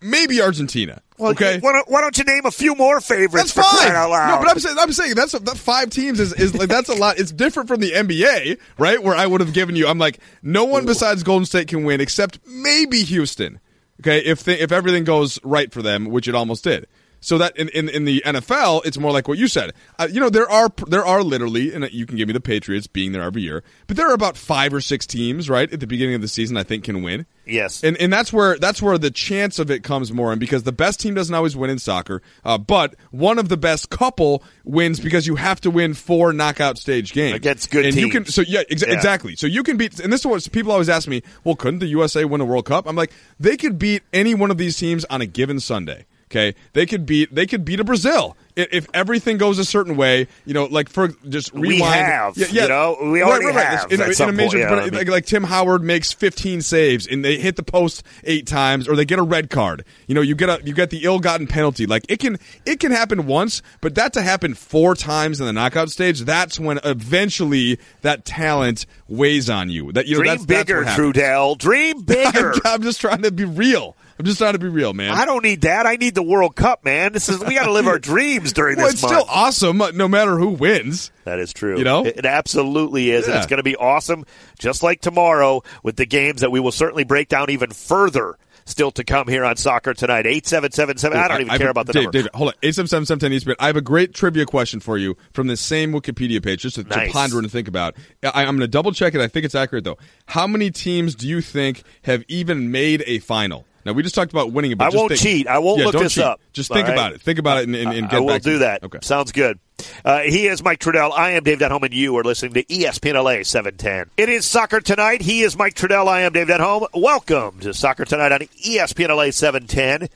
maybe 0.02 0.42
Argentina. 0.42 1.00
Okay. 1.30 1.58
Why 1.60 1.72
don't, 1.72 1.88
why 1.90 2.00
don't 2.00 2.16
you 2.16 2.24
name 2.24 2.46
a 2.46 2.50
few 2.50 2.74
more 2.74 3.00
favorites 3.00 3.52
That's 3.52 3.68
fine. 3.68 3.78
crying 3.78 3.94
out 3.94 4.10
loud? 4.10 4.28
No, 4.28 4.38
but 4.40 4.50
I'm 4.50 4.58
saying 4.58 4.76
I'm 4.78 4.92
saying 4.92 5.14
that's 5.14 5.32
that 5.32 5.56
five 5.56 5.90
teams 5.90 6.20
is, 6.20 6.32
is 6.34 6.54
like 6.54 6.68
that's 6.68 6.88
a 6.88 6.94
lot. 6.94 7.18
It's 7.18 7.32
different 7.32 7.68
from 7.68 7.80
the 7.80 7.92
NBA, 7.92 8.58
right? 8.78 9.02
Where 9.02 9.14
I 9.14 9.26
would 9.26 9.40
have 9.40 9.52
given 9.52 9.76
you. 9.76 9.86
I'm 9.86 9.98
like, 9.98 10.18
no 10.42 10.64
one 10.64 10.86
besides 10.86 11.22
Golden 11.22 11.46
State 11.46 11.68
can 11.68 11.84
win 11.84 12.00
except 12.00 12.38
maybe 12.46 13.02
Houston. 13.02 13.60
Okay, 14.00 14.18
if 14.18 14.42
they, 14.42 14.58
if 14.58 14.72
everything 14.72 15.04
goes 15.04 15.38
right 15.44 15.72
for 15.72 15.80
them, 15.80 16.06
which 16.06 16.26
it 16.26 16.34
almost 16.34 16.64
did. 16.64 16.88
So 17.24 17.38
that 17.38 17.56
in, 17.56 17.68
in, 17.68 17.88
in 17.88 18.04
the 18.04 18.20
NFL, 18.26 18.84
it's 18.84 18.98
more 18.98 19.12
like 19.12 19.28
what 19.28 19.38
you 19.38 19.46
said. 19.46 19.72
Uh, 19.96 20.08
you 20.10 20.18
know, 20.20 20.28
there 20.28 20.50
are 20.50 20.68
there 20.88 21.06
are 21.06 21.22
literally, 21.22 21.72
and 21.72 21.88
you 21.92 22.04
can 22.04 22.16
give 22.16 22.26
me 22.26 22.34
the 22.34 22.40
Patriots 22.40 22.88
being 22.88 23.12
there 23.12 23.22
every 23.22 23.42
year, 23.42 23.62
but 23.86 23.96
there 23.96 24.10
are 24.10 24.14
about 24.14 24.36
five 24.36 24.74
or 24.74 24.80
six 24.80 25.06
teams, 25.06 25.48
right, 25.48 25.72
at 25.72 25.78
the 25.78 25.86
beginning 25.86 26.16
of 26.16 26.20
the 26.20 26.26
season, 26.28 26.56
I 26.56 26.64
think 26.64 26.82
can 26.84 27.00
win. 27.02 27.24
Yes. 27.44 27.82
and 27.82 27.96
and 27.96 28.12
that's 28.12 28.32
where 28.32 28.56
that's 28.58 28.80
where 28.82 28.96
the 28.98 29.10
chance 29.10 29.58
of 29.58 29.68
it 29.70 29.82
comes 29.82 30.12
more 30.12 30.32
in 30.32 30.38
because 30.38 30.62
the 30.64 30.72
best 30.72 31.00
team 31.00 31.14
doesn't 31.14 31.34
always 31.34 31.56
win 31.56 31.70
in 31.70 31.78
soccer, 31.78 32.22
uh, 32.44 32.58
but 32.58 32.94
one 33.10 33.38
of 33.38 33.48
the 33.48 33.56
best 33.56 33.88
couple 33.90 34.42
wins 34.64 35.00
because 35.00 35.26
you 35.26 35.36
have 35.36 35.60
to 35.62 35.70
win 35.70 35.94
four 35.94 36.32
knockout 36.32 36.76
stage 36.78 37.12
games 37.12 37.36
Against 37.36 37.70
good 37.70 37.86
and 37.86 37.94
you 37.96 38.10
can 38.10 38.26
so 38.26 38.42
yeah, 38.42 38.62
exa- 38.70 38.86
Yeah. 38.88 38.94
exactly. 38.94 39.36
So 39.36 39.46
you 39.46 39.62
can 39.62 39.76
beat, 39.76 39.98
and 40.00 40.12
this 40.12 40.20
is 40.20 40.26
what 40.26 40.52
people 40.52 40.72
always 40.72 40.88
ask 40.88 41.08
me. 41.08 41.22
Well, 41.44 41.56
couldn't 41.56 41.80
the 41.80 41.86
USA 41.86 42.24
win 42.24 42.40
a 42.40 42.44
World 42.44 42.64
Cup? 42.66 42.86
I'm 42.86 42.96
like, 42.96 43.12
they 43.40 43.56
could 43.56 43.78
beat 43.78 44.02
any 44.12 44.34
one 44.34 44.50
of 44.50 44.58
these 44.58 44.76
teams 44.76 45.04
on 45.06 45.20
a 45.20 45.26
given 45.26 45.58
Sunday. 45.60 46.06
Okay, 46.32 46.54
they 46.72 46.86
could 46.86 47.04
beat 47.04 47.34
they 47.34 47.46
could 47.46 47.62
beat 47.62 47.78
a 47.78 47.84
Brazil 47.84 48.38
if, 48.56 48.72
if 48.72 48.86
everything 48.94 49.36
goes 49.36 49.58
a 49.58 49.66
certain 49.66 49.98
way. 49.98 50.28
You 50.46 50.54
know, 50.54 50.64
like 50.64 50.88
for 50.88 51.08
just 51.28 51.52
rewind. 51.52 51.78
We 51.80 51.82
have, 51.82 52.36
you 52.38 52.68
know, 52.68 52.96
we 53.02 53.22
already 53.22 53.52
have 53.52 53.92
In, 53.92 54.00
a- 54.00 54.04
at 54.04 54.08
in 54.08 54.14
some 54.14 54.30
a 54.30 54.32
major, 54.32 54.48
point, 54.56 54.58
yeah, 54.60 54.68
but 54.70 54.78
I 54.78 54.84
mean- 54.86 54.94
like, 54.94 55.08
like 55.08 55.26
Tim 55.26 55.44
Howard 55.44 55.82
makes 55.82 56.10
15 56.14 56.62
saves 56.62 57.06
and 57.06 57.22
they 57.22 57.36
hit 57.36 57.56
the 57.56 57.62
post 57.62 58.02
eight 58.24 58.46
times, 58.46 58.88
or 58.88 58.96
they 58.96 59.04
get 59.04 59.18
a 59.18 59.22
red 59.22 59.50
card. 59.50 59.84
You 60.06 60.14
know, 60.14 60.22
you 60.22 60.34
get 60.34 60.48
a 60.48 60.58
you 60.64 60.72
get 60.72 60.88
the 60.88 61.04
ill-gotten 61.04 61.48
penalty. 61.48 61.84
Like 61.84 62.06
it 62.08 62.18
can 62.18 62.38
it 62.64 62.80
can 62.80 62.92
happen 62.92 63.26
once, 63.26 63.60
but 63.82 63.94
that 63.96 64.14
to 64.14 64.22
happen 64.22 64.54
four 64.54 64.94
times 64.94 65.38
in 65.38 65.44
the 65.44 65.52
knockout 65.52 65.90
stage, 65.90 66.20
that's 66.20 66.58
when 66.58 66.80
eventually 66.82 67.78
that 68.00 68.24
talent 68.24 68.86
weighs 69.06 69.50
on 69.50 69.68
you. 69.68 69.92
That 69.92 70.06
you 70.06 70.14
know 70.14 70.20
Dream 70.22 70.30
that's, 70.32 70.46
that's 70.46 70.64
bigger, 70.64 70.84
what. 70.84 70.98
Trudell. 70.98 71.58
Dream 71.58 72.00
bigger. 72.04 72.52
I'm, 72.54 72.60
I'm 72.64 72.82
just 72.82 73.02
trying 73.02 73.20
to 73.20 73.30
be 73.30 73.44
real. 73.44 73.96
I'm 74.22 74.26
just 74.26 74.38
trying 74.38 74.52
to 74.52 74.60
be 74.60 74.68
real, 74.68 74.92
man. 74.92 75.10
I 75.10 75.24
don't 75.24 75.42
need 75.42 75.62
that. 75.62 75.84
I 75.84 75.96
need 75.96 76.14
the 76.14 76.22
World 76.22 76.54
Cup, 76.54 76.84
man. 76.84 77.12
This 77.12 77.28
is 77.28 77.40
we 77.40 77.56
got 77.56 77.64
to 77.64 77.72
live 77.72 77.88
our 77.88 77.98
dreams 77.98 78.52
during 78.52 78.76
well, 78.76 78.86
this 78.86 78.94
it's 78.94 79.02
month. 79.02 79.14
still 79.14 79.26
awesome, 79.28 79.80
uh, 79.80 79.90
no 79.90 80.06
matter 80.06 80.38
who 80.38 80.50
wins. 80.50 81.10
That 81.24 81.40
is 81.40 81.52
true. 81.52 81.76
You 81.76 81.82
know? 81.82 82.06
it, 82.06 82.18
it 82.18 82.24
absolutely 82.24 83.10
is, 83.10 83.26
and 83.26 83.36
it's 83.36 83.46
going 83.46 83.56
to 83.56 83.64
be 83.64 83.74
awesome. 83.74 84.24
Just 84.60 84.84
like 84.84 85.00
tomorrow 85.00 85.64
with 85.82 85.96
the 85.96 86.06
games 86.06 86.42
that 86.42 86.52
we 86.52 86.60
will 86.60 86.70
certainly 86.70 87.02
break 87.02 87.26
down 87.26 87.50
even 87.50 87.72
further. 87.72 88.38
Still 88.64 88.92
to 88.92 89.02
come 89.02 89.26
here 89.26 89.44
on 89.44 89.56
soccer 89.56 89.92
tonight. 89.92 90.24
Eight 90.24 90.46
seven 90.46 90.70
seven 90.70 90.96
seven. 90.96 91.18
I 91.18 91.26
don't 91.26 91.40
even 91.40 91.48
have 91.48 91.60
care 91.60 91.68
about 91.68 91.86
the 91.86 91.94
Dave, 91.94 92.02
number. 92.04 92.18
David, 92.18 92.30
hold 92.32 92.50
on. 92.50 92.54
Eight 92.62 92.76
seven 92.76 92.86
seven 92.86 93.06
seven 93.06 93.18
ten 93.18 93.32
Eastman. 93.32 93.56
I 93.58 93.66
have 93.66 93.74
a 93.74 93.80
great 93.80 94.14
trivia 94.14 94.46
question 94.46 94.78
for 94.78 94.96
you 94.96 95.16
from 95.32 95.48
the 95.48 95.56
same 95.56 95.90
Wikipedia 95.90 96.40
page, 96.40 96.62
just 96.62 96.76
to, 96.76 96.84
to 96.84 97.08
ponder 97.10 97.40
and 97.40 97.50
think 97.50 97.66
about. 97.66 97.96
I, 98.22 98.42
I'm 98.44 98.56
going 98.56 98.60
to 98.60 98.68
double 98.68 98.92
check 98.92 99.16
it. 99.16 99.20
I 99.20 99.26
think 99.26 99.44
it's 99.44 99.56
accurate 99.56 99.82
though. 99.82 99.98
How 100.26 100.46
many 100.46 100.70
teams 100.70 101.16
do 101.16 101.26
you 101.26 101.40
think 101.40 101.82
have 102.02 102.22
even 102.28 102.70
made 102.70 103.02
a 103.08 103.18
final? 103.18 103.64
Now 103.84 103.92
we 103.92 104.02
just 104.02 104.14
talked 104.14 104.32
about 104.32 104.52
winning 104.52 104.72
it. 104.72 104.78
But 104.78 104.92
I 104.92 104.96
won't 104.96 105.08
think- 105.10 105.20
cheat. 105.20 105.46
I 105.48 105.58
won't 105.58 105.80
Yeah, 105.80 105.86
look 105.86 105.94
this 105.98 106.14
cheat. 106.14 106.24
up. 106.24 106.40
Just 106.52 106.70
think 106.72 106.86
right? 106.86 106.92
about 106.92 107.12
it. 107.12 107.20
Think 107.20 107.38
about 107.38 107.58
it 107.58 107.64
and, 107.64 107.74
and, 107.76 107.92
and 107.92 108.08
get 108.08 108.16
I 108.16 108.20
will 108.20 108.28
back 108.28 108.42
do 108.42 108.58
that. 108.58 108.82
Okay. 108.84 108.98
Sounds 109.02 109.32
good. 109.32 109.58
Uh, 110.04 110.20
he 110.20 110.46
is 110.46 110.62
Mike 110.62 110.78
Trudell. 110.78 111.10
I 111.12 111.30
am 111.32 111.42
Dave 111.42 111.58
Denholm, 111.58 111.82
and 111.82 111.92
you 111.92 112.16
are 112.16 112.22
listening 112.22 112.52
to 112.54 112.64
ESPN 112.64 113.14
LA 113.14 113.42
710. 113.42 114.10
It 114.16 114.28
is 114.28 114.44
Soccer 114.46 114.80
Tonight. 114.80 115.22
He 115.22 115.42
is 115.42 115.56
Mike 115.58 115.74
Trudell. 115.74 116.06
I 116.06 116.20
am 116.20 116.32
Dave 116.32 116.46
Denholm. 116.46 116.86
Welcome 116.94 117.58
to 117.60 117.74
Soccer 117.74 118.04
Tonight 118.04 118.30
on 118.30 118.40
ESPN 118.40 119.08
LA 119.08 119.30
710. 119.32 120.08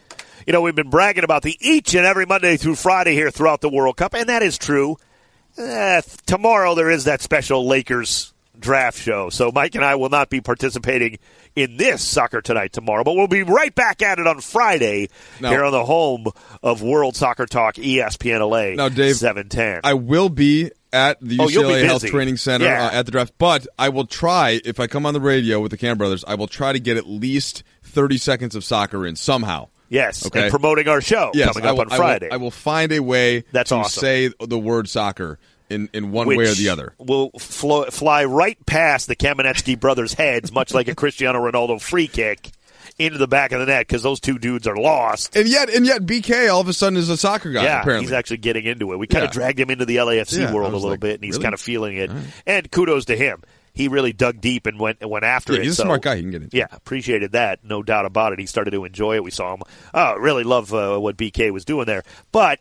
You 0.46 0.52
know, 0.52 0.61
we've 0.61 0.76
been 0.76 0.90
bragging 0.90 1.24
about 1.24 1.42
the 1.42 1.57
each 1.61 1.94
and 1.96 2.07
every 2.07 2.26
Monday 2.26 2.57
through 2.57 2.76
Friday 2.76 3.14
here 3.14 3.33
throughout 3.33 3.61
the 3.61 3.68
World 3.68 3.96
Cup, 3.96 4.14
and 4.14 4.29
that 4.29 4.42
is 4.42 4.57
true. 4.57 4.96
Eh, 5.59 6.02
tomorrow 6.26 6.76
there 6.76 6.90
is 6.90 7.05
that 7.05 7.20
special 7.20 7.66
Lakers 7.66 8.33
draft 8.59 8.99
show. 8.99 9.31
So 9.31 9.51
Mike 9.53 9.75
and 9.75 9.85
I 9.85 9.95
will 9.97 10.09
not 10.09 10.31
be 10.31 10.40
participating 10.40 11.19
in 11.55 11.77
this 11.77 12.03
soccer 12.03 12.40
tonight 12.40 12.73
tomorrow, 12.73 13.05
but 13.05 13.14
we'll 13.14 13.27
be 13.29 13.42
right 13.42 13.75
back 13.75 14.03
at 14.03 14.19
it 14.19 14.27
on 14.27 14.40
Friday 14.40 15.09
Now- 15.40 15.51
here 15.51 15.64
on 15.64 15.73
the 15.73 15.85
home 15.85 16.27
of 16.62 16.83
World 16.83 17.16
Soccer 17.16 17.47
Talk, 17.47 17.77
ESPN 17.77 18.40
LA. 18.40 18.75
Now, 18.75 18.88
Dave, 18.88 19.16
seven 19.16 19.49
ten. 19.49 19.81
I 19.85 19.95
will 19.95 20.29
be 20.29 20.71
at 20.92 21.19
the 21.21 21.38
Oh, 21.40 21.47
UCLA 21.49 21.85
Health. 21.85 22.07
Training 22.07 22.37
Center 22.37 22.64
Yeah. 22.66 22.87
uh, 22.87 22.90
at 22.92 23.07
the 23.07 23.12
draft, 23.12 23.35
but 23.38 23.66
I 23.79 23.88
will 23.90 24.07
try 24.07 24.61
if 24.64 24.81
I 24.81 24.87
come 24.87 25.05
on 25.07 25.14
the 25.14 25.21
radio 25.21 25.61
with 25.61 25.71
the 25.71 25.77
Cam 25.77 25.99
Brothers, 25.99 26.25
I 26.27 26.35
will 26.37 26.47
try 26.47 26.73
to 26.73 26.79
get 26.81 26.97
at 26.97 27.07
least 27.07 27.62
thirty 27.83 28.19
seconds 28.19 28.55
of 28.55 28.64
soccer 28.64 29.07
in 29.07 29.16
somehow. 29.16 29.69
yes, 29.88 30.27
Okay. 30.27 30.42
and 30.42 30.51
promoting 30.51 30.88
our 30.88 31.01
show 31.01 31.31
Yes, 31.33 31.53
coming 31.53 31.66
I 31.66 31.71
up 31.71 31.77
will, 31.77 31.83
on 31.83 31.92
I 31.92 31.95
will- 31.95 31.97
Friday. 31.99 32.29
I 32.31 32.37
will, 32.38 32.51
find 32.51 32.90
a 32.92 33.01
way 33.01 33.45
That's 33.53 33.69
to 33.69 33.77
awesome. 33.77 34.01
say 34.01 34.31
the 34.40 34.59
word 34.59 34.88
soccer 34.88 35.38
in, 35.70 35.88
in 35.92 36.12
one 36.12 36.26
way 36.29 36.37
or 36.48 36.55
the 36.55 36.68
other. 36.68 36.94
Will 36.98 37.31
flo- 37.38 37.87
fly 37.90 38.24
right 38.24 38.59
past 38.66 39.07
the 39.09 39.16
Kamenetzky 39.16 39.79
brothers' 39.79 40.14
heads, 40.14 40.52
much 40.52 40.72
like 40.74 40.88
a 40.88 40.94
Cristiano 40.94 41.38
Ronaldo 41.40 41.81
free 41.81 42.09
kick 42.09 42.50
into 42.98 43.18
the 43.18 43.29
back 43.29 43.52
of 43.52 43.61
the 43.61 43.66
net 43.66 43.87
because 43.87 44.02
those 44.02 44.20
two 44.20 44.38
dudes 44.38 44.66
are 44.66 44.76
lost. 44.76 45.37
And 45.37 45.46
yet, 45.48 45.68
and 45.68 45.85
yet, 45.85 46.02
BK 46.02 46.50
all 46.50 46.61
of 46.62 46.68
a 46.68 46.72
sudden 46.72 46.96
is 46.96 47.11
a 47.11 47.16
soccer 47.16 47.50
guy. 47.52 47.64
Yeah, 47.64 47.81
apparently. 47.81 48.07
he's 48.07 48.12
actually 48.12 48.38
getting 48.38 48.64
into 48.64 48.92
it. 48.92 48.98
We 48.98 49.07
kind 49.07 49.24
of 49.24 49.29
Yeah. 49.31 49.33
dragged 49.35 49.61
him 49.61 49.70
into 49.70 49.85
the 49.85 49.96
LAFC 49.96 50.38
Yeah, 50.38 50.52
world 50.55 50.72
a 50.72 50.76
little 50.76 50.90
like, 50.90 51.00
bit, 51.00 51.14
and 51.16 51.24
he's 51.24 51.35
really? 51.35 51.42
kind 51.44 51.55
of 51.55 51.61
feeling 51.61 51.96
it. 51.98 52.11
And 52.46 52.70
kudos 52.70 53.05
to 53.07 53.16
him. 53.16 53.42
He 53.74 53.88
really 53.88 54.14
dug 54.14 54.40
deep 54.40 54.64
and 54.64 54.81
went 54.81 55.07
went 55.07 55.26
after 55.26 55.52
Yeah, 55.52 55.59
it. 55.59 55.62
he's 55.64 55.72
a 55.72 55.76
So, 55.76 55.83
smart 55.83 56.00
guy. 56.00 56.16
He 56.16 56.22
can 56.22 56.31
get 56.31 56.42
into. 56.42 56.57
it. 56.57 56.59
Yeah, 56.61 56.66
appreciated 56.72 57.33
that. 57.33 57.62
No 57.62 57.83
doubt 57.83 58.07
about 58.07 58.33
it. 58.33 58.38
He 58.38 58.46
started 58.46 58.70
to 58.70 58.87
enjoy 58.87 59.16
it. 59.16 59.24
We 59.24 59.31
saw 59.31 59.52
him. 59.52 59.62
Oh, 59.92 60.14
really 60.14 60.44
love 60.44 60.72
uh, 60.72 60.96
what 60.96 61.18
BK 61.18 61.50
was 61.50 61.66
doing 61.66 61.85
there. 61.85 62.02
But 62.33 62.61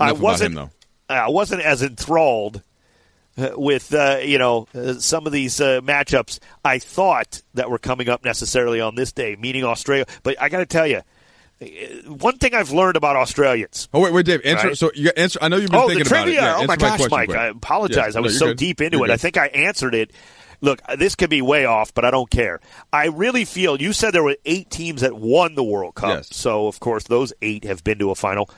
I 0.00 0.06
Enough 0.06 0.16
about 0.18 0.22
wasn't. 0.24 0.58
him, 0.58 0.70
I 1.08 1.28
wasn't 1.28 1.62
as 1.62 1.82
enthralled 1.82 2.62
uh, 3.38 3.50
with 3.56 3.92
uh, 3.94 4.18
you 4.22 4.38
know 4.38 4.66
uh, 4.74 4.94
some 4.94 5.26
of 5.26 5.32
these 5.32 5.60
uh, 5.60 5.80
matchups 5.82 6.38
I 6.64 6.78
thought 6.78 7.42
that 7.54 7.70
were 7.70 7.78
coming 7.78 8.08
up 8.08 8.24
necessarily 8.24 8.80
on 8.80 8.94
this 8.94 9.12
day, 9.12 9.36
meeting 9.36 9.64
Australia. 9.64 10.06
But 10.22 10.40
I 10.40 10.48
got 10.48 10.58
to 10.58 10.66
tell 10.66 10.86
you, 10.86 11.02
uh, 11.60 11.66
one 12.12 12.38
thing 12.38 12.54
I've 12.54 12.70
learned 12.72 12.96
about 12.96 13.16
Australians. 13.16 13.88
Oh 13.94 14.00
wait, 14.00 14.12
wait, 14.12 14.26
Dave. 14.26 14.40
Answer. 14.44 14.68
Right. 14.68 14.76
So 14.78 14.90
you 14.94 15.10
answer. 15.16 15.38
I 15.42 15.48
know 15.48 15.56
you've 15.58 15.70
been 15.70 15.80
Oh, 15.80 15.88
thinking 15.88 16.06
about 16.06 16.28
it. 16.28 16.34
Yeah, 16.34 16.56
oh 16.58 16.66
my 16.66 16.76
gosh, 16.76 17.00
Mike! 17.10 17.28
quick. 17.28 17.38
I 17.38 17.46
apologize. 17.48 18.14
Yeah, 18.14 18.20
I 18.20 18.22
was 18.22 18.32
you're 18.32 18.38
so 18.40 18.46
good. 18.48 18.58
deep 18.58 18.80
into 18.80 18.98
You're 18.98 19.06
it. 19.08 19.12
I 19.12 19.16
think 19.16 19.36
I 19.36 19.46
answered 19.48 19.94
it. 19.94 20.10
Look, 20.62 20.80
this 20.96 21.14
could 21.14 21.28
be 21.28 21.42
way 21.42 21.66
off, 21.66 21.92
but 21.92 22.06
I 22.06 22.10
don't 22.10 22.30
care. 22.30 22.60
I 22.90 23.08
really 23.08 23.44
feel 23.44 23.78
you 23.80 23.92
said 23.92 24.12
there 24.12 24.22
were 24.22 24.38
eight 24.46 24.70
teams 24.70 25.02
that 25.02 25.12
won 25.14 25.54
the 25.54 25.62
World 25.62 25.94
Cup. 25.94 26.08
Yes. 26.16 26.34
So 26.34 26.66
of 26.66 26.80
course 26.80 27.04
those 27.04 27.34
eight 27.42 27.64
have 27.64 27.84
been 27.84 27.98
to 27.98 28.10
a 28.10 28.14
final. 28.14 28.48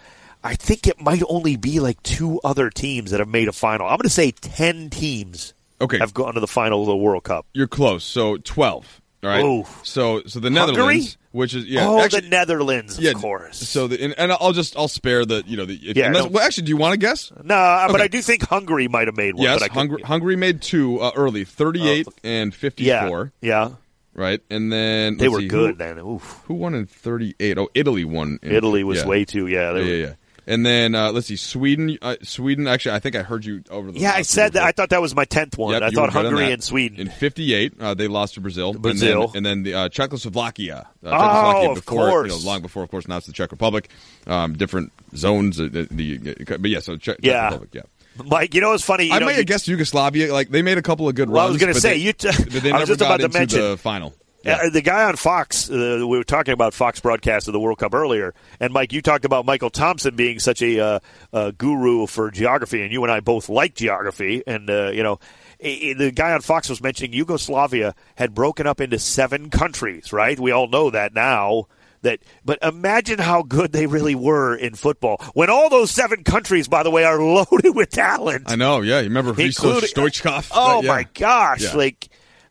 I 0.44 0.54
think 0.54 0.86
it 0.86 1.00
might 1.00 1.22
only 1.28 1.56
be 1.56 1.80
like 1.80 2.02
two 2.02 2.40
other 2.44 2.70
teams 2.70 3.10
that 3.10 3.20
have 3.20 3.28
made 3.28 3.48
a 3.48 3.52
final. 3.52 3.86
I'm 3.86 3.96
going 3.96 4.02
to 4.04 4.10
say 4.10 4.30
ten 4.30 4.90
teams. 4.90 5.54
Okay. 5.80 5.98
have 5.98 6.12
gone 6.12 6.34
to 6.34 6.40
the 6.40 6.48
final 6.48 6.80
of 6.80 6.88
the 6.88 6.96
World 6.96 7.22
Cup. 7.22 7.46
You're 7.52 7.68
close. 7.68 8.02
So 8.04 8.36
twelve. 8.38 9.00
All 9.22 9.30
right. 9.30 9.44
Ooh. 9.44 9.64
So 9.84 10.22
so 10.26 10.40
the 10.40 10.50
Hungary? 10.50 10.74
Netherlands, 10.74 11.18
which 11.32 11.54
is 11.54 11.66
yeah, 11.66 11.86
oh, 11.88 12.00
actually, 12.00 12.22
the 12.22 12.28
Netherlands, 12.28 12.98
of 12.98 13.04
yeah. 13.04 13.12
course. 13.12 13.58
So 13.58 13.86
the 13.88 14.00
and, 14.02 14.14
and 14.18 14.32
I'll 14.32 14.52
just 14.52 14.76
I'll 14.76 14.88
spare 14.88 15.24
the 15.24 15.42
you 15.46 15.56
know 15.56 15.64
the 15.66 15.74
if, 15.74 15.96
Yeah, 15.96 16.06
unless, 16.08 16.24
no. 16.24 16.30
well 16.30 16.44
actually 16.44 16.64
do 16.64 16.70
you 16.70 16.76
want 16.76 16.92
to 16.94 16.98
guess? 16.98 17.30
no, 17.42 17.84
but 17.88 17.96
Okay. 17.96 18.04
I 18.04 18.08
do 18.08 18.22
think 18.22 18.42
Hungary 18.48 18.86
might 18.88 19.06
have 19.08 19.16
made 19.16 19.34
one. 19.34 19.42
yes, 19.44 19.60
but 19.60 19.70
Hungary 19.70 20.02
Hungary 20.02 20.36
made 20.36 20.62
two 20.62 21.00
uh, 21.00 21.10
early, 21.16 21.44
38 21.44 22.06
and 22.24 22.54
54, 22.54 22.86
Yeah, 22.86 23.24
yeah, 23.40 23.70
right? 24.14 24.40
And 24.50 24.72
then 24.72 25.16
they 25.16 25.28
were 25.28 25.40
see, 25.40 25.48
good 25.48 25.70
Who, 25.72 25.76
then. 25.78 25.98
Oof. 25.98 26.42
who 26.46 26.54
won 26.54 26.74
in 26.74 26.86
38? 26.86 27.58
Oh, 27.58 27.68
Italy 27.74 28.04
won. 28.04 28.38
In, 28.42 28.52
Italy 28.52 28.82
was 28.84 28.98
yeah. 28.98 29.06
way 29.06 29.24
too. 29.24 29.46
Yeah, 29.48 29.72
they 29.72 29.82
Yeah, 29.82 29.94
yeah, 29.94 30.06
yeah. 30.06 30.12
And 30.48 30.64
then 30.64 30.94
uh, 30.94 31.12
let's 31.12 31.26
see, 31.26 31.36
Sweden. 31.36 31.98
Uh, 32.00 32.16
Sweden. 32.22 32.66
Actually, 32.66 32.94
I 32.94 33.00
think 33.00 33.14
I 33.16 33.22
heard 33.22 33.44
you 33.44 33.62
over 33.70 33.92
the. 33.92 34.00
Yeah, 34.00 34.12
I 34.14 34.22
said 34.22 34.54
that. 34.54 34.62
I 34.62 34.72
thought 34.72 34.88
that 34.88 35.02
was 35.02 35.14
my 35.14 35.26
tenth 35.26 35.58
one. 35.58 35.74
Yep, 35.74 35.82
I 35.82 35.90
thought 35.90 36.00
were 36.06 36.06
good 36.12 36.16
on 36.18 36.24
Hungary 36.24 36.52
and 36.52 36.64
Sweden. 36.64 36.98
In 36.98 37.08
'58, 37.10 37.74
uh, 37.78 37.92
they 37.92 38.08
lost 38.08 38.34
to 38.34 38.40
Brazil. 38.40 38.72
Brazil. 38.72 39.30
and 39.34 39.34
then, 39.34 39.36
and 39.36 39.46
then 39.46 39.62
the 39.64 39.74
uh, 39.74 39.88
Czechoslovakia. 39.90 40.88
Uh, 41.04 41.08
Oh, 41.08 41.10
Czechoslovakia 41.10 41.70
of 41.72 41.84
course. 41.84 42.32
You 42.32 42.38
know, 42.40 42.46
long 42.50 42.62
before, 42.62 42.82
of 42.82 42.90
course, 42.90 43.06
now 43.06 43.18
it's 43.18 43.26
the 43.26 43.32
Czech 43.34 43.52
Republic. 43.52 43.90
Um, 44.26 44.54
different 44.54 44.90
zones. 45.14 45.60
Uh, 45.60 45.68
the, 45.70 45.86
the, 45.90 46.56
but 46.58 46.70
yeah, 46.70 46.80
so 46.80 46.96
Czech, 46.96 47.16
Czech 47.16 47.24
Yeah. 47.24 47.44
Republic. 47.50 47.70
Yeah. 47.74 47.82
Mike, 48.24 48.54
you 48.54 48.60
know 48.62 48.70
what's 48.70 48.82
funny? 48.82 49.04
You 49.04 49.12
I 49.12 49.18
know, 49.20 49.26
may 49.26 49.32
you- 49.32 49.38
have 49.38 49.46
guessed 49.46 49.68
Yugoslavia. 49.68 50.32
Like 50.32 50.48
they 50.48 50.62
made 50.62 50.78
a 50.78 50.82
couple 50.82 51.08
of 51.08 51.14
good 51.14 51.28
runs. 51.28 51.46
I 51.46 51.52
was 51.52 51.60
gonna 51.60 51.74
say, 51.74 51.90
they, 51.90 51.96
you 51.98 52.12
t- 52.14 52.28
but 52.36 52.62
they 52.62 52.72
I 52.72 52.80
was 52.80 52.88
just 52.88 53.00
about 53.02 53.20
to 53.20 53.28
mention- 53.28 53.60
the 53.60 53.76
final. 53.76 54.14
Uh, 54.46 54.70
the 54.70 54.80
guy 54.82 55.04
on 55.04 55.16
Fox, 55.16 55.68
uh, 55.68 55.98
we 56.00 56.16
were 56.16 56.24
talking 56.24 56.54
about 56.54 56.72
Fox 56.72 57.00
broadcast 57.00 57.48
of 57.48 57.52
the 57.52 57.60
World 57.60 57.78
Cup 57.78 57.92
earlier, 57.94 58.34
and 58.60 58.72
Mike, 58.72 58.92
you 58.92 59.02
talked 59.02 59.24
about 59.24 59.44
Michael 59.44 59.70
Thompson 59.70 60.14
being 60.16 60.38
such 60.38 60.62
a 60.62 60.78
uh, 60.80 60.98
uh, 61.32 61.50
guru 61.50 62.06
for 62.06 62.30
geography, 62.30 62.82
and 62.82 62.92
you 62.92 63.02
and 63.02 63.12
I 63.12 63.20
both 63.20 63.48
like 63.48 63.74
geography, 63.74 64.42
and 64.46 64.68
uh, 64.70 64.90
you 64.90 65.02
know. 65.02 65.18
The 65.60 66.12
guy 66.14 66.34
on 66.34 66.40
Fox 66.40 66.68
was 66.68 66.80
mentioning 66.80 67.12
Yugoslavia 67.12 67.96
had 68.14 68.32
broken 68.32 68.68
up 68.68 68.80
into 68.80 68.96
seven 69.00 69.50
countries, 69.50 70.12
right? 70.12 70.38
We 70.38 70.52
all 70.52 70.68
know 70.68 70.90
that 70.90 71.14
now. 71.14 71.64
That, 72.02 72.20
but 72.44 72.60
imagine 72.62 73.18
how 73.18 73.42
good 73.42 73.72
they 73.72 73.86
really 73.88 74.14
were 74.14 74.54
in 74.54 74.76
football. 74.76 75.16
When 75.34 75.50
all 75.50 75.68
those 75.68 75.90
seven 75.90 76.22
countries, 76.22 76.68
by 76.68 76.84
the 76.84 76.92
way, 76.92 77.02
are 77.02 77.18
loaded 77.20 77.74
with 77.74 77.90
talent. 77.90 78.44
I 78.46 78.54
know. 78.54 78.82
Yeah, 78.82 78.98
you 79.00 79.08
remember 79.08 79.30
Including- 79.30 79.88
Stoichkov? 79.90 80.52
Oh 80.54 80.80
yeah. 80.80 80.88
my 80.88 81.08
gosh! 81.14 81.64
Yeah. 81.64 81.72
Like 81.74 82.08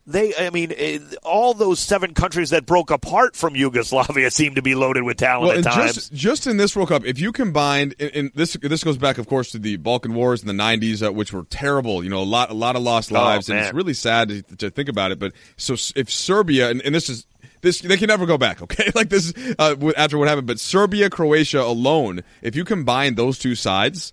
they, 0.08 0.34
I 0.34 0.48
mean, 0.50 0.72
eh, 0.76 0.98
all 1.22 1.52
those 1.54 1.78
seven 1.78 2.14
countries 2.14 2.50
that 2.50 2.64
broke 2.66 2.90
apart 2.90 3.36
from 3.36 3.54
Yugoslavia 3.54 4.30
seem 4.32 4.54
to 4.54 4.62
be 4.62 4.74
loaded 4.74 5.04
with 5.04 5.18
talent 5.18 5.48
Well, 5.48 5.58
at 5.58 5.64
times. 5.64 5.94
just 5.94 6.12
just 6.12 6.46
in 6.46 6.56
this 6.56 6.74
World 6.74 6.88
Cup, 6.88 7.04
if 7.04 7.20
you 7.20 7.30
combined, 7.30 7.94
and, 8.00 8.10
and 8.14 8.30
this 8.34 8.56
this 8.62 8.82
goes 8.82 8.96
back, 8.96 9.18
of 9.18 9.26
course, 9.28 9.50
to 9.52 9.58
the 9.58 9.76
Balkan 9.76 10.14
Wars 10.14 10.40
in 10.42 10.48
the 10.48 10.54
'90s, 10.62 11.06
uh, 11.06 11.12
which 11.12 11.32
were 11.32 11.44
terrible. 11.44 12.02
You 12.02 12.10
know, 12.10 12.22
a 12.22 12.24
lot 12.24 12.50
a 12.50 12.54
lot 12.54 12.74
of 12.74 12.82
lost 12.82 13.10
lives, 13.12 13.48
and 13.50 13.58
Oh, 13.58 13.60
man. 13.60 13.68
it's 13.68 13.74
really 13.74 13.94
sad 13.94 14.28
to, 14.30 14.42
to 14.56 14.70
think 14.70 14.88
about 14.88 15.12
it. 15.12 15.18
But 15.18 15.32
so 15.56 15.74
if 15.94 16.10
Serbia, 16.10 16.70
and, 16.70 16.80
and 16.82 16.94
this 16.94 17.08
is 17.10 17.26
this 17.60 17.80
they 17.80 17.96
can 17.98 18.08
never 18.08 18.24
go 18.24 18.38
back. 18.38 18.62
Okay, 18.68 18.90
like 18.94 19.10
this 19.10 19.32
uh, 19.58 19.76
after 19.96 20.16
what 20.18 20.28
happened, 20.28 20.46
but 20.46 20.58
Serbia, 20.58 21.10
Croatia 21.10 21.60
alone, 21.60 22.22
if 22.42 22.56
you 22.56 22.64
combine 22.64 23.14
those 23.14 23.38
two 23.38 23.54
sides. 23.54 24.12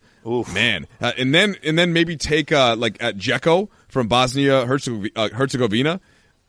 Man, 0.53 0.87
uh, 1.01 1.11
and 1.17 1.33
then 1.33 1.55
and 1.63 1.77
then 1.77 1.93
maybe 1.93 2.17
take 2.17 2.51
uh, 2.51 2.75
like 2.75 3.01
at 3.01 3.17
Dzeko 3.17 3.69
from 3.87 4.07
Bosnia 4.07 4.65
Herzegovina, 4.65 5.99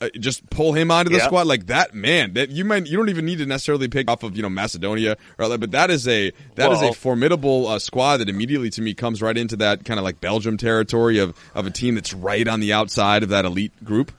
uh, 0.01 0.05
uh, 0.05 0.09
just 0.19 0.49
pull 0.51 0.73
him 0.73 0.91
onto 0.91 1.11
the 1.11 1.19
Yeah. 1.19 1.27
squad 1.27 1.47
like 1.47 1.67
that. 1.67 1.95
Man, 1.95 2.33
that 2.35 2.51
you 2.51 2.65
might 2.65 2.87
you 2.87 2.97
don't 2.97 3.09
even 3.09 3.25
need 3.27 3.39
to 3.39 3.47
necessarily 3.47 3.89
pick 3.89 4.11
off 4.11 4.23
of 4.23 4.35
you 4.37 4.43
know 4.43 4.49
Macedonia 4.51 5.17
or 5.39 5.57
but 5.59 5.71
that 5.73 5.91
is 5.91 6.09
a 6.09 6.33
that 6.55 6.73
is 6.73 6.81
Well- 6.81 6.91
a 6.91 6.95
formidable 6.95 7.67
uh, 7.69 7.79
squad 7.79 8.19
that 8.19 8.29
immediately 8.29 8.71
to 8.71 8.83
me 8.83 8.95
comes 8.95 9.21
right 9.23 9.37
into 9.37 9.57
that 9.57 9.85
kind 9.85 9.99
of 9.99 10.05
like 10.05 10.21
Belgium 10.21 10.57
territory 10.57 11.19
of 11.19 11.35
of 11.55 11.67
a 11.67 11.71
team 11.71 11.95
that's 11.95 12.13
right 12.15 12.47
on 12.49 12.61
the 12.61 12.73
outside 12.73 13.23
of 13.23 13.29
that 13.31 13.45
elite 13.45 13.73
group. 13.85 14.13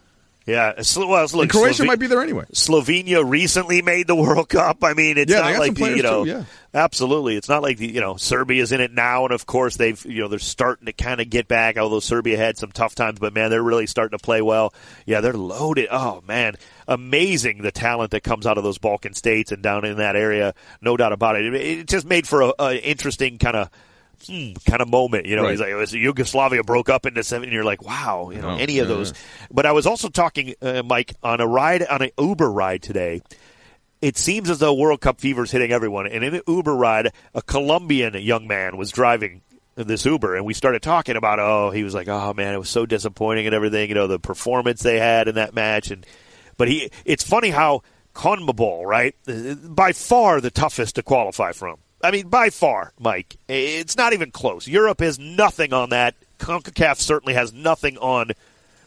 Yeah, 0.47 0.73
well, 0.95 1.25
look, 1.25 1.33
And 1.43 1.51
Croatia 1.51 1.73
Slove- 1.75 1.87
might 1.87 1.99
be 1.99 2.07
there 2.07 2.21
anyway. 2.23 2.45
Slovenia 2.53 3.27
recently 3.29 3.81
made 3.81 4.07
the 4.07 4.15
World 4.15 4.49
Cup. 4.49 4.83
I 4.83 4.93
mean, 4.93 5.17
it's 5.17 5.31
Yeah, 5.31 5.41
not 5.41 5.59
like 5.59 5.75
the, 5.75 5.89
you 5.95 6.01
know, 6.01 6.23
too, 6.23 6.29
yeah. 6.31 6.43
absolutely. 6.73 7.35
It's 7.35 7.49
not 7.49 7.61
like 7.61 7.77
the, 7.77 7.87
you 7.91 7.99
know 8.01 8.15
Serbia's 8.15 8.71
in 8.71 8.79
it 8.81 8.91
now, 8.93 9.25
and 9.25 9.33
of 9.33 9.45
course 9.45 9.75
they've 9.77 10.03
you 10.05 10.21
know 10.21 10.27
they're 10.29 10.39
starting 10.39 10.85
to 10.85 10.93
kind 10.93 11.19
of 11.21 11.29
get 11.29 11.47
back. 11.47 11.77
Although 11.77 11.99
Serbia 11.99 12.37
had 12.37 12.57
some 12.57 12.71
tough 12.71 12.95
times, 12.95 13.19
but 13.19 13.33
man, 13.33 13.49
they're 13.49 13.61
really 13.61 13.87
starting 13.87 14.17
to 14.17 14.23
play 14.23 14.41
well. 14.41 14.73
Yeah, 15.05 15.19
they're 15.21 15.33
loaded. 15.33 15.89
Oh 15.91 16.23
man, 16.27 16.55
amazing 16.87 17.61
the 17.61 17.71
talent 17.71 18.11
that 18.11 18.23
comes 18.23 18.47
out 18.47 18.57
of 18.57 18.63
those 18.63 18.77
Balkan 18.77 19.13
states 19.13 19.51
and 19.51 19.61
down 19.61 19.85
in 19.85 19.97
that 19.97 20.15
area. 20.15 20.53
No 20.81 20.95
doubt 20.97 21.11
about 21.13 21.35
it. 21.35 21.53
It, 21.53 21.55
it 21.79 21.87
just 21.87 22.05
made 22.07 22.27
for 22.27 22.41
a, 22.41 22.53
a 22.59 22.75
interesting 22.77 23.37
kind 23.37 23.57
of. 23.57 23.69
Hmm, 24.25 24.53
kind 24.67 24.81
of 24.81 24.89
moment, 24.89 25.25
you 25.25 25.35
know. 25.35 25.43
Right. 25.43 25.51
He's 25.51 25.59
like, 25.59 25.73
was 25.75 25.93
Yugoslavia 25.93 26.63
broke 26.63 26.89
up 26.89 27.05
into 27.05 27.23
seven. 27.23 27.45
And 27.45 27.53
you're 27.53 27.63
like, 27.63 27.83
wow, 27.83 28.31
you 28.33 28.41
know, 28.41 28.49
Oh, 28.49 28.55
any 28.57 28.79
of 28.79 28.89
yeah, 28.89 28.95
those. 28.95 29.11
yeah. 29.11 29.47
But 29.51 29.65
I 29.65 29.71
was 29.73 29.85
also 29.85 30.09
talking, 30.09 30.55
uh, 30.61 30.81
Mike, 30.83 31.13
on 31.21 31.39
a 31.39 31.47
ride 31.47 31.85
on 31.85 32.01
an 32.01 32.09
Uber 32.17 32.51
ride 32.51 32.81
today. 32.81 33.21
It 34.01 34.17
seems 34.17 34.49
as 34.49 34.59
though 34.59 34.73
World 34.73 35.01
Cup 35.01 35.19
fever 35.21 35.43
is 35.43 35.51
hitting 35.51 35.71
everyone. 35.71 36.07
And 36.07 36.23
in 36.23 36.33
an 36.35 36.41
Uber 36.47 36.75
ride, 36.75 37.13
a 37.33 37.41
Colombian 37.41 38.13
young 38.15 38.47
man 38.47 38.77
was 38.77 38.91
driving 38.91 39.41
this 39.75 40.05
Uber, 40.05 40.35
and 40.35 40.43
we 40.45 40.55
started 40.55 40.81
talking 40.81 41.15
about, 41.15 41.39
oh, 41.39 41.69
he 41.69 41.83
was 41.83 41.93
like, 41.93 42.07
oh 42.07 42.33
man, 42.33 42.53
it 42.53 42.57
was 42.57 42.69
so 42.69 42.85
disappointing 42.87 43.45
and 43.45 43.53
everything. 43.53 43.89
You 43.89 43.95
know, 43.95 44.07
the 44.07 44.17
performance 44.19 44.81
they 44.81 44.97
had 44.99 45.27
in 45.27 45.35
that 45.35 45.53
match, 45.53 45.91
and 45.91 46.03
but 46.57 46.67
he, 46.67 46.89
it's 47.05 47.23
funny 47.23 47.49
how 47.51 47.83
CONMEBOL, 48.15 48.83
right, 48.85 49.15
by 49.75 49.91
far 49.93 50.41
the 50.41 50.49
toughest 50.49 50.95
to 50.95 51.03
qualify 51.03 51.51
from. 51.51 51.77
I 52.01 52.11
mean, 52.11 52.27
by 52.27 52.49
far, 52.49 52.93
Mike. 52.99 53.37
It's 53.47 53.97
not 53.97 54.13
even 54.13 54.31
close. 54.31 54.67
Europe 54.67 54.99
has 54.99 55.17
nothing 55.17 55.73
on 55.73 55.89
that. 55.89 56.15
CONCACAF 56.39 56.97
certainly 56.97 57.33
has 57.33 57.51
nothing 57.53 57.97
on 57.97 58.31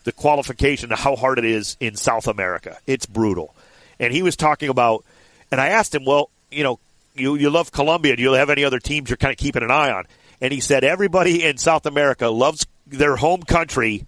the 0.05 0.13
qualification 0.13 0.91
how 0.91 1.17
hard 1.17 1.39
it 1.39 1.45
is 1.45 1.77
in 1.81 1.97
South 1.97 2.27
America. 2.27 2.79
It's 2.87 3.07
brutal. 3.07 3.55
And 3.99 4.13
he 4.13 4.23
was 4.23 4.37
talking 4.37 4.69
about, 4.69 5.05
and 5.51 5.61
I 5.61 5.69
asked 5.69 5.95
him, 5.95 6.05
well, 6.05 6.31
you 6.51 6.63
know, 6.63 6.79
you, 7.15 7.35
you 7.35 7.51
love 7.51 7.73
Colombia. 7.73 8.17
Do 8.17 8.23
you 8.23 8.33
have 8.33 8.51
any 8.51 8.65
other 8.65 8.79
teams 8.79 9.11
you're 9.11 9.17
kind 9.17 9.33
of 9.33 9.39
keeping 9.39 9.63
an 9.63 9.71
eye 9.71 9.91
on? 9.91 10.07
And 10.41 10.53
he 10.53 10.61
said 10.61 10.85
everybody 10.85 11.45
in 11.45 11.59
South 11.59 11.87
America 11.87 12.29
loves 12.29 12.67
their 12.87 13.17
home 13.17 13.43
country 13.43 14.07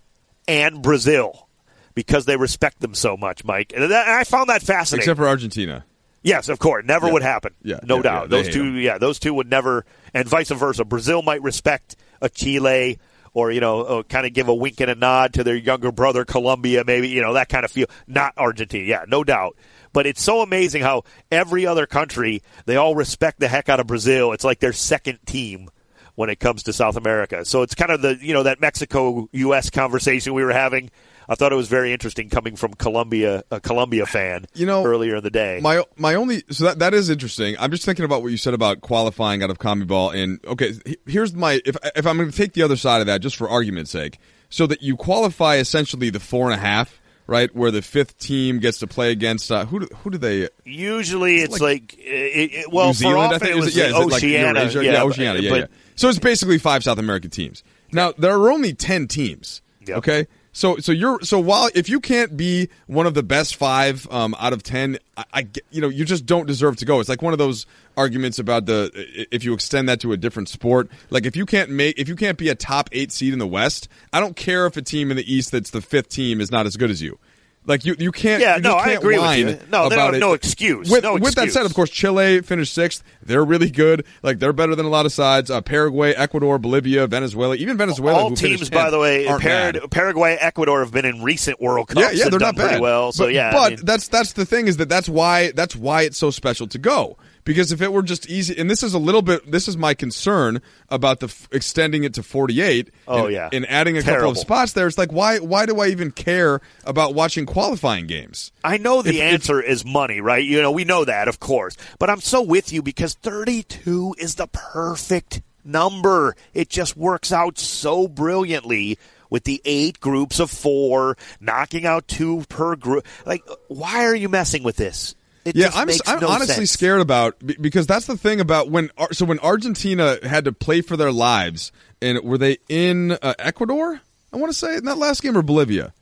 and 0.48 0.80
Brazil 0.82 1.48
because 1.94 2.24
they 2.24 2.36
respect 2.36 2.80
them 2.80 2.94
so 2.94 3.16
much, 3.16 3.44
Mike. 3.44 3.72
And, 3.74 3.84
and 3.84 3.92
I 3.92 4.24
found 4.24 4.48
that 4.48 4.62
fascinating. 4.62 5.02
Except 5.02 5.18
for 5.18 5.28
Argentina. 5.28 5.84
Yes, 6.22 6.48
of 6.48 6.58
course, 6.58 6.84
never 6.86 7.06
Yeah. 7.08 7.12
would 7.14 7.22
happen. 7.22 7.54
Yeah, 7.62 7.80
no 7.82 7.96
yeah, 7.96 8.02
doubt. 8.02 8.30
those 8.30 8.48
two, 8.48 8.64
them. 8.64 8.78
yeah, 8.78 8.98
those 8.98 9.18
two 9.18 9.34
would 9.34 9.50
never, 9.50 9.84
and 10.14 10.28
vice 10.28 10.50
versa. 10.50 10.84
Brazil 10.84 11.22
might 11.22 11.42
respect 11.42 11.96
a 12.20 12.28
Chile 12.28 12.98
or 13.34 13.50
you 13.50 13.60
know, 13.60 14.02
kind 14.02 14.26
of 14.26 14.34
give 14.34 14.48
a 14.48 14.54
wink 14.54 14.80
and 14.80 14.90
a 14.90 14.94
nod 14.94 15.32
to 15.34 15.42
their 15.44 15.56
younger 15.56 15.90
brother 15.90 16.24
Colombia, 16.24 16.84
maybe 16.86 17.08
you 17.08 17.22
know 17.22 17.32
that 17.32 17.48
kind 17.48 17.64
of 17.64 17.70
feel. 17.70 17.86
Not 18.06 18.34
Argentina, 18.36 18.84
yeah, 18.84 19.04
no 19.08 19.24
doubt. 19.24 19.56
But 19.94 20.06
it's 20.06 20.22
so 20.22 20.40
amazing 20.42 20.82
how 20.82 21.04
every 21.30 21.66
other 21.66 21.86
country 21.86 22.42
they 22.66 22.76
all 22.76 22.94
respect 22.94 23.40
the 23.40 23.48
heck 23.48 23.68
out 23.68 23.80
of 23.80 23.86
Brazil. 23.86 24.32
It's 24.32 24.44
like 24.44 24.60
their 24.60 24.72
second 24.72 25.18
team 25.26 25.70
when 26.14 26.28
it 26.28 26.40
comes 26.40 26.62
to 26.64 26.72
South 26.74 26.96
America. 26.96 27.44
So 27.46 27.62
it's 27.62 27.74
kind 27.74 27.90
of 27.90 28.02
the 28.02 28.16
you 28.20 28.34
know 28.34 28.42
that 28.44 28.60
Mexico 28.60 29.28
U.S. 29.32 29.70
conversation 29.70 30.34
we 30.34 30.44
were 30.44 30.52
having. 30.52 30.90
I 31.28 31.34
thought 31.34 31.52
it 31.52 31.56
was 31.56 31.68
very 31.68 31.92
interesting 31.92 32.28
coming 32.28 32.56
from 32.56 32.74
Colombia, 32.74 33.42
a 33.50 33.60
Colombia 33.60 34.06
fan. 34.06 34.46
You 34.54 34.66
know, 34.66 34.84
earlier 34.84 35.16
in 35.16 35.22
the 35.22 35.30
day. 35.30 35.60
My 35.62 35.84
my 35.96 36.14
only 36.14 36.42
so 36.50 36.64
that 36.64 36.78
that 36.80 36.94
is 36.94 37.10
interesting. 37.10 37.56
I'm 37.58 37.70
just 37.70 37.84
thinking 37.84 38.04
about 38.04 38.22
what 38.22 38.30
you 38.30 38.36
said 38.36 38.54
about 38.54 38.80
qualifying 38.80 39.42
out 39.42 39.50
of 39.50 39.58
CONMEBOL. 39.58 40.14
And 40.14 40.44
okay, 40.46 40.74
here's 41.06 41.34
my 41.34 41.60
if 41.64 41.76
if 41.96 42.06
I'm 42.06 42.16
going 42.16 42.30
to 42.30 42.36
take 42.36 42.52
the 42.52 42.62
other 42.62 42.76
side 42.76 43.00
of 43.00 43.06
that, 43.06 43.20
just 43.20 43.36
for 43.36 43.48
argument's 43.48 43.90
sake, 43.90 44.18
so 44.48 44.66
that 44.66 44.82
you 44.82 44.96
qualify 44.96 45.56
essentially 45.56 46.10
the 46.10 46.20
four 46.20 46.50
and 46.50 46.54
a 46.54 46.62
half 46.62 47.00
right? 47.26 47.54
Where 47.54 47.70
the 47.70 47.82
fifth 47.82 48.18
team 48.18 48.58
gets 48.58 48.78
to 48.80 48.86
play 48.86 49.10
against 49.10 49.50
uh, 49.50 49.64
who? 49.64 49.80
Do, 49.80 49.88
who 50.02 50.10
do 50.10 50.18
they? 50.18 50.48
Usually, 50.64 51.36
it's, 51.36 51.52
like, 51.52 51.60
like 51.60 51.98
it, 51.98 52.52
it, 52.52 52.72
well, 52.72 52.88
New 52.88 52.94
Zealand. 52.94 53.34
I 53.34 53.38
think 53.38 53.52
it 53.52 53.60
was 53.60 53.76
yeah, 53.76 53.92
Oceania. 53.94 54.52
Like 54.52 54.74
yeah, 54.74 54.80
yeah, 54.80 55.02
Oceania. 55.02 55.50
But, 55.50 55.56
yeah, 55.56 55.56
yeah. 55.60 55.66
So 55.96 56.08
it's 56.08 56.18
basically 56.18 56.58
five 56.58 56.84
South 56.84 56.98
American 56.98 57.30
teams. 57.30 57.62
Now 57.92 58.12
there 58.12 58.34
are 58.34 58.50
only 58.50 58.74
ten 58.74 59.08
teams. 59.08 59.62
Yep. 59.86 59.98
Okay. 59.98 60.26
So 60.52 60.76
so 60.76 60.92
you're 60.92 61.20
so 61.22 61.40
while 61.40 61.70
if 61.74 61.88
you 61.88 61.98
can't 61.98 62.36
be 62.36 62.68
one 62.86 63.06
of 63.06 63.14
the 63.14 63.22
best 63.22 63.56
five 63.56 64.06
um, 64.10 64.36
out 64.38 64.52
of 64.52 64.62
ten, 64.62 64.98
I, 65.16 65.24
I 65.32 65.48
you 65.70 65.80
know 65.80 65.88
you 65.88 66.04
just 66.04 66.26
don't 66.26 66.46
deserve 66.46 66.76
to 66.76 66.84
go. 66.84 67.00
It's 67.00 67.08
like 67.08 67.22
one 67.22 67.32
of 67.32 67.38
those 67.38 67.64
arguments 67.96 68.38
about 68.38 68.66
the 68.66 68.90
if 69.30 69.44
you 69.44 69.54
extend 69.54 69.88
that 69.88 70.00
to 70.00 70.12
a 70.12 70.16
different 70.18 70.50
sport. 70.50 70.90
Like 71.08 71.24
if 71.24 71.36
you 71.36 71.46
can't 71.46 71.70
make 71.70 71.98
if 71.98 72.06
you 72.06 72.16
can't 72.16 72.36
be 72.36 72.50
a 72.50 72.54
top 72.54 72.90
eight 72.92 73.12
seed 73.12 73.32
in 73.32 73.38
the 73.38 73.46
West, 73.46 73.88
I 74.12 74.20
don't 74.20 74.36
care 74.36 74.66
if 74.66 74.76
a 74.76 74.82
team 74.82 75.10
in 75.10 75.16
the 75.16 75.32
East 75.32 75.52
that's 75.52 75.70
the 75.70 75.80
fifth 75.80 76.10
team 76.10 76.38
is 76.38 76.50
not 76.50 76.66
as 76.66 76.76
good 76.76 76.90
as 76.90 77.00
you. 77.00 77.18
Like 77.64 77.84
you, 77.84 77.94
you 77.96 78.10
can't. 78.10 78.42
Yeah, 78.42 78.56
you 78.56 78.62
no, 78.62 78.74
can't 78.74 78.88
I 78.88 78.92
agree 78.92 79.18
whine 79.18 79.46
with 79.46 79.62
you. 79.62 79.68
No, 79.70 79.88
they 79.88 79.94
about 79.94 80.06
don't- 80.06 80.14
it. 80.16 80.18
no 80.18 80.32
excuse. 80.32 80.90
With, 80.90 81.04
No 81.04 81.14
with 81.14 81.36
that 81.36 81.52
said, 81.52 81.64
of 81.64 81.72
course, 81.74 81.90
Chile 81.90 82.40
finished 82.42 82.74
sixth. 82.74 83.04
They're 83.22 83.44
really 83.44 83.70
good. 83.70 84.04
Like 84.24 84.40
they're 84.40 84.52
better 84.52 84.74
than 84.74 84.84
a 84.84 84.88
lot 84.88 85.06
of 85.06 85.12
sides. 85.12 85.48
Uh, 85.48 85.60
Paraguay, 85.60 86.12
Ecuador, 86.12 86.58
Bolivia, 86.58 87.06
Venezuela, 87.06 87.54
even 87.54 87.76
Venezuela. 87.76 88.18
all 88.18 88.30
who 88.30 88.34
teams, 88.36 88.68
by 88.68 88.90
the 88.90 88.98
way, 88.98 89.28
aren't 89.28 89.44
Parag- 89.44 89.80
bad. 89.80 89.90
Paraguay, 89.92 90.36
Ecuador 90.40 90.80
have 90.80 90.90
been 90.92 91.04
in 91.04 91.22
recent 91.22 91.60
World 91.60 91.86
Cups. 91.86 92.00
Yeah, 92.00 92.10
yeah, 92.10 92.28
they're 92.30 92.40
not 92.40 92.56
bad. 92.56 92.66
pretty 92.68 92.80
well. 92.82 93.12
So 93.12 93.26
but, 93.26 93.32
yeah, 93.32 93.50
I 93.50 93.52
but 93.52 93.70
mean- 93.74 93.84
that's 93.84 94.08
that's 94.08 94.32
the 94.32 94.44
thing 94.44 94.66
is 94.66 94.78
that 94.78 94.88
that's 94.88 95.08
why 95.08 95.52
that's 95.52 95.76
why 95.76 96.02
it's 96.02 96.18
so 96.18 96.32
special 96.32 96.66
to 96.66 96.78
go 96.78 97.16
because 97.44 97.72
if 97.72 97.80
it 97.82 97.92
were 97.92 98.02
just 98.02 98.28
easy, 98.28 98.58
and 98.58 98.70
this 98.70 98.82
is 98.82 98.94
a 98.94 98.98
little 98.98 99.22
bit, 99.22 99.50
this 99.50 99.68
is 99.68 99.76
my 99.76 99.94
concern 99.94 100.60
about 100.88 101.20
the 101.20 101.26
f- 101.26 101.48
extending 101.52 102.04
it 102.04 102.14
to 102.14 102.22
forty 102.22 102.60
eight. 102.60 102.90
Oh, 103.08 103.24
and, 103.26 103.32
yeah. 103.34 103.48
and 103.52 103.68
adding 103.68 103.96
a 103.96 104.02
couple 104.02 104.30
of 104.30 104.38
spots 104.38 104.72
there. 104.72 104.86
It's 104.86 104.98
like 104.98 105.12
why 105.12 105.38
why 105.38 105.66
do 105.66 105.80
I 105.80 105.88
even 105.88 106.10
care 106.10 106.60
about 106.84 107.14
watching 107.14 107.46
qualifying 107.46 108.06
games? 108.06 108.52
I 108.64 108.76
know 108.78 109.02
the 109.02 109.10
If- 109.10 109.16
if- 109.16 109.22
answer 109.22 109.60
is 109.60 109.84
money, 109.84 110.20
right? 110.20 110.44
You 110.44 110.62
know, 110.62 110.70
we 110.72 110.84
know 110.84 111.04
that, 111.04 111.28
of 111.28 111.40
course. 111.40 111.76
But 111.98 112.10
I'm 112.10 112.20
so 112.20 112.42
with 112.42 112.72
you 112.72 112.82
because 112.82 113.14
32 113.14 114.14
is 114.18 114.36
the 114.36 114.46
perfect 114.46 115.42
number. 115.64 116.34
It 116.54 116.68
just 116.68 116.96
works 116.96 117.32
out 117.32 117.58
so 117.58 118.08
brilliantly 118.08 118.98
with 119.30 119.44
the 119.44 119.62
eight 119.64 119.98
groups 120.00 120.38
of 120.40 120.50
four, 120.50 121.16
knocking 121.40 121.86
out 121.86 122.06
two 122.06 122.44
per 122.48 122.76
group. 122.76 123.06
Like, 123.24 123.42
why 123.68 124.04
are 124.04 124.14
you 124.14 124.28
messing 124.28 124.62
with 124.62 124.76
this? 124.76 125.14
It 125.44 125.56
Yeah, 125.56 125.70
I'm 125.74 125.88
I'm 126.06 126.20
no 126.20 126.28
honestly 126.28 126.54
sense. 126.54 126.70
scared 126.70 127.00
about 127.00 127.36
because 127.60 127.86
that's 127.86 128.06
the 128.06 128.16
thing 128.16 128.40
about 128.40 128.70
when 128.70 128.90
so 129.12 129.24
when 129.24 129.38
Argentina 129.40 130.18
had 130.22 130.44
to 130.44 130.52
play 130.52 130.80
for 130.82 130.96
their 130.96 131.10
lives 131.12 131.72
and 132.00 132.20
were 132.22 132.38
they 132.38 132.58
in 132.68 133.12
uh, 133.12 133.34
Ecuador? 133.38 134.00
I 134.32 134.36
want 134.36 134.52
to 134.52 134.58
say 134.58 134.76
in 134.76 134.84
that 134.84 134.98
last 134.98 135.22
game 135.22 135.36
or 135.36 135.42
Bolivia. 135.42 135.92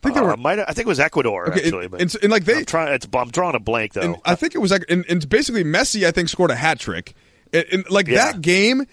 I 0.00 0.02
think 0.02 0.14
they 0.14 0.20
Uh, 0.20 0.24
were. 0.26 0.36
might, 0.36 0.60
I 0.60 0.66
think 0.66 0.80
it 0.80 0.86
was 0.86 1.00
Ecuador, 1.00 1.48
Okay, 1.48 1.60
actually. 1.64 1.82
and- 1.86 1.90
but 1.90 2.00
and 2.00 2.16
and, 2.22 2.30
like, 2.30 2.44
they- 2.44 2.58
I'm, 2.58 2.64
trying, 2.66 2.92
it's, 2.94 3.08
I'm 3.12 3.30
drawing 3.30 3.56
a 3.56 3.58
blank, 3.58 3.94
though. 3.94 4.20
I 4.24 4.36
think 4.36 4.54
it 4.54 4.58
was 4.58 4.70
like, 4.70 4.84
and, 4.88 5.04
and 5.08 5.28
basically 5.28 5.64
Messi, 5.64 6.06
I 6.06 6.12
think, 6.12 6.28
scored 6.28 6.52
a 6.52 6.54
hat 6.54 6.78
trick. 6.78 7.14
And, 7.52 7.64
and, 7.72 7.90
like 7.90 8.06
Yeah. 8.06 8.30
that 8.30 8.40
game, 8.40 8.86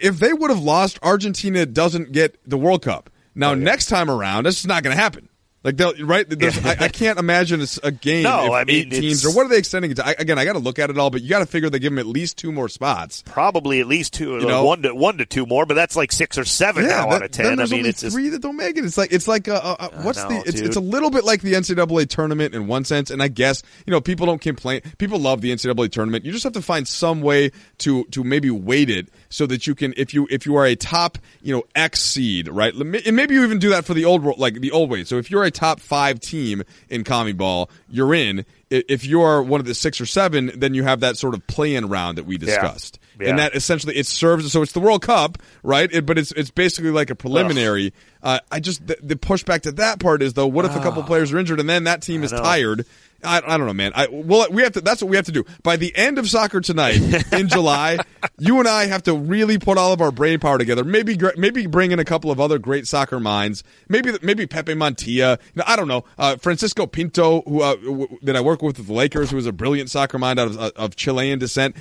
if 0.00 0.20
they 0.20 0.32
would 0.32 0.50
have 0.50 0.60
lost, 0.62 1.00
Argentina 1.02 1.66
doesn't 1.66 2.12
get 2.12 2.36
the 2.48 2.56
World 2.56 2.82
Cup. 2.82 3.10
Now, 3.34 3.50
Oh, 3.50 3.54
yeah. 3.54 3.64
next 3.64 3.86
time 3.86 4.08
around, 4.08 4.44
that's 4.44 4.56
just 4.56 4.68
not 4.68 4.84
going 4.84 4.94
to 4.96 5.02
happen. 5.02 5.28
Like 5.64 5.76
they'll 5.76 5.94
right, 6.04 6.26
Yeah. 6.28 6.50
I, 6.64 6.84
I 6.84 6.88
can't 6.88 7.18
imagine 7.18 7.60
it's 7.60 7.78
a 7.78 7.92
game. 7.92 8.24
No, 8.24 8.46
if 8.46 8.50
I 8.52 8.64
mean, 8.64 8.76
eight 8.86 8.90
teams 8.90 9.24
or 9.24 9.32
what 9.32 9.46
are 9.46 9.48
they 9.48 9.58
extending 9.58 9.92
it 9.92 9.94
to? 9.94 10.06
I, 10.06 10.14
again, 10.18 10.38
I 10.38 10.44
got 10.44 10.54
to 10.54 10.58
look 10.58 10.78
at 10.78 10.90
it 10.90 10.98
all, 10.98 11.10
but 11.10 11.22
you 11.22 11.28
got 11.28 11.38
to 11.38 11.46
figure 11.46 11.70
they 11.70 11.78
give 11.78 11.92
them 11.92 11.98
at 12.00 12.06
least 12.06 12.36
two 12.36 12.50
more 12.50 12.68
spots. 12.68 13.22
Probably 13.26 13.80
at 13.80 13.86
least 13.86 14.12
two, 14.14 14.32
You 14.38 14.46
know? 14.46 14.64
one 14.64 14.82
to 14.82 14.94
one 14.94 15.18
to 15.18 15.26
two 15.26 15.46
more, 15.46 15.64
but 15.64 15.74
that's 15.74 15.94
like 15.94 16.10
six 16.10 16.36
or 16.36 16.44
seven 16.44 16.86
now 16.86 17.06
that- 17.06 17.14
out 17.14 17.22
of 17.24 17.30
ten. 17.30 17.60
I 17.60 17.64
mean, 17.66 17.74
only 17.74 17.90
it's 17.90 18.00
just, 18.00 18.14
three 18.14 18.28
that 18.30 18.42
don't 18.42 18.56
make 18.56 18.76
it. 18.76 18.84
It's 18.84 18.98
like 18.98 19.12
it's 19.12 19.28
like 19.28 19.46
uh, 19.48 19.52
uh, 19.54 19.76
uh, 19.78 19.88
what's 20.02 20.18
know, 20.22 20.30
the? 20.30 20.48
It's, 20.48 20.60
it's 20.60 20.76
a 20.76 20.80
little 20.80 21.10
bit 21.10 21.24
like 21.24 21.42
the 21.42 21.52
NCAA 21.54 22.08
tournament 22.08 22.54
in 22.54 22.66
one 22.66 22.84
sense, 22.84 23.10
and 23.10 23.22
I 23.22 23.28
guess 23.28 23.62
you 23.86 23.92
know 23.92 24.00
people 24.00 24.26
don't 24.26 24.40
complain. 24.40 24.80
People 24.98 25.20
love 25.20 25.40
the 25.42 25.52
NCAA 25.52 25.92
tournament. 25.92 26.24
You 26.24 26.32
just 26.32 26.44
have 26.44 26.54
to 26.54 26.62
find 26.62 26.88
some 26.88 27.20
way 27.20 27.52
to 27.78 28.04
to 28.06 28.24
maybe 28.24 28.50
weight 28.50 28.90
it 28.90 29.08
so 29.32 29.46
that 29.46 29.66
you 29.66 29.74
can 29.74 29.94
if 29.96 30.12
you 30.12 30.28
if 30.30 30.44
you 30.46 30.54
are 30.56 30.66
a 30.66 30.76
top 30.76 31.18
you 31.40 31.54
know 31.54 31.64
X 31.74 32.00
seed 32.00 32.48
right, 32.48 32.72
and 32.74 33.16
maybe 33.16 33.34
you 33.34 33.42
even 33.42 33.58
do 33.58 33.70
that 33.70 33.84
for 33.84 33.94
the 33.94 34.04
old 34.04 34.22
world 34.22 34.38
like 34.38 34.60
the 34.60 34.70
old 34.70 34.90
way. 34.90 35.04
So 35.04 35.16
if 35.16 35.30
you're 35.30 35.44
a 35.44 35.50
top 35.50 35.80
five 35.80 36.20
team 36.20 36.62
in 36.88 37.02
Ball, 37.36 37.70
you're 37.88 38.14
in. 38.14 38.44
If 38.70 39.04
you're 39.04 39.42
one 39.42 39.60
of 39.60 39.66
the 39.66 39.74
six 39.74 40.00
or 40.00 40.06
seven, 40.06 40.50
then 40.54 40.72
you 40.72 40.82
have 40.84 41.00
that 41.00 41.18
sort 41.18 41.34
of 41.34 41.46
play-in 41.46 41.88
round 41.90 42.16
that 42.16 42.24
we 42.24 42.38
discussed, 42.38 42.98
Yeah. 43.20 43.28
and 43.28 43.38
that 43.38 43.54
essentially 43.54 43.96
it 43.96 44.06
serves. 44.06 44.50
So 44.50 44.62
it's 44.62 44.72
the 44.72 44.80
World 44.80 45.02
Cup, 45.02 45.36
right? 45.62 45.92
It, 45.92 46.06
but 46.06 46.18
it's 46.18 46.32
it's 46.32 46.50
basically 46.50 46.90
like 46.90 47.10
a 47.10 47.14
preliminary. 47.14 47.92
Uh, 48.22 48.38
I 48.50 48.60
just 48.60 48.86
the, 48.86 48.96
the 49.02 49.16
pushback 49.16 49.62
to 49.62 49.72
that 49.72 49.98
part 49.98 50.22
is 50.22 50.34
though, 50.34 50.46
what 50.46 50.64
if 50.64 50.74
a 50.76 50.80
couple 50.80 51.02
players 51.02 51.32
are 51.32 51.38
injured 51.38 51.60
and 51.60 51.68
then 51.68 51.84
that 51.84 52.02
team 52.02 52.22
is 52.22 52.32
know. 52.32 52.38
tired? 52.38 52.86
I, 53.22 53.38
I 53.44 53.56
don't 53.56 53.66
know, 53.66 53.72
man. 53.72 53.92
I 53.94 54.08
well, 54.10 54.48
we 54.50 54.62
have 54.62 54.72
to. 54.72 54.80
That's 54.80 55.00
what 55.00 55.08
we 55.08 55.16
have 55.16 55.26
to 55.26 55.32
do 55.32 55.44
by 55.62 55.76
the 55.76 55.94
end 55.96 56.18
of 56.18 56.28
soccer 56.28 56.60
tonight 56.60 57.00
in 57.32 57.48
July. 57.48 57.98
You 58.38 58.58
and 58.58 58.68
I 58.68 58.86
have 58.86 59.04
to 59.04 59.14
really 59.14 59.58
put 59.58 59.78
all 59.78 59.92
of 59.92 60.00
our 60.00 60.10
brain 60.10 60.40
power 60.40 60.58
together. 60.58 60.82
Maybe 60.82 61.16
maybe 61.36 61.66
bring 61.66 61.92
in 61.92 62.00
a 62.00 62.04
couple 62.04 62.32
of 62.32 62.40
other 62.40 62.58
great 62.58 62.88
soccer 62.88 63.20
minds. 63.20 63.62
Maybe 63.88 64.12
maybe 64.22 64.46
Pepe 64.46 64.74
Montilla. 64.74 65.38
No, 65.54 65.62
I 65.66 65.76
don't 65.76 65.88
know. 65.88 66.04
Uh, 66.18 66.36
Francisco 66.36 66.86
Pinto, 66.86 67.42
who 67.42 67.62
uh, 67.62 67.76
w- 67.76 68.18
that 68.22 68.34
I 68.34 68.40
work 68.40 68.60
with 68.60 68.72
with 68.78 68.86
the 68.86 68.92
Lakers, 68.92 69.30
who 69.30 69.38
is 69.38 69.46
a 69.46 69.52
brilliant 69.52 69.90
soccer 69.90 70.18
mind 70.18 70.38
out 70.38 70.48
of, 70.48 70.58
uh, 70.58 70.70
of 70.76 70.96
Chilean 70.96 71.38
descent. 71.38 71.76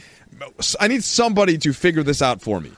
I 0.79 0.87
need 0.87 1.03
somebody 1.03 1.57
to 1.59 1.73
figure 1.73 2.03
this 2.03 2.21
out 2.21 2.41
for 2.41 2.59
me. 2.59 2.71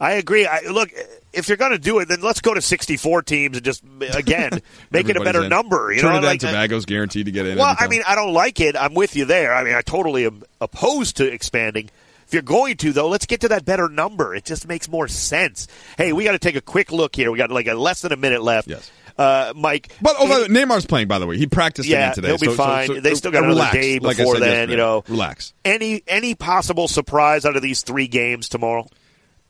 I 0.00 0.12
agree. 0.12 0.46
I, 0.46 0.60
look, 0.70 0.90
if 1.32 1.48
you're 1.48 1.56
going 1.56 1.72
to 1.72 1.78
do 1.78 1.98
it, 1.98 2.08
then 2.08 2.20
let's 2.20 2.40
go 2.40 2.54
to 2.54 2.60
64 2.60 3.22
teams 3.22 3.56
and 3.56 3.64
just 3.64 3.82
again 4.14 4.60
make 4.90 5.08
it 5.08 5.16
a 5.16 5.20
better 5.20 5.44
in. 5.44 5.48
number. 5.48 5.92
You 5.92 6.00
Trinidad 6.00 6.22
know, 6.22 6.28
like, 6.28 6.42
and 6.42 6.50
Tobago's 6.54 6.84
guaranteed 6.84 7.26
to 7.26 7.32
get 7.32 7.46
in. 7.46 7.58
Well, 7.58 7.74
I 7.78 7.88
mean, 7.88 8.02
I 8.06 8.14
don't 8.14 8.32
like 8.32 8.60
it. 8.60 8.76
I'm 8.76 8.94
with 8.94 9.16
you 9.16 9.24
there. 9.24 9.54
I 9.54 9.64
mean, 9.64 9.74
I 9.74 9.82
totally 9.82 10.26
am 10.26 10.42
opposed 10.60 11.16
to 11.18 11.30
expanding. 11.32 11.90
If 12.26 12.32
you're 12.34 12.42
going 12.42 12.76
to, 12.78 12.92
though, 12.92 13.08
let's 13.08 13.26
get 13.26 13.42
to 13.42 13.48
that 13.48 13.64
better 13.66 13.88
number. 13.90 14.34
It 14.34 14.44
just 14.46 14.66
makes 14.66 14.88
more 14.88 15.06
sense. 15.08 15.68
Hey, 15.98 16.12
we 16.14 16.24
got 16.24 16.32
to 16.32 16.38
take 16.38 16.56
a 16.56 16.62
quick 16.62 16.90
look 16.90 17.14
here. 17.14 17.30
We 17.30 17.36
got 17.36 17.50
like 17.50 17.66
a 17.66 17.74
less 17.74 18.00
than 18.00 18.12
a 18.12 18.16
minute 18.16 18.42
left. 18.42 18.68
Yes. 18.68 18.90
Uh, 19.18 19.52
Mike. 19.54 19.94
But 20.00 20.14
oh, 20.18 20.26
by 20.26 20.34
any- 20.36 20.48
the 20.48 20.54
way, 20.54 20.64
Neymar's 20.64 20.86
playing. 20.86 21.08
By 21.08 21.18
the 21.18 21.26
way, 21.26 21.36
he 21.36 21.46
practiced 21.46 21.86
Yeah, 21.86 22.12
today. 22.12 22.28
he'll 22.28 22.38
be 22.38 22.46
so- 22.46 22.52
so- 22.52 22.56
fine. 22.56 22.86
so- 22.86 23.00
They 23.00 23.14
still 23.14 23.30
got 23.32 23.40
another 23.44 23.56
relax, 23.56 23.74
day 23.74 23.98
like 23.98 24.16
before 24.16 24.36
said 24.36 24.42
then, 24.42 24.50
yesterday. 24.50 24.72
you 24.72 24.76
know. 24.78 25.04
relax. 25.08 25.52
any 25.66 26.02
any 26.08 26.34
possible 26.34 26.88
surprise 26.88 27.44
out 27.44 27.54
of 27.54 27.60
these 27.62 27.82
three 27.82 28.06
games 28.08 28.48
tomorrow? 28.48 28.88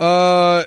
Uh, 0.03 0.65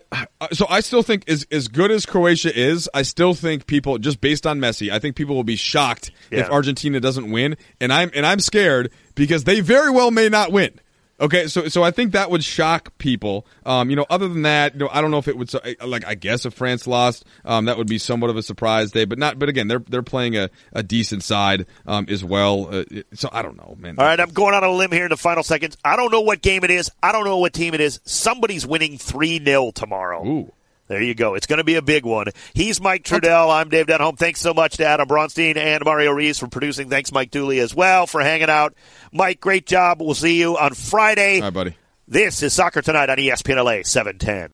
so 0.53 0.65
I 0.69 0.79
still 0.79 1.03
think 1.03 1.27
as 1.27 1.45
as 1.51 1.67
good 1.67 1.91
as 1.91 2.05
Croatia 2.05 2.57
is, 2.57 2.89
I 2.93 3.01
still 3.01 3.33
think 3.33 3.67
people 3.67 3.97
just 3.97 4.21
based 4.21 4.47
on 4.47 4.61
Messi, 4.61 4.89
I 4.89 4.99
think 4.99 5.17
people 5.17 5.36
will 5.36 5.43
be 5.43 5.57
shocked 5.57 6.11
if 6.31 6.49
Argentina 6.49 7.01
doesn't 7.01 7.29
win, 7.29 7.57
and 7.81 7.91
I'm 7.91 8.11
and 8.13 8.25
I'm 8.25 8.39
scared 8.39 8.93
because 9.13 9.43
they 9.43 9.59
very 9.59 9.91
well 9.91 10.09
may 10.09 10.29
not 10.29 10.53
win. 10.53 10.79
Okay, 11.20 11.47
so 11.47 11.70
so 11.70 11.82
I 11.82 11.91
think 11.91 12.11
that 12.11 12.30
would 12.30 12.43
shock 12.43 12.97
people. 12.97 13.47
Um, 13.66 13.89
you 13.89 13.95
know, 13.95 14.05
other 14.09 14.28
than 14.28 14.41
that, 14.41 14.74
you 14.74 14.80
know, 14.80 14.89
I 14.91 14.99
don't 14.99 15.11
know 15.11 15.18
if 15.18 15.30
it 15.30 15.38
would 15.38 15.49
like. 15.82 16.05
I 16.05 16.13
guess 16.16 16.45
if 16.45 16.53
France 16.53 16.88
lost, 16.88 17.24
um, 17.45 17.66
that 17.66 17.78
would 17.78 17.88
be 17.88 17.97
somewhat 17.97 18.30
of 18.30 18.36
a 18.36 18.43
surprise 18.43 18.91
day, 18.91 19.05
but 19.05 19.18
not. 19.18 19.39
But 19.39 19.47
again, 19.47 19.70
they're 19.70 19.80
they're 19.80 20.03
playing 20.03 20.36
a, 20.36 20.49
a 20.74 20.84
decent 20.84 21.24
side 21.24 21.68
um, 21.86 22.05
as 22.09 22.24
well. 22.24 22.68
Uh, 22.70 22.84
so 23.13 23.30
I 23.32 23.43
don't 23.43 23.55
know, 23.55 23.78
man. 23.80 23.95
All 23.97 24.05
right, 24.05 24.20
I'm 24.20 24.32
going 24.32 24.53
on 24.53 24.66
a 24.66 24.72
limb 24.72 24.91
here 24.91 25.05
in 25.05 25.09
the 25.09 25.18
final 25.18 25.43
seconds. 25.43 25.78
I 25.86 25.95
don't 25.95 26.11
know 26.11 26.22
what 26.22 26.41
game 26.41 26.66
it 26.66 26.72
is. 26.72 26.91
I 27.01 27.13
don't 27.13 27.24
know 27.24 27.38
what 27.38 27.53
team 27.53 27.74
it 27.74 27.82
is. 27.82 28.01
Somebody's 28.03 28.68
winning 28.68 28.97
3 28.97 29.43
0 29.43 29.72
tomorrow. 29.72 30.26
Ooh. 30.26 30.51
There 30.88 31.01
you 31.01 31.15
go. 31.15 31.33
It's 31.33 31.47
going 31.47 31.57
to 31.57 31.63
be 31.63 31.75
a 31.75 31.81
big 31.81 32.05
one. 32.05 32.27
He's 32.53 32.79
Mike 32.79 33.03
Trudell. 33.03 33.51
I'm 33.51 33.69
Dave 33.69 33.88
Denholm. 33.88 34.17
Thanks 34.17 34.39
so 34.39 34.53
much 34.53 34.77
to 34.77 34.86
Adam 34.86 35.07
Bronstein 35.07 35.57
and 35.57 35.83
Mario 35.83 36.11
Reeves 36.11 36.38
for 36.38 36.47
producing. 36.47 36.89
Thanks, 36.89 37.11
Mike 37.11 37.31
Dooley, 37.31 37.59
as 37.59 37.73
well, 37.73 38.05
for 38.05 38.21
hanging 38.21 38.49
out. 38.49 38.75
Mike, 39.11 39.39
great 39.39 39.65
job. 39.65 39.99
We'll 39.99 40.13
see 40.13 40.39
you 40.39 40.57
on 40.57 40.73
Friday. 40.75 41.38
All 41.38 41.45
right, 41.45 41.53
buddy. 41.53 41.77
This 42.07 42.43
is 42.43 42.53
Soccer 42.53 42.83
Tonight 42.83 43.09
on 43.09 43.17
ESPN 43.17 43.63
LA 43.63 43.81
710. 43.81 44.53